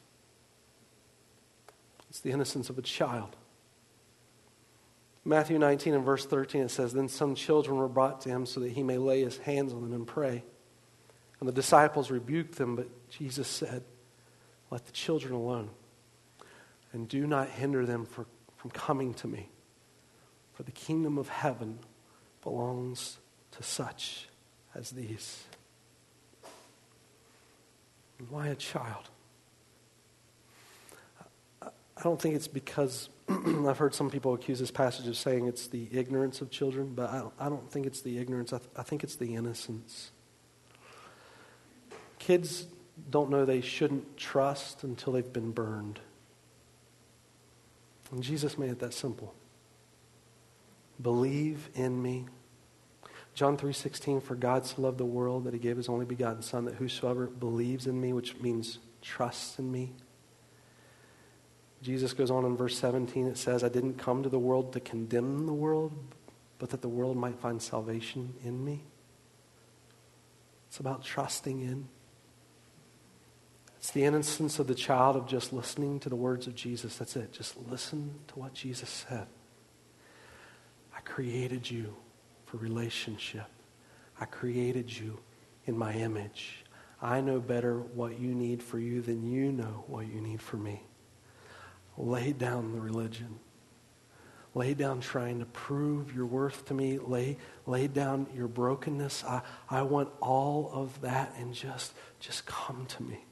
it's 2.09 2.21
the 2.21 2.31
innocence 2.31 2.71
of 2.71 2.79
a 2.79 2.83
child. 2.83 3.37
Matthew 5.23 5.59
19 5.59 5.93
and 5.93 6.03
verse 6.03 6.25
13, 6.25 6.63
it 6.63 6.71
says, 6.71 6.95
Then 6.95 7.11
some 7.11 7.35
children 7.35 7.77
were 7.77 7.89
brought 7.89 8.23
to 8.23 8.31
him 8.31 8.47
so 8.47 8.61
that 8.61 8.73
he 8.73 8.83
may 8.83 8.97
lay 8.97 9.21
his 9.21 9.37
hands 9.37 9.75
on 9.75 9.83
them 9.83 9.93
and 9.93 10.07
pray. 10.07 10.45
And 11.41 11.49
the 11.49 11.53
disciples 11.53 12.11
rebuked 12.11 12.57
them, 12.57 12.77
but 12.77 12.89
Jesus 13.11 13.47
said, 13.47 13.85
Let 14.71 14.87
the 14.87 14.93
children 14.93 15.33
alone, 15.33 15.71
and 16.93 17.09
do 17.09 17.27
not 17.27 17.49
hinder 17.49 17.87
them 17.87 18.05
for, 18.05 18.27
from 18.57 18.71
coming 18.71 19.15
to 19.15 19.29
me. 19.29 19.49
For 20.55 20.65
the 20.65 20.73
kingdom 20.73 21.19
of 21.19 21.29
heaven 21.29 21.79
belongs 22.43 23.19
to 23.53 23.63
such 23.63 24.29
as 24.75 24.91
these. 24.91 25.45
And 28.19 28.29
why 28.31 28.49
a 28.49 28.57
child? 28.57 29.09
I 31.63 32.03
don't 32.03 32.21
think 32.21 32.37
it's 32.37 32.49
because 32.49 33.09
I've 33.29 33.79
heard 33.79 33.95
some 33.95 34.11
people 34.11 34.35
accuse 34.35 34.61
this 34.61 34.71
passage 34.71 35.07
of 35.07 35.17
saying 35.17 35.47
it's 35.47 35.67
the 35.67 35.89
ignorance 35.91 36.41
of 36.41 36.51
children, 36.51 36.93
but 36.95 37.11
I 37.11 37.19
don't, 37.19 37.35
I 37.41 37.49
don't 37.49 37.71
think 37.71 37.87
it's 37.87 38.03
the 38.03 38.19
ignorance. 38.19 38.53
I, 38.53 38.59
th- 38.59 38.71
I 38.77 38.83
think 38.83 39.03
it's 39.03 39.17
the 39.17 39.35
innocence. 39.35 40.13
Kids 42.19 42.67
don't 43.11 43.31
know 43.31 43.45
they 43.45 43.61
shouldn't 43.61 44.17
trust 44.17 44.85
until 44.85 45.13
they've 45.13 45.33
been 45.33 45.53
burned. 45.53 46.01
And 48.11 48.23
Jesus 48.23 48.59
made 48.59 48.71
it 48.71 48.79
that 48.81 48.95
simple. 48.95 49.35
Believe 51.01 51.69
in 51.75 52.03
me. 52.03 52.27
John 53.35 53.57
3:16 53.57 54.21
for 54.21 54.35
God 54.35 54.67
so 54.67 54.83
loved 54.83 54.99
the 54.99 55.05
world 55.05 55.45
that 55.45 55.53
he 55.53 55.61
gave 55.61 55.77
his 55.77 55.89
only 55.89 56.05
begotten 56.05 56.43
son 56.43 56.65
that 56.65 56.75
whosoever 56.75 57.27
believes 57.27 57.87
in 57.87 58.01
me 58.01 58.13
which 58.13 58.37
means 58.41 58.79
trusts 59.01 59.59
in 59.59 59.71
me. 59.71 59.93
Jesus 61.81 62.13
goes 62.13 62.31
on 62.33 62.45
in 62.45 62.57
verse 62.57 62.77
17 62.77 63.29
it 63.29 63.39
says 63.39 63.63
I 63.63 63.69
didn't 63.69 63.99
come 63.99 64.25
to 64.25 64.29
the 64.29 64.39
world 64.39 64.73
to 64.73 64.81
condemn 64.81 65.47
the 65.47 65.53
world 65.53 65.93
but 66.59 66.71
that 66.71 66.83
the 66.83 66.89
world 66.89 67.17
might 67.17 67.39
find 67.39 67.63
salvation 67.63 68.35
in 68.43 68.65
me. 68.65 68.83
It's 70.67 70.81
about 70.81 71.05
trusting 71.05 71.61
in 71.61 71.89
it's 73.79 73.93
the 73.93 74.05
innocence 74.05 74.59
of 74.59 74.67
the 74.67 74.75
child 74.75 75.15
of 75.15 75.27
just 75.27 75.53
listening 75.53 76.01
to 76.01 76.09
the 76.09 76.17
words 76.17 76.49
of 76.49 76.57
Jesus. 76.57 76.97
That's 76.97 77.15
it. 77.15 77.33
Just 77.33 77.57
listen 77.71 78.13
to 78.27 78.39
what 78.39 78.53
Jesus 78.53 78.89
said. 79.09 79.29
I 80.97 81.01
created 81.01 81.71
you 81.71 81.95
for 82.47 82.57
relationship. 82.57 83.47
I 84.21 84.25
created 84.25 84.97
you 84.97 85.21
in 85.65 85.79
my 85.79 85.93
image. 85.93 86.65
I 87.01 87.21
know 87.21 87.39
better 87.39 87.79
what 87.79 88.19
you 88.19 88.35
need 88.35 88.65
for 88.65 88.81
you 88.81 89.01
than 89.01 89.31
you 89.31 89.53
know 89.53 89.85
what 89.87 90.09
you 90.09 90.21
need 90.21 90.43
for 90.43 90.57
me. 90.57 90.83
Lay 91.97 92.33
down 92.33 92.73
the 92.73 92.81
religion. 92.81 93.39
Lay 94.57 94.75
down 94.75 95.01
trying 95.01 95.39
to 95.39 95.47
prove 95.47 96.13
your 96.13 96.27
worth 96.27 96.65
to 96.67 96.75
me. 96.75 96.99
Lay, 96.99 97.37
lay 97.65 97.87
down 97.87 98.27
your 98.35 98.49
brokenness. 98.49 99.23
I, 99.23 99.43
I 99.71 99.83
want 99.83 100.09
all 100.21 100.69
of 100.73 101.01
that 101.03 101.33
and 101.39 101.55
just, 101.55 101.93
just 102.19 102.45
come 102.45 102.87
to 102.87 103.03
me 103.05 103.25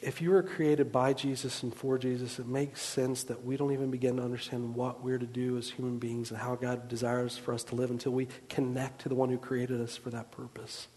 if 0.00 0.22
you 0.22 0.30
were 0.30 0.42
created 0.42 0.92
by 0.92 1.12
Jesus 1.12 1.62
and 1.62 1.74
for 1.74 1.98
Jesus, 1.98 2.38
it 2.38 2.46
makes 2.46 2.80
sense 2.80 3.24
that 3.24 3.44
we 3.44 3.56
don't 3.56 3.72
even 3.72 3.90
begin 3.90 4.16
to 4.16 4.22
understand 4.22 4.74
what 4.74 5.02
we're 5.02 5.18
to 5.18 5.26
do 5.26 5.58
as 5.58 5.70
human 5.70 5.98
beings 5.98 6.30
and 6.30 6.38
how 6.38 6.54
God 6.54 6.88
desires 6.88 7.36
for 7.36 7.52
us 7.52 7.64
to 7.64 7.74
live 7.74 7.90
until 7.90 8.12
we 8.12 8.28
connect 8.48 9.02
to 9.02 9.08
the 9.08 9.14
one 9.14 9.28
who 9.28 9.38
created 9.38 9.80
us 9.80 9.96
for 9.96 10.10
that 10.10 10.30
purpose. 10.30 10.88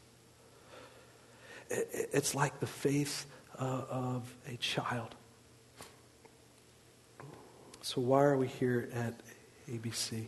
It's 1.70 2.34
like 2.34 2.60
the 2.60 2.68
faith 2.68 3.26
uh, 3.58 3.84
of 3.90 4.34
a 4.48 4.56
child. 4.58 5.16
So, 7.82 8.02
why 8.02 8.24
are 8.24 8.38
we 8.38 8.48
here 8.48 8.90
at 8.94 9.14
ABC? 9.70 10.26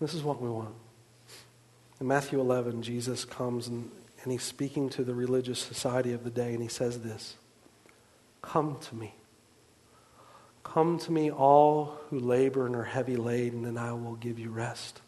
This 0.00 0.14
is 0.14 0.22
what 0.22 0.40
we 0.40 0.48
want. 0.48 0.74
In 2.00 2.08
Matthew 2.08 2.40
11, 2.40 2.82
Jesus 2.82 3.24
comes 3.24 3.68
and 3.68 3.90
and 4.22 4.32
he's 4.32 4.42
speaking 4.42 4.88
to 4.90 5.04
the 5.04 5.14
religious 5.14 5.58
society 5.58 6.12
of 6.12 6.24
the 6.24 6.30
day, 6.30 6.54
and 6.54 6.62
he 6.62 6.68
says 6.68 7.00
this 7.00 7.36
Come 8.40 8.78
to 8.80 8.94
me. 8.94 9.14
Come 10.64 10.98
to 11.00 11.12
me, 11.12 11.30
all 11.30 11.98
who 12.08 12.18
labor 12.18 12.66
and 12.66 12.76
are 12.76 12.84
heavy 12.84 13.16
laden, 13.16 13.64
and 13.64 13.78
I 13.78 13.92
will 13.92 14.14
give 14.14 14.38
you 14.38 14.50
rest. 14.50 15.00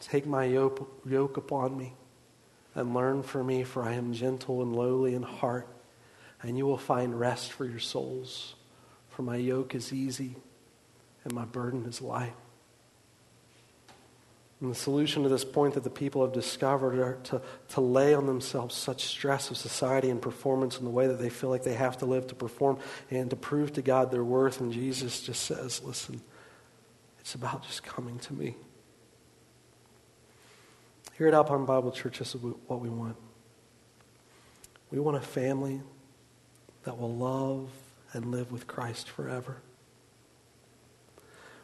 Take 0.00 0.26
my 0.26 0.44
yoke, 0.44 1.36
upon 1.36 1.76
me 1.76 1.94
and 2.74 2.94
learn 2.94 3.22
from 3.22 3.46
me, 3.46 3.62
for 3.62 3.84
I 3.84 3.92
am 3.92 4.12
gentle 4.12 4.62
and 4.62 4.74
lowly 4.74 5.14
in 5.14 5.22
heart, 5.22 5.68
and 6.42 6.58
you 6.58 6.66
will 6.66 6.78
find 6.78 7.18
rest 7.18 7.52
for 7.52 7.64
your 7.64 7.78
souls. 7.78 8.54
For 9.10 9.22
my 9.22 9.36
yoke 9.36 9.74
is 9.74 9.92
easy 9.92 10.36
and 11.24 11.32
my 11.32 11.44
burden 11.44 11.84
is 11.84 12.00
light. 12.00 12.34
And 14.62 14.70
the 14.70 14.76
solution 14.76 15.24
to 15.24 15.28
this 15.28 15.44
point 15.44 15.74
that 15.74 15.82
the 15.82 15.90
people 15.90 16.22
have 16.22 16.32
discovered 16.32 16.96
are 16.96 17.18
to, 17.24 17.42
to 17.70 17.80
lay 17.80 18.14
on 18.14 18.26
themselves 18.26 18.76
such 18.76 19.06
stress 19.06 19.50
of 19.50 19.56
society 19.56 20.08
and 20.08 20.22
performance 20.22 20.78
in 20.78 20.84
the 20.84 20.90
way 20.90 21.08
that 21.08 21.18
they 21.18 21.30
feel 21.30 21.50
like 21.50 21.64
they 21.64 21.74
have 21.74 21.98
to 21.98 22.06
live 22.06 22.28
to 22.28 22.36
perform 22.36 22.78
and 23.10 23.28
to 23.30 23.34
prove 23.34 23.72
to 23.72 23.82
God 23.82 24.12
their 24.12 24.22
worth. 24.22 24.60
And 24.60 24.72
Jesus 24.72 25.20
just 25.20 25.42
says, 25.42 25.82
listen, 25.82 26.20
it's 27.18 27.34
about 27.34 27.64
just 27.64 27.82
coming 27.82 28.20
to 28.20 28.32
me. 28.34 28.54
Here 31.18 31.26
at 31.26 31.34
Alpine 31.34 31.64
Bible 31.64 31.90
Church, 31.90 32.20
this 32.20 32.32
is 32.32 32.40
what 32.40 32.80
we 32.80 32.88
want. 32.88 33.16
We 34.92 35.00
want 35.00 35.16
a 35.16 35.20
family 35.20 35.80
that 36.84 36.96
will 36.96 37.12
love 37.12 37.68
and 38.12 38.30
live 38.30 38.52
with 38.52 38.68
Christ 38.68 39.10
forever. 39.10 39.56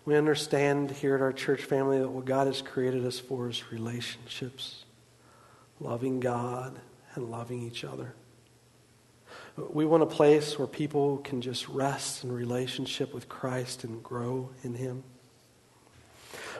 We 0.08 0.16
understand 0.16 0.90
here 0.90 1.16
at 1.16 1.20
our 1.20 1.34
church 1.34 1.64
family 1.64 1.98
that 1.98 2.08
what 2.08 2.24
God 2.24 2.46
has 2.46 2.62
created 2.62 3.04
us 3.04 3.18
for 3.18 3.46
is 3.50 3.70
relationships, 3.70 4.86
loving 5.80 6.18
God 6.18 6.80
and 7.14 7.30
loving 7.30 7.60
each 7.60 7.84
other. 7.84 8.14
We 9.58 9.84
want 9.84 10.02
a 10.02 10.06
place 10.06 10.58
where 10.58 10.66
people 10.66 11.18
can 11.18 11.42
just 11.42 11.68
rest 11.68 12.24
in 12.24 12.32
relationship 12.32 13.12
with 13.12 13.28
Christ 13.28 13.84
and 13.84 14.02
grow 14.02 14.48
in 14.62 14.76
Him. 14.76 15.04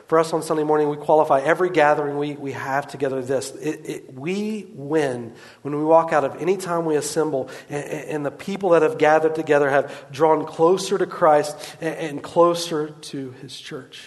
For 0.09 0.17
us 0.17 0.33
on 0.33 0.41
Sunday 0.41 0.63
morning, 0.63 0.89
we 0.89 0.97
qualify 0.97 1.41
every 1.41 1.69
gathering 1.69 2.17
we, 2.17 2.33
we 2.33 2.53
have 2.53 2.87
together 2.87 3.21
this. 3.21 3.51
It, 3.51 3.81
it, 3.87 4.13
we 4.15 4.65
win 4.73 5.35
when 5.61 5.77
we 5.77 5.83
walk 5.83 6.13
out 6.13 6.23
of 6.23 6.41
any 6.41 6.57
time 6.57 6.85
we 6.85 6.95
assemble, 6.95 7.47
and, 7.69 7.85
and, 7.85 8.25
the 8.25 8.31
people 8.31 8.71
that 8.71 8.81
have 8.81 8.97
gathered 8.97 9.35
together 9.35 9.69
have 9.69 10.07
drawn 10.11 10.47
closer 10.47 10.97
to 10.97 11.05
Christ 11.05 11.55
and, 11.79 11.95
and 11.95 12.23
closer 12.23 12.89
to 12.89 13.35
His 13.43 13.55
church. 13.55 14.03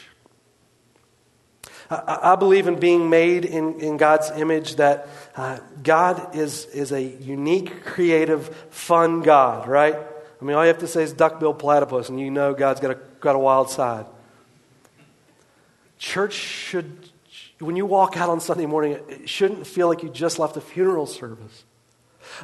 I, 1.89 2.33
I 2.33 2.35
believe 2.35 2.67
in 2.67 2.81
being 2.81 3.09
made 3.09 3.45
in, 3.45 3.79
in 3.79 3.97
God's 3.97 4.29
image, 4.33 4.75
that 4.77 5.07
uh, 5.37 5.61
God 5.85 6.35
is, 6.35 6.65
is 6.65 6.91
a 6.91 7.01
unique, 7.01 7.85
creative, 7.85 8.49
fun 8.71 9.23
God, 9.23 9.69
right? 9.69 9.95
I 9.95 10.45
mean, 10.45 10.57
all 10.57 10.65
you 10.65 10.69
have 10.69 10.79
to 10.79 10.89
say 10.89 11.05
is 11.05 11.13
duck-billed 11.13 11.61
platypus, 11.61 12.09
and 12.09 12.19
you 12.19 12.33
know 12.33 12.55
God's 12.55 12.81
got 12.81 12.91
a, 12.91 12.99
got 13.21 13.37
a 13.37 13.39
wild 13.39 13.71
side. 13.71 14.07
Church 16.03 16.33
should, 16.33 16.99
when 17.61 17.77
you 17.77 17.87
walk 17.87 18.17
out 18.17 18.29
on 18.29 18.41
Sunday 18.41 18.67
morning, 18.67 18.99
it 19.09 19.29
shouldn't 19.29 19.69
feel 19.69 19.87
like 19.87 20.03
you 20.03 20.09
just 20.09 20.41
left 20.41 20.57
a 20.57 20.61
funeral 20.61 21.07
service. 21.07 21.63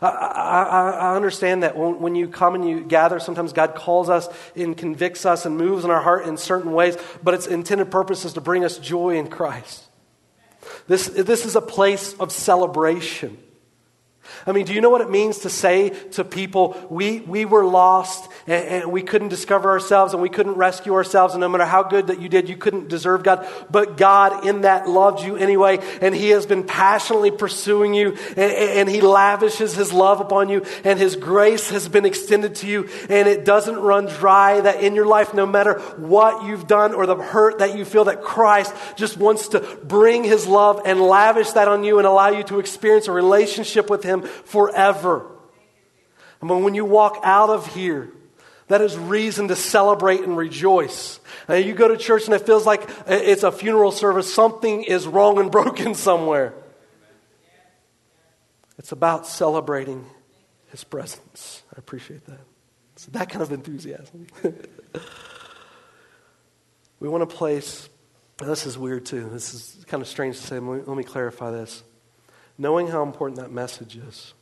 I, 0.01 0.07
I, 0.07 0.91
I, 0.91 1.17
understand 1.17 1.65
that 1.65 1.77
when, 1.77 1.99
when 1.99 2.15
you 2.15 2.29
come 2.29 2.55
and 2.55 2.69
you 2.69 2.85
gather, 2.85 3.19
sometimes 3.19 3.53
God 3.53 3.75
calls 3.75 4.09
us 4.09 4.29
and 4.55 4.77
convicts 4.77 5.27
us 5.27 5.45
and 5.45 5.59
moves 5.59 5.85
in 5.85 5.91
our 5.91 6.01
heart 6.01 6.27
in 6.27 6.37
certain 6.37 6.71
ways, 6.71 6.97
but 7.21 7.35
its 7.35 7.49
intended 7.49 7.91
purpose 7.91 8.25
is 8.25 8.35
to 8.35 8.41
bring 8.41 8.65
us 8.65 8.79
joy 8.79 9.17
in 9.17 9.27
Christ. 9.27 9.85
This, 10.87 11.09
this 11.09 11.45
is 11.45 11.57
a 11.57 11.61
place 11.61 12.15
of 12.15 12.31
celebration. 12.31 13.39
I 14.47 14.53
mean, 14.53 14.67
do 14.67 14.73
you 14.73 14.81
know 14.81 14.91
what 14.91 15.01
it 15.01 15.11
means 15.11 15.39
to 15.41 15.51
say 15.51 15.91
to 16.13 16.25
people, 16.25 16.77
we, 16.91 17.21
we 17.21 17.45
were 17.45 17.65
lost 17.65 18.31
and, 18.47 18.65
and, 18.65 18.93
we 18.93 19.03
couldn't 19.03 19.29
discover 19.29 19.69
ourselves 19.69 20.15
and 20.15 20.23
we 20.23 20.29
couldn't 20.29 20.55
rescue 20.55 20.95
ourselves, 20.95 21.35
and 21.35 21.41
no 21.41 21.49
matter 21.49 21.65
how 21.65 21.83
good 21.83 22.07
that 22.07 22.21
you 22.21 22.29
did, 22.29 22.49
you 22.49 22.57
couldn't 22.57 22.89
deserve 22.89 23.23
God, 23.23 23.47
but 23.71 23.97
God 23.97 24.47
in 24.47 24.63
that 24.63 24.89
loved 24.89 25.23
you 25.23 25.37
anyway, 25.37 25.79
and 26.01 26.15
He 26.15 26.31
has 26.31 26.47
been 26.47 26.65
passionately 26.65 27.31
pursuing 27.31 27.95
you, 27.95 28.17
and, 28.37 28.39
and 28.39 28.89
He 28.89 29.01
lavishes 29.01 29.75
His 29.75 29.93
love 29.93 30.21
upon 30.21 30.49
you, 30.49 30.65
and 30.85 30.99
His 30.99 31.17
grace 31.17 31.71
has 31.71 31.89
been 31.89 32.07
extended 32.07 32.55
to 32.57 32.67
you, 32.67 32.89
and 33.09 33.29
it 33.29 33.45
doesn't 33.45 33.77
run 33.77 34.07
dry, 34.07 34.61
that 34.61 34.83
in 34.83 34.95
your 34.95 35.07
life, 35.07 35.35
no 35.35 35.47
matter 35.47 35.79
what 35.97 36.47
you've 36.47 36.67
done 36.67 36.95
or 36.95 37.07
the 37.07 37.17
hurt 37.17 37.59
that 37.59 37.77
you 37.77 37.85
feel, 37.85 38.05
that 38.05 38.23
Christ 38.23 38.75
just 38.97 39.17
wants 39.17 39.49
to 39.49 39.61
bring 39.85 40.25
His 40.25 40.47
love 40.47 40.83
and 40.85 41.01
lavish 41.01 41.51
that 41.53 41.69
on 41.69 41.85
you 41.85 41.99
and 41.99 42.07
allow 42.07 42.29
you 42.29 42.43
to 42.45 42.59
experience 42.59 43.09
a 43.09 43.13
relationship 43.13 43.91
with 43.91 44.03
Him 44.03 44.18
him 44.21 44.29
forever. 44.45 45.27
And 46.41 46.65
when 46.65 46.75
you 46.75 46.85
walk 46.85 47.21
out 47.23 47.51
of 47.51 47.67
here, 47.75 48.11
that 48.69 48.81
is 48.81 48.97
reason 48.97 49.49
to 49.49 49.57
celebrate 49.57 50.21
and 50.21 50.37
rejoice. 50.37 51.21
And 51.49 51.65
you 51.65 51.75
go 51.75 51.89
to 51.89 51.97
church 51.97 52.27
and 52.27 52.35
it 52.35 52.47
feels 52.47 52.67
like 52.67 52.89
it's 53.07 53.43
a 53.43 53.51
funeral 53.51 53.91
service, 53.93 54.33
something 54.33 54.85
is 54.85 55.07
wrong 55.07 55.39
and 55.39 55.51
broken 55.59 55.95
somewhere. 55.95 56.55
It's 58.79 58.93
about 58.93 59.27
celebrating 59.27 60.07
his 60.71 60.85
presence. 60.85 61.63
I 61.75 61.79
appreciate 61.79 62.25
that. 62.27 62.41
It's 62.93 63.07
that 63.07 63.31
kind 63.31 63.43
of 63.43 63.53
enthusiasm. 63.53 64.27
we 67.01 67.09
want 67.09 67.23
a 67.23 67.27
place, 67.27 67.89
this 68.39 68.67
is 68.67 68.77
weird 68.79 69.07
too. 69.07 69.29
This 69.31 69.55
is 69.55 69.85
kind 69.89 70.01
of 70.01 70.09
strange 70.09 70.37
to 70.37 70.43
say. 70.43 70.59
Let 70.59 70.79
me, 70.79 70.83
let 70.87 70.97
me 70.97 71.05
clarify 71.05 71.51
this 71.51 71.83
knowing 72.59 72.89
how 72.89 73.03
important 73.03 73.41
that 73.41 73.53
message 73.53 73.97
is. 73.97 74.35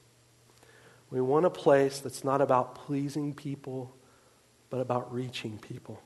We 1.11 1.21
want 1.21 1.47
a 1.47 1.51
place 1.51 2.01
that's 2.01 2.25
not 2.25 2.41
about 2.41 2.75
pleasing 2.75 3.35
people, 3.35 3.95
but 4.71 4.81
about 4.81 5.13
reaching 5.13 5.59
people. 5.59 6.03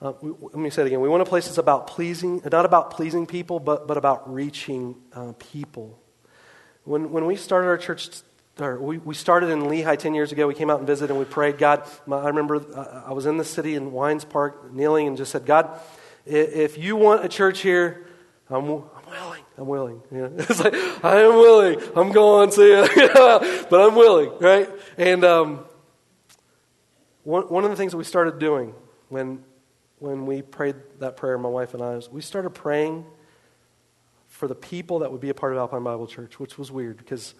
Uh, 0.00 0.12
we, 0.20 0.32
let 0.42 0.56
me 0.56 0.70
say 0.70 0.82
it 0.82 0.86
again. 0.86 1.00
We 1.00 1.08
want 1.08 1.22
a 1.22 1.26
place 1.26 1.46
that's 1.46 1.58
about 1.58 1.86
pleasing, 1.86 2.40
not 2.50 2.64
about 2.64 2.90
pleasing 2.90 3.26
people, 3.26 3.60
but, 3.60 3.86
but 3.86 3.96
about 3.96 4.32
reaching 4.32 4.96
uh, 5.12 5.32
people. 5.38 5.98
When, 6.84 7.10
when 7.10 7.26
we 7.26 7.36
started 7.36 7.68
our 7.68 7.78
church, 7.78 8.08
or 8.58 8.78
we, 8.78 8.98
we 8.98 9.14
started 9.14 9.50
in 9.50 9.62
Lehi 9.62 9.98
10 9.98 10.14
years 10.14 10.32
ago, 10.32 10.46
we 10.46 10.54
came 10.54 10.70
out 10.70 10.78
and 10.78 10.86
visited 10.86 11.10
and 11.10 11.18
we 11.18 11.24
prayed. 11.24 11.58
God, 11.58 11.88
I 12.10 12.28
remember 12.28 12.56
uh, 12.56 13.04
I 13.06 13.12
was 13.12 13.26
in 13.26 13.36
the 13.36 13.44
city 13.44 13.74
in 13.74 13.92
Wines 13.92 14.24
Park 14.24 14.72
kneeling 14.72 15.08
and 15.08 15.16
just 15.16 15.32
said, 15.32 15.46
God, 15.46 15.78
if 16.26 16.78
you 16.78 16.96
want 16.96 17.24
a 17.24 17.28
church 17.28 17.60
here, 17.60 18.06
I'm 18.48 18.84
willing. 19.14 19.42
I'm 19.56 19.66
willing. 19.66 20.02
Know? 20.10 20.32
It's 20.38 20.60
like, 20.60 20.74
I 21.04 21.20
am 21.22 21.34
willing. 21.34 21.80
I'm 21.96 22.12
going, 22.12 22.50
see 22.50 22.70
ya. 22.70 22.86
but 23.70 23.80
I'm 23.80 23.94
willing, 23.94 24.30
right? 24.40 24.68
And 24.98 25.24
um, 25.24 25.64
one, 27.22 27.44
one 27.44 27.64
of 27.64 27.70
the 27.70 27.76
things 27.76 27.92
that 27.92 27.98
we 27.98 28.04
started 28.04 28.38
doing 28.38 28.74
when, 29.08 29.44
when 29.98 30.26
we 30.26 30.42
prayed 30.42 30.76
that 30.98 31.16
prayer, 31.16 31.38
my 31.38 31.48
wife 31.48 31.74
and 31.74 31.82
I, 31.82 31.96
was 31.96 32.10
we 32.10 32.20
started 32.20 32.50
praying 32.50 33.06
for 34.28 34.48
the 34.48 34.54
people 34.54 35.00
that 35.00 35.12
would 35.12 35.20
be 35.20 35.30
a 35.30 35.34
part 35.34 35.52
of 35.52 35.58
Alpine 35.58 35.84
Bible 35.84 36.06
Church, 36.06 36.38
which 36.40 36.58
was 36.58 36.72
weird 36.72 36.96
because 36.96 37.34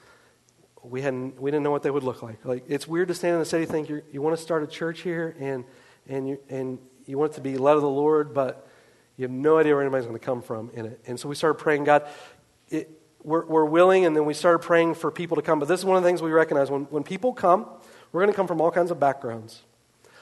we, 0.83 1.03
hadn't, 1.03 1.41
we 1.41 1.51
didn't 1.51 1.65
know 1.65 1.71
what 1.71 1.83
they 1.83 1.91
would 1.91 2.05
look 2.05 2.23
like. 2.23 2.45
Like 2.45 2.65
It's 2.69 2.87
weird 2.87 3.09
to 3.09 3.15
stand 3.15 3.35
in 3.35 3.41
the 3.41 3.47
city 3.47 3.65
and 3.65 3.73
think 3.73 3.89
you 3.89 4.03
you 4.13 4.23
want 4.23 4.37
to 4.37 4.43
start 4.43 4.63
a 4.63 4.67
church 4.67 5.01
here 5.01 5.35
and, 5.41 5.65
and, 6.09 6.29
you, 6.29 6.39
and 6.49 6.79
you 7.07 7.19
want 7.19 7.33
it 7.33 7.35
to 7.37 7.41
be 7.41 7.57
led 7.59 7.77
of 7.77 7.83
the 7.83 7.89
Lord, 7.89 8.33
but 8.33 8.69
you 9.17 9.23
have 9.23 9.31
no 9.31 9.59
idea 9.59 9.75
where 9.75 9.83
anybody's 9.83 10.07
going 10.07 10.19
to 10.19 10.25
come 10.25 10.43
from 10.43 10.71
in 10.75 10.87
it. 10.87 11.01
And 11.07 11.19
so 11.19 11.29
we 11.29 11.35
started 11.35 11.55
praying, 11.55 11.85
God, 11.85 12.07
it, 12.69 12.91
we're, 13.23 13.45
we're, 13.47 13.65
willing, 13.65 14.05
and 14.05 14.15
then 14.15 14.25
we 14.25 14.35
started 14.35 14.59
praying 14.59 14.95
for 14.95 15.11
people 15.11 15.37
to 15.37 15.43
come. 15.43 15.59
But 15.59 15.69
this 15.69 15.81
is 15.81 15.87
one 15.87 15.97
of 15.97 16.03
the 16.03 16.09
things 16.09 16.21
we 16.21 16.31
recognize. 16.31 16.71
When, 16.71 16.83
when 16.85 17.05
people 17.05 17.33
come, 17.33 17.67
we're 18.13 18.21
going 18.21 18.33
to 18.33 18.37
come 18.37 18.47
from 18.47 18.61
all 18.61 18.71
kinds 18.71 18.91
of 18.91 19.01
backgrounds, 19.01 19.63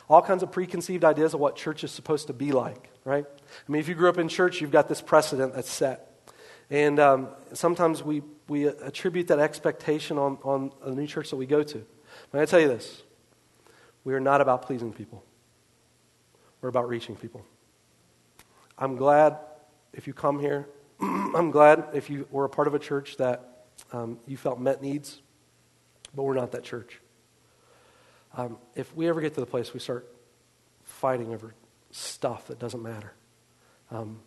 all 0.09 0.22
kinds 0.22 0.43
of 0.43 0.53
preconceived 0.53 1.05
ideas 1.05 1.34
of 1.34 1.40
what 1.40 1.57
church 1.57 1.84
is 1.84 1.90
supposed 1.90 2.28
to 2.28 2.32
be 2.32 2.53
like, 2.53 2.90
right? 3.05 3.24
I 3.26 3.72
mean, 3.72 3.80
if 3.80 3.88
you 3.88 3.95
grew 3.95 4.09
up 4.09 4.18
in 4.18 4.28
church, 4.28 4.61
you've 4.61 4.70
got 4.70 4.88
this 4.88 5.01
precedent 5.01 5.55
that's 5.55 5.70
set. 5.70 6.30
And 6.70 7.01
um, 7.01 7.28
sometimes 7.53 8.03
we, 8.03 8.22
we 8.49 8.66
attribute 8.66 9.28
that 9.28 9.38
expectation 9.38 10.16
on, 10.18 10.38
on 10.45 10.72
a 10.82 10.90
new 10.90 11.07
church 11.07 11.30
that 11.30 11.36
we 11.36 11.47
go 11.47 11.62
to. 11.62 11.84
But 12.30 12.40
I 12.40 12.47
tell 12.47 12.61
you 12.61 12.68
this 12.68 13.03
we 14.05 14.14
are 14.14 14.20
not 14.20 14.40
about 14.40 14.62
pleasing 14.62 14.93
people, 14.93 15.24
we're 16.61 16.68
about 16.68 16.88
reaching 16.88 17.16
people. 17.16 17.45
I'm 18.83 18.97
glad 18.97 19.39
if 19.93 20.09
you 20.09 20.12
come 20.12 20.41
here. 20.41 20.68
I'm 21.01 21.53
glad 21.53 21.91
if 21.95 22.11
you 22.11 22.26
were 22.33 22.45
a 22.45 22.49
part 22.49 22.66
of 22.66 22.74
a 22.74 22.80
church 22.80 23.16
that 23.18 23.66
um, 23.93 24.18
you 24.26 24.37
felt 24.37 24.59
met 24.59 24.83
needs, 24.83 25.22
but 26.16 26.24
we're 26.24 26.35
not 26.35 26.51
that 26.51 26.64
church. 26.64 27.01
Um, 28.37 28.59
if 28.74 28.93
we 28.97 29.09
ever 29.09 29.20
get 29.20 29.35
to 29.35 29.41
the 29.41 29.47
place 29.47 29.72
we 29.72 29.78
start 29.78 30.12
fighting 30.83 31.33
over 31.33 31.55
stuff 31.93 32.49
that 32.49 32.59
doesn't 32.59 32.83
matter, 32.83 33.12
um, 33.93 34.18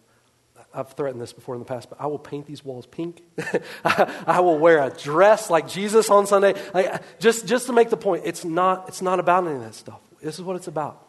I've 0.73 0.93
threatened 0.93 1.21
this 1.21 1.33
before 1.33 1.55
in 1.55 1.59
the 1.59 1.65
past, 1.65 1.89
but 1.89 1.99
I 1.99 2.07
will 2.07 2.17
paint 2.17 2.45
these 2.45 2.63
walls 2.63 2.85
pink. 2.85 3.23
I 3.83 4.39
will 4.39 4.57
wear 4.57 4.81
a 4.81 4.89
dress 4.89 5.49
like 5.49 5.67
Jesus 5.67 6.09
on 6.09 6.27
Sunday. 6.27 6.53
Like, 6.73 7.19
just, 7.19 7.45
just 7.45 7.65
to 7.65 7.73
make 7.73 7.89
the 7.89 7.97
point, 7.97 8.23
it's 8.25 8.45
not, 8.45 8.87
it's 8.87 9.01
not 9.01 9.19
about 9.19 9.45
any 9.47 9.55
of 9.57 9.63
that 9.63 9.75
stuff. 9.75 9.99
This 10.21 10.35
is 10.35 10.43
what 10.43 10.55
it's 10.55 10.67
about. 10.67 11.05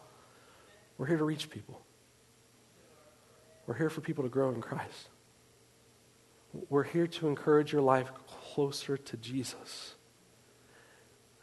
We're 0.99 1.07
here 1.07 1.19
to 1.19 1.25
reach 1.25 1.49
people. 1.49 1.86
We're 3.67 3.75
here 3.75 3.91
for 3.91 4.01
people 4.01 4.25
to 4.25 4.31
grow 4.31 4.51
in 4.51 4.61
Christ. 4.61 5.09
We're 6.71 6.85
here 6.85 7.07
to 7.07 7.29
encourage 7.29 7.73
your 7.73 7.83
life 7.83 8.11
closer 8.27 8.97
to 8.97 9.17
Jesus. 9.17 9.95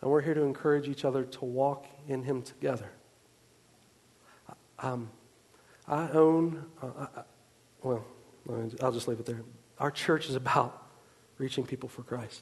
And 0.02 0.10
we're 0.10 0.22
here 0.22 0.34
to 0.34 0.44
encourage 0.44 0.88
each 0.88 1.06
other 1.06 1.24
to 1.24 1.46
walk 1.46 1.86
in 2.08 2.24
Him 2.24 2.42
together. 2.42 2.90
Um, 4.80 5.10
I 5.88 6.10
own, 6.10 6.66
uh, 6.82 7.08
I, 7.16 7.22
well, 7.82 8.06
I'll 8.82 8.92
just 8.92 9.08
leave 9.08 9.20
it 9.20 9.26
there. 9.26 9.42
Our 9.80 9.92
church 9.92 10.30
is 10.30 10.36
about 10.36 10.82
reaching 11.38 11.66
people 11.66 11.90
for 11.90 12.04
Christ. 12.04 12.42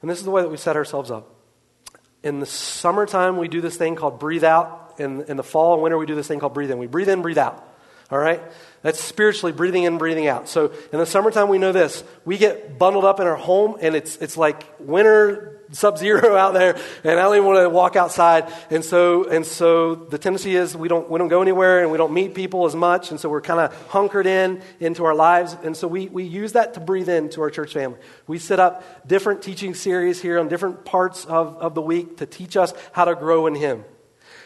And 0.00 0.10
this 0.10 0.18
is 0.18 0.24
the 0.24 0.30
way 0.30 0.42
that 0.42 0.48
we 0.48 0.56
set 0.56 0.76
ourselves 0.76 1.10
up. 1.10 1.34
In 2.22 2.40
the 2.40 2.46
summertime, 2.46 3.36
we 3.36 3.48
do 3.48 3.60
this 3.60 3.76
thing 3.76 3.94
called 3.96 4.18
breathe 4.18 4.44
out. 4.44 4.94
In, 4.98 5.22
in 5.24 5.36
the 5.36 5.42
fall 5.42 5.74
and 5.74 5.82
winter, 5.82 5.96
we 5.96 6.06
do 6.06 6.14
this 6.14 6.28
thing 6.28 6.40
called 6.40 6.54
breathe 6.54 6.70
in. 6.70 6.78
We 6.78 6.86
breathe 6.86 7.08
in, 7.08 7.22
breathe 7.22 7.38
out. 7.38 7.71
All 8.12 8.18
right? 8.18 8.42
That's 8.82 9.00
spiritually 9.00 9.52
breathing 9.52 9.84
in, 9.84 9.96
breathing 9.96 10.26
out. 10.26 10.48
So 10.48 10.72
in 10.92 10.98
the 10.98 11.06
summertime, 11.06 11.48
we 11.48 11.56
know 11.56 11.72
this. 11.72 12.04
We 12.26 12.36
get 12.36 12.78
bundled 12.78 13.06
up 13.06 13.20
in 13.20 13.26
our 13.26 13.36
home, 13.36 13.78
and 13.80 13.94
it's, 13.94 14.16
it's 14.16 14.36
like 14.36 14.66
winter 14.78 15.60
sub 15.70 15.96
zero 15.96 16.36
out 16.36 16.52
there, 16.52 16.76
and 17.04 17.18
I 17.18 17.22
don't 17.22 17.36
even 17.36 17.46
want 17.46 17.64
to 17.64 17.70
walk 17.70 17.96
outside. 17.96 18.52
And 18.68 18.84
so, 18.84 19.30
and 19.30 19.46
so 19.46 19.94
the 19.94 20.18
tendency 20.18 20.56
is 20.56 20.76
we 20.76 20.88
don't, 20.88 21.08
we 21.08 21.18
don't 21.18 21.28
go 21.28 21.40
anywhere 21.40 21.80
and 21.80 21.90
we 21.90 21.96
don't 21.96 22.12
meet 22.12 22.34
people 22.34 22.66
as 22.66 22.74
much. 22.74 23.10
And 23.10 23.18
so 23.18 23.30
we're 23.30 23.40
kind 23.40 23.60
of 23.60 23.88
hunkered 23.88 24.26
in 24.26 24.60
into 24.78 25.06
our 25.06 25.14
lives. 25.14 25.56
And 25.62 25.74
so 25.74 25.88
we, 25.88 26.08
we 26.08 26.24
use 26.24 26.52
that 26.52 26.74
to 26.74 26.80
breathe 26.80 27.08
into 27.08 27.40
our 27.40 27.50
church 27.50 27.72
family. 27.72 27.98
We 28.26 28.38
set 28.38 28.60
up 28.60 29.08
different 29.08 29.40
teaching 29.40 29.72
series 29.72 30.20
here 30.20 30.38
on 30.38 30.48
different 30.48 30.84
parts 30.84 31.24
of, 31.24 31.56
of 31.56 31.74
the 31.74 31.82
week 31.82 32.18
to 32.18 32.26
teach 32.26 32.58
us 32.58 32.74
how 32.92 33.06
to 33.06 33.14
grow 33.14 33.46
in 33.46 33.54
Him. 33.54 33.84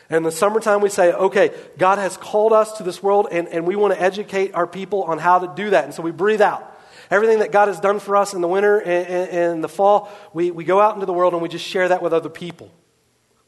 And 0.09 0.18
in 0.18 0.22
the 0.22 0.30
summertime, 0.30 0.80
we 0.80 0.88
say, 0.88 1.12
okay, 1.12 1.50
God 1.78 1.98
has 1.98 2.16
called 2.16 2.52
us 2.52 2.78
to 2.78 2.84
this 2.84 3.02
world, 3.02 3.28
and, 3.32 3.48
and 3.48 3.66
we 3.66 3.74
want 3.76 3.94
to 3.94 4.00
educate 4.00 4.54
our 4.54 4.66
people 4.66 5.02
on 5.04 5.18
how 5.18 5.40
to 5.40 5.52
do 5.54 5.70
that. 5.70 5.84
And 5.84 5.92
so 5.92 6.02
we 6.02 6.12
breathe 6.12 6.40
out. 6.40 6.72
Everything 7.11 7.38
that 7.40 7.52
God 7.52 7.68
has 7.68 7.78
done 7.78 8.00
for 8.00 8.16
us 8.16 8.34
in 8.34 8.40
the 8.40 8.48
winter 8.48 8.78
and, 8.78 9.07
and, 9.07 9.30
and 9.30 9.64
the 9.64 9.68
fall, 9.68 10.11
we, 10.32 10.50
we 10.50 10.64
go 10.64 10.80
out 10.80 10.94
into 10.94 11.07
the 11.07 11.12
world 11.12 11.34
and 11.34 11.42
we 11.42 11.48
just 11.48 11.64
share 11.64 11.88
that 11.88 12.02
with 12.02 12.12
other 12.12 12.28
people. 12.28 12.70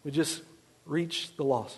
We 0.04 0.11
just 0.11 0.42
reach 0.84 1.34
the 1.36 1.44
lost. 1.44 1.76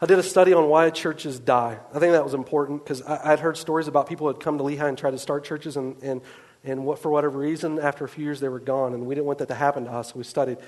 I 0.00 0.06
did 0.06 0.18
a 0.18 0.22
study 0.22 0.52
on 0.52 0.68
why 0.68 0.90
churches 0.90 1.38
die. 1.38 1.78
I 1.94 1.98
think 2.00 2.12
that 2.12 2.24
was 2.24 2.34
important 2.34 2.82
because 2.82 3.02
I'd 3.02 3.38
heard 3.38 3.56
stories 3.56 3.86
about 3.86 4.08
people 4.08 4.26
who 4.26 4.32
had 4.32 4.42
come 4.42 4.58
to 4.58 4.64
Lehi 4.64 4.88
and 4.88 4.98
tried 4.98 5.12
to 5.12 5.18
start 5.18 5.44
churches, 5.44 5.76
and, 5.76 5.96
and, 6.02 6.20
and 6.64 6.84
what, 6.84 6.98
for 6.98 7.10
whatever 7.10 7.38
reason, 7.38 7.78
after 7.78 8.04
a 8.04 8.08
few 8.08 8.24
years, 8.24 8.40
they 8.40 8.48
were 8.48 8.58
gone. 8.58 8.94
And 8.94 9.06
we 9.06 9.14
didn't 9.14 9.26
want 9.26 9.38
that 9.38 9.48
to 9.48 9.54
happen 9.54 9.84
to 9.84 9.92
us, 9.92 10.08
so 10.08 10.14
we 10.16 10.24
studied 10.24 10.58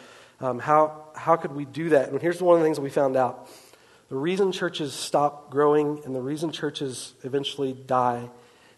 um, 0.44 0.58
how, 0.58 1.06
how 1.14 1.36
could 1.36 1.52
we 1.52 1.64
do 1.64 1.88
that? 1.90 2.10
And 2.10 2.20
here's 2.20 2.42
one 2.42 2.56
of 2.56 2.60
the 2.60 2.66
things 2.66 2.78
we 2.78 2.90
found 2.90 3.16
out. 3.16 3.48
The 4.10 4.16
reason 4.16 4.52
churches 4.52 4.92
stop 4.92 5.50
growing 5.50 6.02
and 6.04 6.14
the 6.14 6.20
reason 6.20 6.52
churches 6.52 7.14
eventually 7.22 7.72
die 7.72 8.28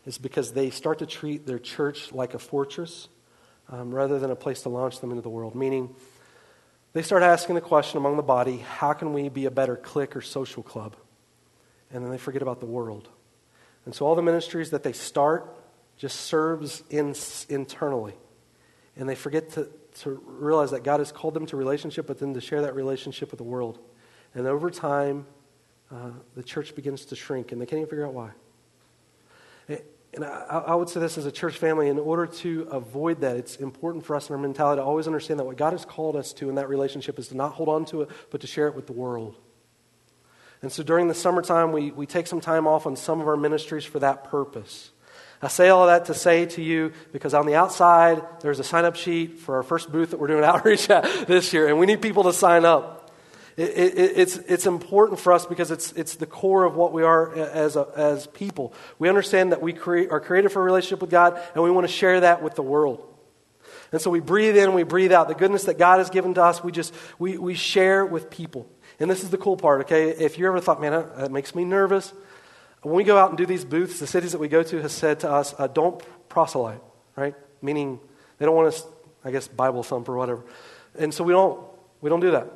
is 0.06 0.16
because 0.16 0.52
they 0.52 0.70
start 0.70 1.00
to 1.00 1.06
treat 1.06 1.44
their 1.44 1.58
church 1.58 2.12
like 2.12 2.34
a 2.34 2.38
fortress 2.38 3.08
um, 3.68 3.92
rather 3.92 4.20
than 4.20 4.30
a 4.30 4.36
place 4.36 4.62
to 4.62 4.68
launch 4.68 5.00
them 5.00 5.10
into 5.10 5.22
the 5.22 5.28
world. 5.28 5.56
Meaning, 5.56 5.92
they 6.92 7.02
start 7.02 7.24
asking 7.24 7.56
the 7.56 7.60
question 7.60 7.98
among 7.98 8.16
the 8.16 8.22
body 8.22 8.58
how 8.58 8.92
can 8.92 9.12
we 9.12 9.28
be 9.28 9.46
a 9.46 9.50
better 9.50 9.74
clique 9.74 10.14
or 10.14 10.20
social 10.20 10.62
club? 10.62 10.94
And 11.90 12.04
then 12.04 12.12
they 12.12 12.18
forget 12.18 12.42
about 12.42 12.60
the 12.60 12.66
world. 12.66 13.08
And 13.84 13.92
so 13.92 14.06
all 14.06 14.14
the 14.14 14.22
ministries 14.22 14.70
that 14.70 14.84
they 14.84 14.92
start 14.92 15.52
just 15.96 16.20
serves 16.20 16.84
in, 16.90 17.16
internally. 17.48 18.14
And 18.96 19.08
they 19.08 19.16
forget 19.16 19.50
to, 19.54 19.68
to 20.01 20.22
realize 20.26 20.70
that 20.70 20.82
God 20.82 21.01
has 21.01 21.12
called 21.12 21.34
them 21.34 21.47
to 21.47 21.57
relationship, 21.57 22.07
but 22.07 22.18
then 22.18 22.34
to 22.34 22.40
share 22.40 22.62
that 22.62 22.74
relationship 22.74 23.30
with 23.30 23.38
the 23.38 23.44
world. 23.44 23.78
And 24.34 24.47
over 24.47 24.70
time, 24.70 25.26
uh, 25.90 26.11
the 26.34 26.42
church 26.42 26.74
begins 26.74 27.05
to 27.07 27.16
shrink, 27.16 27.53
and 27.53 27.61
they 27.61 27.66
can't 27.66 27.78
even 27.78 27.88
figure 27.88 28.07
out 28.07 28.14
why. 28.14 28.32
And 30.16 30.24
I, 30.24 30.62
I, 30.68 30.74
would 30.74 30.88
say 30.88 30.99
this 30.99 31.18
as 31.18 31.26
a 31.26 31.32
church 31.32 31.59
family 31.59 31.88
in 31.88 31.99
order 31.99 32.26
to 32.26 32.62
avoid 32.70 33.20
that, 33.20 33.36
it's 33.36 33.57
important 33.57 34.05
for 34.05 34.16
us 34.16 34.30
in 34.30 34.34
our 34.34 34.40
mentality 34.40 34.80
to 34.80 34.84
always 34.84 35.07
understand 35.07 35.38
that 35.40 35.44
what 35.44 35.59
God 35.59 35.72
has 35.72 35.84
called 35.84 36.16
us 36.16 36.32
to 36.34 36.49
in 36.49 36.55
that 36.55 36.70
relationship 36.70 37.18
is 37.18 37.28
to 37.28 37.36
not 37.36 37.53
hold 37.53 37.68
on 37.68 37.84
to 37.86 38.03
it, 38.03 38.11
but 38.30 38.40
to 38.40 38.47
share 38.47 38.66
it 38.66 38.74
with 38.74 38.86
the 38.86 38.94
world. 38.94 39.36
And 40.62 40.72
so 40.72 40.82
during 40.82 41.09
the 41.09 41.14
summertime, 41.14 41.70
we, 41.70 41.90
we 41.90 42.07
take 42.07 42.26
some 42.26 42.40
time 42.40 42.66
off 42.66 42.86
on 42.86 42.97
some 42.97 43.20
of 43.20 43.28
our 43.28 43.36
ministries 43.36 43.84
for 43.84 43.99
that 43.99 44.24
purpose. 44.24 44.90
I 45.43 45.49
say 45.49 45.68
all 45.68 45.87
that 45.87 46.07
to 46.07 46.14
say 46.14 46.47
to 46.47 46.62
you 46.62 46.93
because 47.12 47.34
on 47.34 47.47
the 47.47 47.55
outside, 47.55 48.22
there's 48.41 48.59
a 48.59 48.64
sign 48.64 48.84
up 48.84 48.97
sheet 48.97 49.39
for 49.39 49.57
our 49.57 49.62
first 49.62 49.93
booth 49.93 50.11
that 50.11 50.18
we're 50.18 50.28
doing 50.28 50.45
outreach 50.45 50.89
at 50.91 51.26
this 51.26 51.53
year, 51.53 51.68
and 51.68 51.78
we 51.78 51.87
need 51.87 52.03
people 52.03 52.24
to 52.24 52.32
sign 52.32 52.64
up. 52.64 53.11
It, 53.57 53.70
it, 53.70 54.18
it's, 54.18 54.37
it's 54.37 54.66
important 54.66 55.18
for 55.18 55.32
us 55.32 55.47
because 55.47 55.70
it's, 55.70 55.93
it's 55.93 56.16
the 56.16 56.26
core 56.26 56.64
of 56.64 56.76
what 56.76 56.93
we 56.93 57.03
are 57.03 57.34
as, 57.34 57.76
a, 57.76 57.89
as 57.97 58.26
people. 58.26 58.74
We 58.99 59.09
understand 59.09 59.53
that 59.53 59.62
we 59.62 59.72
create, 59.72 60.11
are 60.11 60.20
created 60.20 60.53
for 60.53 60.61
a 60.61 60.64
relationship 60.64 61.01
with 61.01 61.11
God, 61.11 61.41
and 61.55 61.64
we 61.64 61.70
want 61.70 61.87
to 61.87 61.93
share 61.93 62.20
that 62.20 62.43
with 62.43 62.55
the 62.55 62.62
world. 62.62 63.03
And 63.93 64.01
so 64.01 64.11
we 64.11 64.20
breathe 64.20 64.57
in, 64.57 64.74
we 64.74 64.82
breathe 64.82 65.12
out. 65.12 65.28
The 65.28 65.34
goodness 65.34 65.64
that 65.64 65.78
God 65.78 65.99
has 65.99 66.11
given 66.11 66.34
to 66.34 66.43
us, 66.43 66.62
we 66.62 66.72
just 66.72 66.93
we, 67.18 67.39
we 67.39 67.55
share 67.55 68.05
with 68.05 68.30
people. 68.30 68.68
And 68.99 69.11
this 69.11 69.22
is 69.22 69.30
the 69.30 69.39
cool 69.39 69.57
part, 69.57 69.82
okay? 69.82 70.11
If 70.11 70.39
you 70.39 70.47
ever 70.47 70.61
thought, 70.61 70.80
man, 70.80 70.93
that 70.93 71.30
makes 71.30 71.55
me 71.55 71.64
nervous, 71.64 72.12
when 72.87 72.95
we 72.97 73.05
go 73.05 73.18
out 73.18 73.30
and 73.30 73.39
do 73.39 73.47
these 73.47 73.64
booths, 73.64 73.99
the 73.99 74.07
cities 74.07 74.32
that 74.32 74.39
we 74.39 74.49
go 74.49 74.62
to 74.62 74.80
has 74.82 74.93
said 74.93 75.20
to 75.20 75.30
us, 75.30 75.55
uh, 75.59 75.66
don't 75.66 76.03
proselyte, 76.28 76.82
right? 77.16 77.34
Meaning 77.61 78.01
they 78.39 78.47
don't 78.47 78.55
want 78.55 78.68
us, 78.68 78.87
I 79.24 79.30
guess, 79.30 79.49
Bible 79.49 79.82
thump 79.82 80.09
or 80.09 80.16
whatever. 80.16 80.45
And 80.99 81.12
so 81.12 81.24
we 81.24 81.32
don't, 81.32 81.61
we 82.01 82.11
don't 82.11 82.20
do 82.20 82.30
that 82.32 82.51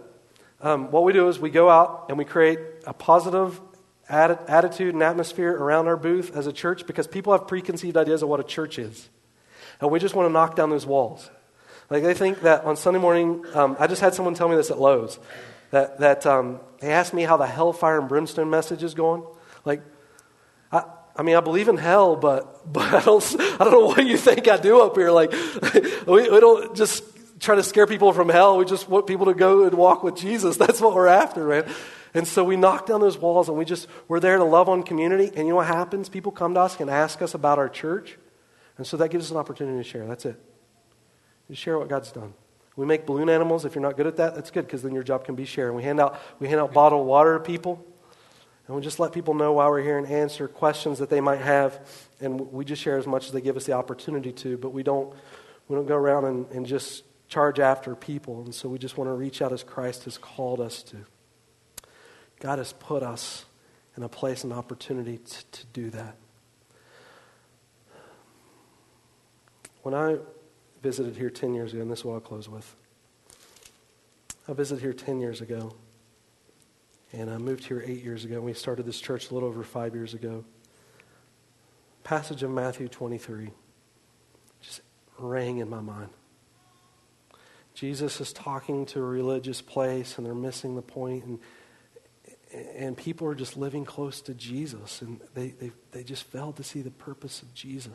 um, 0.62 0.90
what 0.90 1.04
we 1.04 1.12
do 1.12 1.28
is 1.28 1.38
we 1.38 1.50
go 1.50 1.68
out 1.68 2.06
and 2.08 2.18
we 2.18 2.24
create 2.24 2.58
a 2.86 2.92
positive 2.92 3.60
attitude 4.08 4.92
and 4.92 5.02
atmosphere 5.02 5.52
around 5.52 5.86
our 5.86 5.96
booth 5.96 6.36
as 6.36 6.46
a 6.46 6.52
church 6.52 6.86
because 6.86 7.06
people 7.06 7.32
have 7.32 7.46
preconceived 7.46 7.96
ideas 7.96 8.22
of 8.22 8.28
what 8.28 8.40
a 8.40 8.44
church 8.44 8.78
is. 8.78 9.08
And 9.80 9.90
we 9.90 10.00
just 10.00 10.14
want 10.14 10.28
to 10.28 10.32
knock 10.32 10.56
down 10.56 10.70
those 10.70 10.84
walls. 10.84 11.30
Like 11.88 12.02
they 12.02 12.14
think 12.14 12.42
that 12.42 12.64
on 12.64 12.76
Sunday 12.76 12.98
morning, 12.98 13.44
um, 13.54 13.76
I 13.78 13.86
just 13.86 14.00
had 14.00 14.14
someone 14.14 14.34
tell 14.34 14.48
me 14.48 14.56
this 14.56 14.70
at 14.70 14.80
Lowe's, 14.80 15.18
that, 15.70 15.98
that 16.00 16.26
um, 16.26 16.60
they 16.80 16.90
asked 16.90 17.14
me 17.14 17.22
how 17.22 17.36
the 17.36 17.46
hellfire 17.46 17.98
and 17.98 18.08
brimstone 18.08 18.50
message 18.50 18.82
is 18.82 18.94
going. 18.94 19.22
Like, 19.64 19.82
I, 21.16 21.22
mean, 21.22 21.36
I 21.36 21.40
believe 21.40 21.68
in 21.68 21.76
hell, 21.76 22.16
but, 22.16 22.72
but 22.72 22.94
I, 22.94 23.00
don't, 23.00 23.24
I 23.38 23.64
don't 23.64 23.72
know 23.72 23.86
what 23.86 24.06
you 24.06 24.16
think 24.16 24.48
I 24.48 24.56
do 24.56 24.80
up 24.82 24.96
here. 24.96 25.10
Like, 25.10 25.32
we, 26.06 26.30
we 26.30 26.40
don't 26.40 26.74
just 26.76 27.04
try 27.40 27.54
to 27.54 27.62
scare 27.62 27.86
people 27.86 28.12
from 28.12 28.28
hell. 28.28 28.56
We 28.58 28.64
just 28.64 28.88
want 28.88 29.06
people 29.06 29.26
to 29.26 29.34
go 29.34 29.64
and 29.64 29.74
walk 29.74 30.02
with 30.02 30.16
Jesus. 30.16 30.56
That's 30.58 30.80
what 30.80 30.94
we're 30.94 31.06
after, 31.06 31.44
right? 31.44 31.66
And 32.12 32.26
so 32.26 32.44
we 32.44 32.56
knock 32.56 32.86
down 32.86 33.00
those 33.00 33.18
walls 33.18 33.48
and 33.48 33.56
we 33.56 33.64
just, 33.64 33.86
we're 34.08 34.20
there 34.20 34.36
to 34.36 34.44
love 34.44 34.68
on 34.68 34.82
community. 34.82 35.28
And 35.28 35.46
you 35.46 35.50
know 35.50 35.56
what 35.56 35.66
happens? 35.66 36.08
People 36.08 36.32
come 36.32 36.54
to 36.54 36.60
us 36.60 36.78
and 36.80 36.90
ask 36.90 37.22
us 37.22 37.34
about 37.34 37.58
our 37.58 37.68
church. 37.68 38.18
And 38.76 38.86
so 38.86 38.96
that 38.96 39.10
gives 39.10 39.26
us 39.26 39.30
an 39.30 39.36
opportunity 39.36 39.78
to 39.78 39.88
share. 39.88 40.06
That's 40.06 40.24
it. 40.26 40.40
You 41.48 41.54
share 41.54 41.78
what 41.78 41.88
God's 41.88 42.10
done. 42.12 42.34
We 42.76 42.86
make 42.86 43.06
balloon 43.06 43.28
animals. 43.28 43.64
If 43.64 43.74
you're 43.74 43.82
not 43.82 43.96
good 43.96 44.06
at 44.06 44.16
that, 44.16 44.34
that's 44.34 44.50
good 44.50 44.66
because 44.66 44.82
then 44.82 44.94
your 44.94 45.02
job 45.02 45.24
can 45.24 45.34
be 45.34 45.44
shared. 45.44 45.74
We 45.74 45.82
hand 45.82 46.00
out, 46.00 46.20
we 46.38 46.48
hand 46.48 46.60
out 46.60 46.72
bottled 46.72 47.06
water 47.06 47.38
to 47.38 47.44
people. 47.44 47.84
And 48.70 48.76
we 48.76 48.82
just 48.82 49.00
let 49.00 49.10
people 49.10 49.34
know 49.34 49.54
why 49.54 49.68
we're 49.68 49.82
here 49.82 49.98
and 49.98 50.06
answer 50.06 50.46
questions 50.46 51.00
that 51.00 51.10
they 51.10 51.20
might 51.20 51.40
have. 51.40 51.84
And 52.20 52.52
we 52.52 52.64
just 52.64 52.80
share 52.80 52.98
as 52.98 53.04
much 53.04 53.26
as 53.26 53.32
they 53.32 53.40
give 53.40 53.56
us 53.56 53.66
the 53.66 53.72
opportunity 53.72 54.30
to. 54.34 54.56
But 54.56 54.68
we 54.68 54.84
don't, 54.84 55.12
we 55.66 55.74
don't 55.74 55.86
go 55.86 55.96
around 55.96 56.26
and, 56.26 56.48
and 56.52 56.64
just 56.64 57.02
charge 57.26 57.58
after 57.58 57.96
people. 57.96 58.44
And 58.44 58.54
so 58.54 58.68
we 58.68 58.78
just 58.78 58.96
want 58.96 59.08
to 59.08 59.14
reach 59.14 59.42
out 59.42 59.52
as 59.52 59.64
Christ 59.64 60.04
has 60.04 60.18
called 60.18 60.60
us 60.60 60.84
to. 60.84 60.98
God 62.38 62.58
has 62.58 62.72
put 62.72 63.02
us 63.02 63.44
in 63.96 64.04
a 64.04 64.08
place 64.08 64.44
and 64.44 64.52
opportunity 64.52 65.18
to, 65.18 65.44
to 65.50 65.66
do 65.72 65.90
that. 65.90 66.14
When 69.82 69.94
I 69.94 70.18
visited 70.80 71.16
here 71.16 71.28
10 71.28 71.54
years 71.54 71.72
ago, 71.72 71.82
and 71.82 71.90
this 71.90 71.98
is 71.98 72.04
what 72.04 72.14
I'll 72.14 72.20
close 72.20 72.48
with. 72.48 72.72
I 74.46 74.52
visited 74.52 74.80
here 74.80 74.92
10 74.92 75.18
years 75.18 75.40
ago, 75.40 75.74
and 77.12 77.30
I 77.30 77.38
moved 77.38 77.64
here 77.64 77.82
eight 77.84 78.02
years 78.04 78.24
ago. 78.24 78.40
We 78.40 78.52
started 78.52 78.86
this 78.86 79.00
church 79.00 79.30
a 79.30 79.34
little 79.34 79.48
over 79.48 79.62
five 79.62 79.94
years 79.94 80.14
ago. 80.14 80.44
Passage 82.04 82.42
of 82.42 82.50
Matthew 82.50 82.88
23 82.88 83.50
just 84.62 84.82
rang 85.18 85.58
in 85.58 85.68
my 85.68 85.80
mind. 85.80 86.10
Jesus 87.74 88.20
is 88.20 88.32
talking 88.32 88.84
to 88.86 89.00
a 89.00 89.04
religious 89.04 89.62
place 89.62 90.18
and 90.18 90.26
they're 90.26 90.34
missing 90.34 90.76
the 90.76 90.82
point 90.82 91.24
and 91.24 91.38
and 92.52 92.96
people 92.96 93.28
are 93.28 93.34
just 93.34 93.56
living 93.56 93.84
close 93.84 94.20
to 94.22 94.34
Jesus 94.34 95.02
and 95.02 95.20
they, 95.34 95.50
they, 95.50 95.70
they 95.92 96.02
just 96.02 96.24
failed 96.24 96.56
to 96.56 96.64
see 96.64 96.82
the 96.82 96.90
purpose 96.90 97.42
of 97.42 97.54
Jesus. 97.54 97.92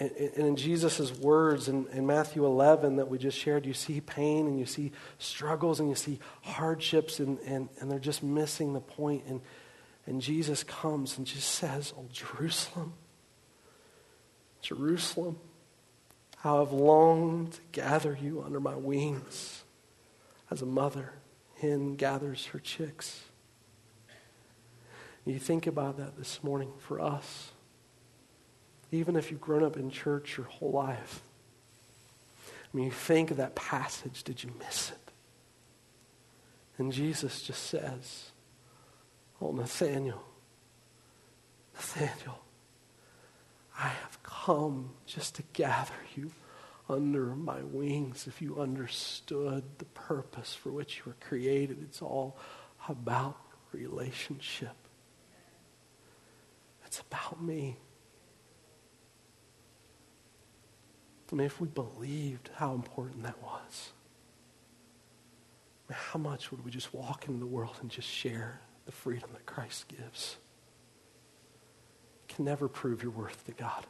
And, 0.00 0.10
in 0.10 0.56
Jesus' 0.56 1.16
words 1.18 1.68
in, 1.68 1.86
in 1.92 2.06
Matthew 2.06 2.44
11 2.44 2.96
that 2.96 3.08
we 3.08 3.18
just 3.18 3.38
shared, 3.38 3.64
you 3.64 3.74
see 3.74 4.00
pain 4.00 4.48
and 4.48 4.58
you 4.58 4.66
see 4.66 4.90
struggles 5.18 5.78
and 5.78 5.88
you 5.88 5.94
see 5.94 6.18
hardships 6.42 7.20
and, 7.20 7.38
and, 7.40 7.68
and 7.78 7.88
they're 7.90 8.00
just 8.00 8.22
missing 8.22 8.72
the 8.72 8.80
point. 8.80 9.24
And, 9.28 9.40
and 10.06 10.20
Jesus 10.20 10.64
comes 10.64 11.18
and 11.18 11.26
just 11.26 11.48
says, 11.48 11.92
Oh, 11.96 12.06
Jerusalem, 12.10 12.94
Jerusalem 14.62 15.38
how 16.40 16.62
I've 16.62 16.72
longed 16.72 17.52
to 17.52 17.60
gather 17.72 18.16
you 18.20 18.42
under 18.42 18.60
my 18.60 18.74
wings 18.74 19.62
as 20.50 20.62
a 20.62 20.66
mother 20.66 21.12
hen 21.60 21.96
gathers 21.96 22.46
her 22.46 22.58
chicks. 22.58 23.24
You 25.26 25.38
think 25.38 25.66
about 25.66 25.98
that 25.98 26.16
this 26.16 26.42
morning 26.42 26.72
for 26.78 26.98
us. 26.98 27.52
Even 28.92 29.16
if 29.16 29.30
you've 29.30 29.40
grown 29.40 29.62
up 29.62 29.76
in 29.76 29.90
church 29.90 30.36
your 30.36 30.46
whole 30.46 30.72
life, 30.72 31.22
I 32.72 32.76
mean, 32.76 32.86
you 32.86 32.92
think 32.92 33.30
of 33.30 33.36
that 33.38 33.54
passage, 33.54 34.22
did 34.22 34.42
you 34.42 34.50
miss 34.58 34.90
it? 34.90 35.12
And 36.78 36.92
Jesus 36.92 37.42
just 37.42 37.64
says, 37.66 38.30
Oh, 39.40 39.52
Nathaniel, 39.52 40.22
Nathaniel, 41.74 42.40
I 43.78 43.88
have 43.88 44.22
come 44.22 44.90
just 45.06 45.36
to 45.36 45.42
gather 45.52 45.94
you 46.14 46.30
under 46.88 47.34
my 47.36 47.62
wings. 47.62 48.26
If 48.26 48.42
you 48.42 48.60
understood 48.60 49.64
the 49.78 49.84
purpose 49.86 50.54
for 50.54 50.70
which 50.70 50.98
you 50.98 51.02
were 51.06 51.16
created, 51.20 51.78
it's 51.82 52.02
all 52.02 52.36
about 52.88 53.36
relationship. 53.72 54.76
It's 56.86 57.00
about 57.00 57.42
me. 57.42 57.76
I 61.32 61.36
mean, 61.36 61.46
if 61.46 61.60
we 61.60 61.68
believed 61.68 62.50
how 62.54 62.74
important 62.74 63.22
that 63.22 63.40
was, 63.42 63.90
how 65.90 66.18
much 66.18 66.50
would 66.50 66.64
we 66.64 66.70
just 66.70 66.92
walk 66.94 67.26
into 67.26 67.40
the 67.40 67.46
world 67.46 67.76
and 67.80 67.90
just 67.90 68.08
share 68.08 68.60
the 68.86 68.92
freedom 68.92 69.30
that 69.32 69.46
Christ 69.46 69.86
gives? 69.88 70.36
You 72.28 72.34
can 72.34 72.44
never 72.44 72.68
prove 72.68 73.02
your 73.02 73.12
worth 73.12 73.44
to 73.46 73.52
God. 73.52 73.86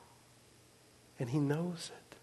And 1.19 1.31
He 1.31 1.39
knows 1.39 1.91
it. 1.95 2.17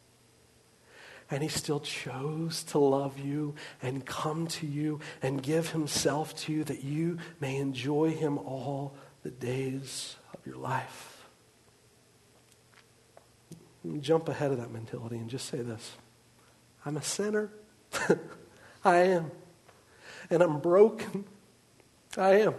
And 1.29 1.43
He 1.43 1.49
still 1.49 1.79
chose 1.79 2.63
to 2.65 2.79
love 2.79 3.19
you 3.19 3.55
and 3.81 4.05
come 4.05 4.47
to 4.47 4.65
you 4.65 4.99
and 5.21 5.41
give 5.41 5.71
Himself 5.71 6.35
to 6.37 6.53
you 6.53 6.63
that 6.63 6.83
you 6.83 7.17
may 7.39 7.57
enjoy 7.57 8.11
Him 8.11 8.37
all 8.37 8.95
the 9.23 9.31
days 9.31 10.15
of 10.33 10.45
your 10.45 10.57
life 10.57 11.16
jump 13.99 14.29
ahead 14.29 14.51
of 14.51 14.57
that 14.57 14.71
mentality 14.71 15.17
and 15.17 15.29
just 15.29 15.47
say 15.47 15.61
this 15.61 15.97
I'm 16.85 16.97
a 16.97 17.03
sinner. 17.03 17.51
I 18.85 18.97
am. 18.97 19.31
And 20.29 20.41
I'm 20.41 20.59
broken. 20.59 21.25
I 22.17 22.41
am. 22.41 22.55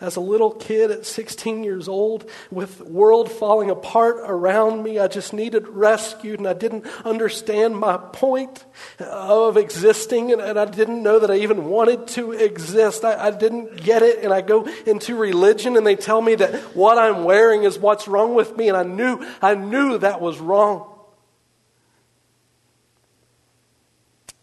As 0.00 0.16
a 0.16 0.20
little 0.20 0.52
kid 0.52 0.90
at 0.90 1.06
16 1.06 1.64
years 1.64 1.88
old, 1.88 2.28
with 2.50 2.78
the 2.78 2.84
world 2.84 3.30
falling 3.30 3.70
apart 3.70 4.16
around 4.24 4.82
me, 4.82 4.98
I 4.98 5.08
just 5.08 5.32
needed 5.32 5.68
rescued, 5.68 6.38
and 6.38 6.48
I 6.48 6.52
didn't 6.52 6.86
understand 7.04 7.76
my 7.76 7.96
point 7.96 8.64
of 8.98 9.56
existing, 9.56 10.32
and, 10.32 10.40
and 10.40 10.58
I 10.58 10.64
didn't 10.64 11.02
know 11.02 11.18
that 11.18 11.30
I 11.30 11.36
even 11.36 11.66
wanted 11.66 12.06
to 12.08 12.32
exist. 12.32 13.04
I, 13.04 13.28
I 13.28 13.30
didn't 13.30 13.76
get 13.82 14.02
it, 14.02 14.22
and 14.22 14.32
I 14.32 14.40
go 14.40 14.66
into 14.86 15.16
religion, 15.16 15.76
and 15.76 15.86
they 15.86 15.96
tell 15.96 16.20
me 16.20 16.34
that 16.36 16.54
what 16.76 16.98
I'm 16.98 17.24
wearing 17.24 17.64
is 17.64 17.78
what's 17.78 18.08
wrong 18.08 18.34
with 18.34 18.56
me, 18.56 18.68
and 18.68 18.76
I 18.76 18.82
knew, 18.82 19.26
I 19.42 19.54
knew 19.54 19.98
that 19.98 20.20
was 20.20 20.38
wrong. 20.38 20.86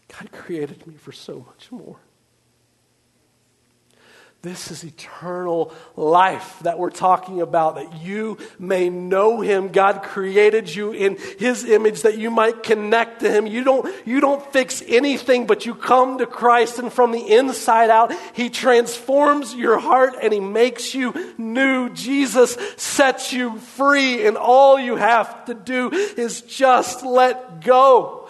God 0.08 0.32
created 0.32 0.86
me 0.86 0.94
for 0.94 1.12
so 1.12 1.44
much 1.46 1.70
more. 1.70 1.96
This 4.40 4.70
is 4.70 4.84
eternal 4.84 5.74
life 5.96 6.60
that 6.60 6.78
we're 6.78 6.90
talking 6.90 7.40
about, 7.40 7.74
that 7.74 8.00
you 8.02 8.38
may 8.56 8.88
know 8.88 9.40
him. 9.40 9.70
God 9.70 10.04
created 10.04 10.72
you 10.72 10.92
in 10.92 11.16
his 11.40 11.64
image 11.64 12.02
that 12.02 12.18
you 12.18 12.30
might 12.30 12.62
connect 12.62 13.20
to 13.20 13.30
him. 13.32 13.48
You 13.48 13.64
don't, 13.64 13.92
you 14.06 14.20
don't 14.20 14.40
fix 14.52 14.80
anything, 14.86 15.48
but 15.48 15.66
you 15.66 15.74
come 15.74 16.18
to 16.18 16.26
Christ, 16.26 16.78
and 16.78 16.92
from 16.92 17.10
the 17.10 17.18
inside 17.18 17.90
out, 17.90 18.12
he 18.32 18.48
transforms 18.48 19.56
your 19.56 19.80
heart 19.80 20.14
and 20.22 20.32
he 20.32 20.38
makes 20.38 20.94
you 20.94 21.34
new. 21.36 21.90
Jesus 21.90 22.56
sets 22.76 23.32
you 23.32 23.58
free, 23.58 24.24
and 24.24 24.36
all 24.36 24.78
you 24.78 24.94
have 24.94 25.46
to 25.46 25.54
do 25.54 25.90
is 25.90 26.42
just 26.42 27.04
let 27.04 27.64
go. 27.64 28.28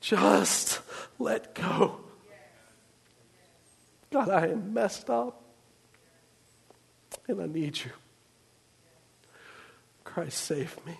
Just 0.00 0.80
let 1.18 1.52
go. 1.56 2.05
God, 4.16 4.30
I 4.30 4.46
am 4.46 4.72
messed 4.72 5.10
up. 5.10 5.42
And 7.28 7.42
I 7.42 7.46
need 7.46 7.76
you. 7.76 7.90
Christ, 10.04 10.38
save 10.38 10.74
me. 10.86 10.96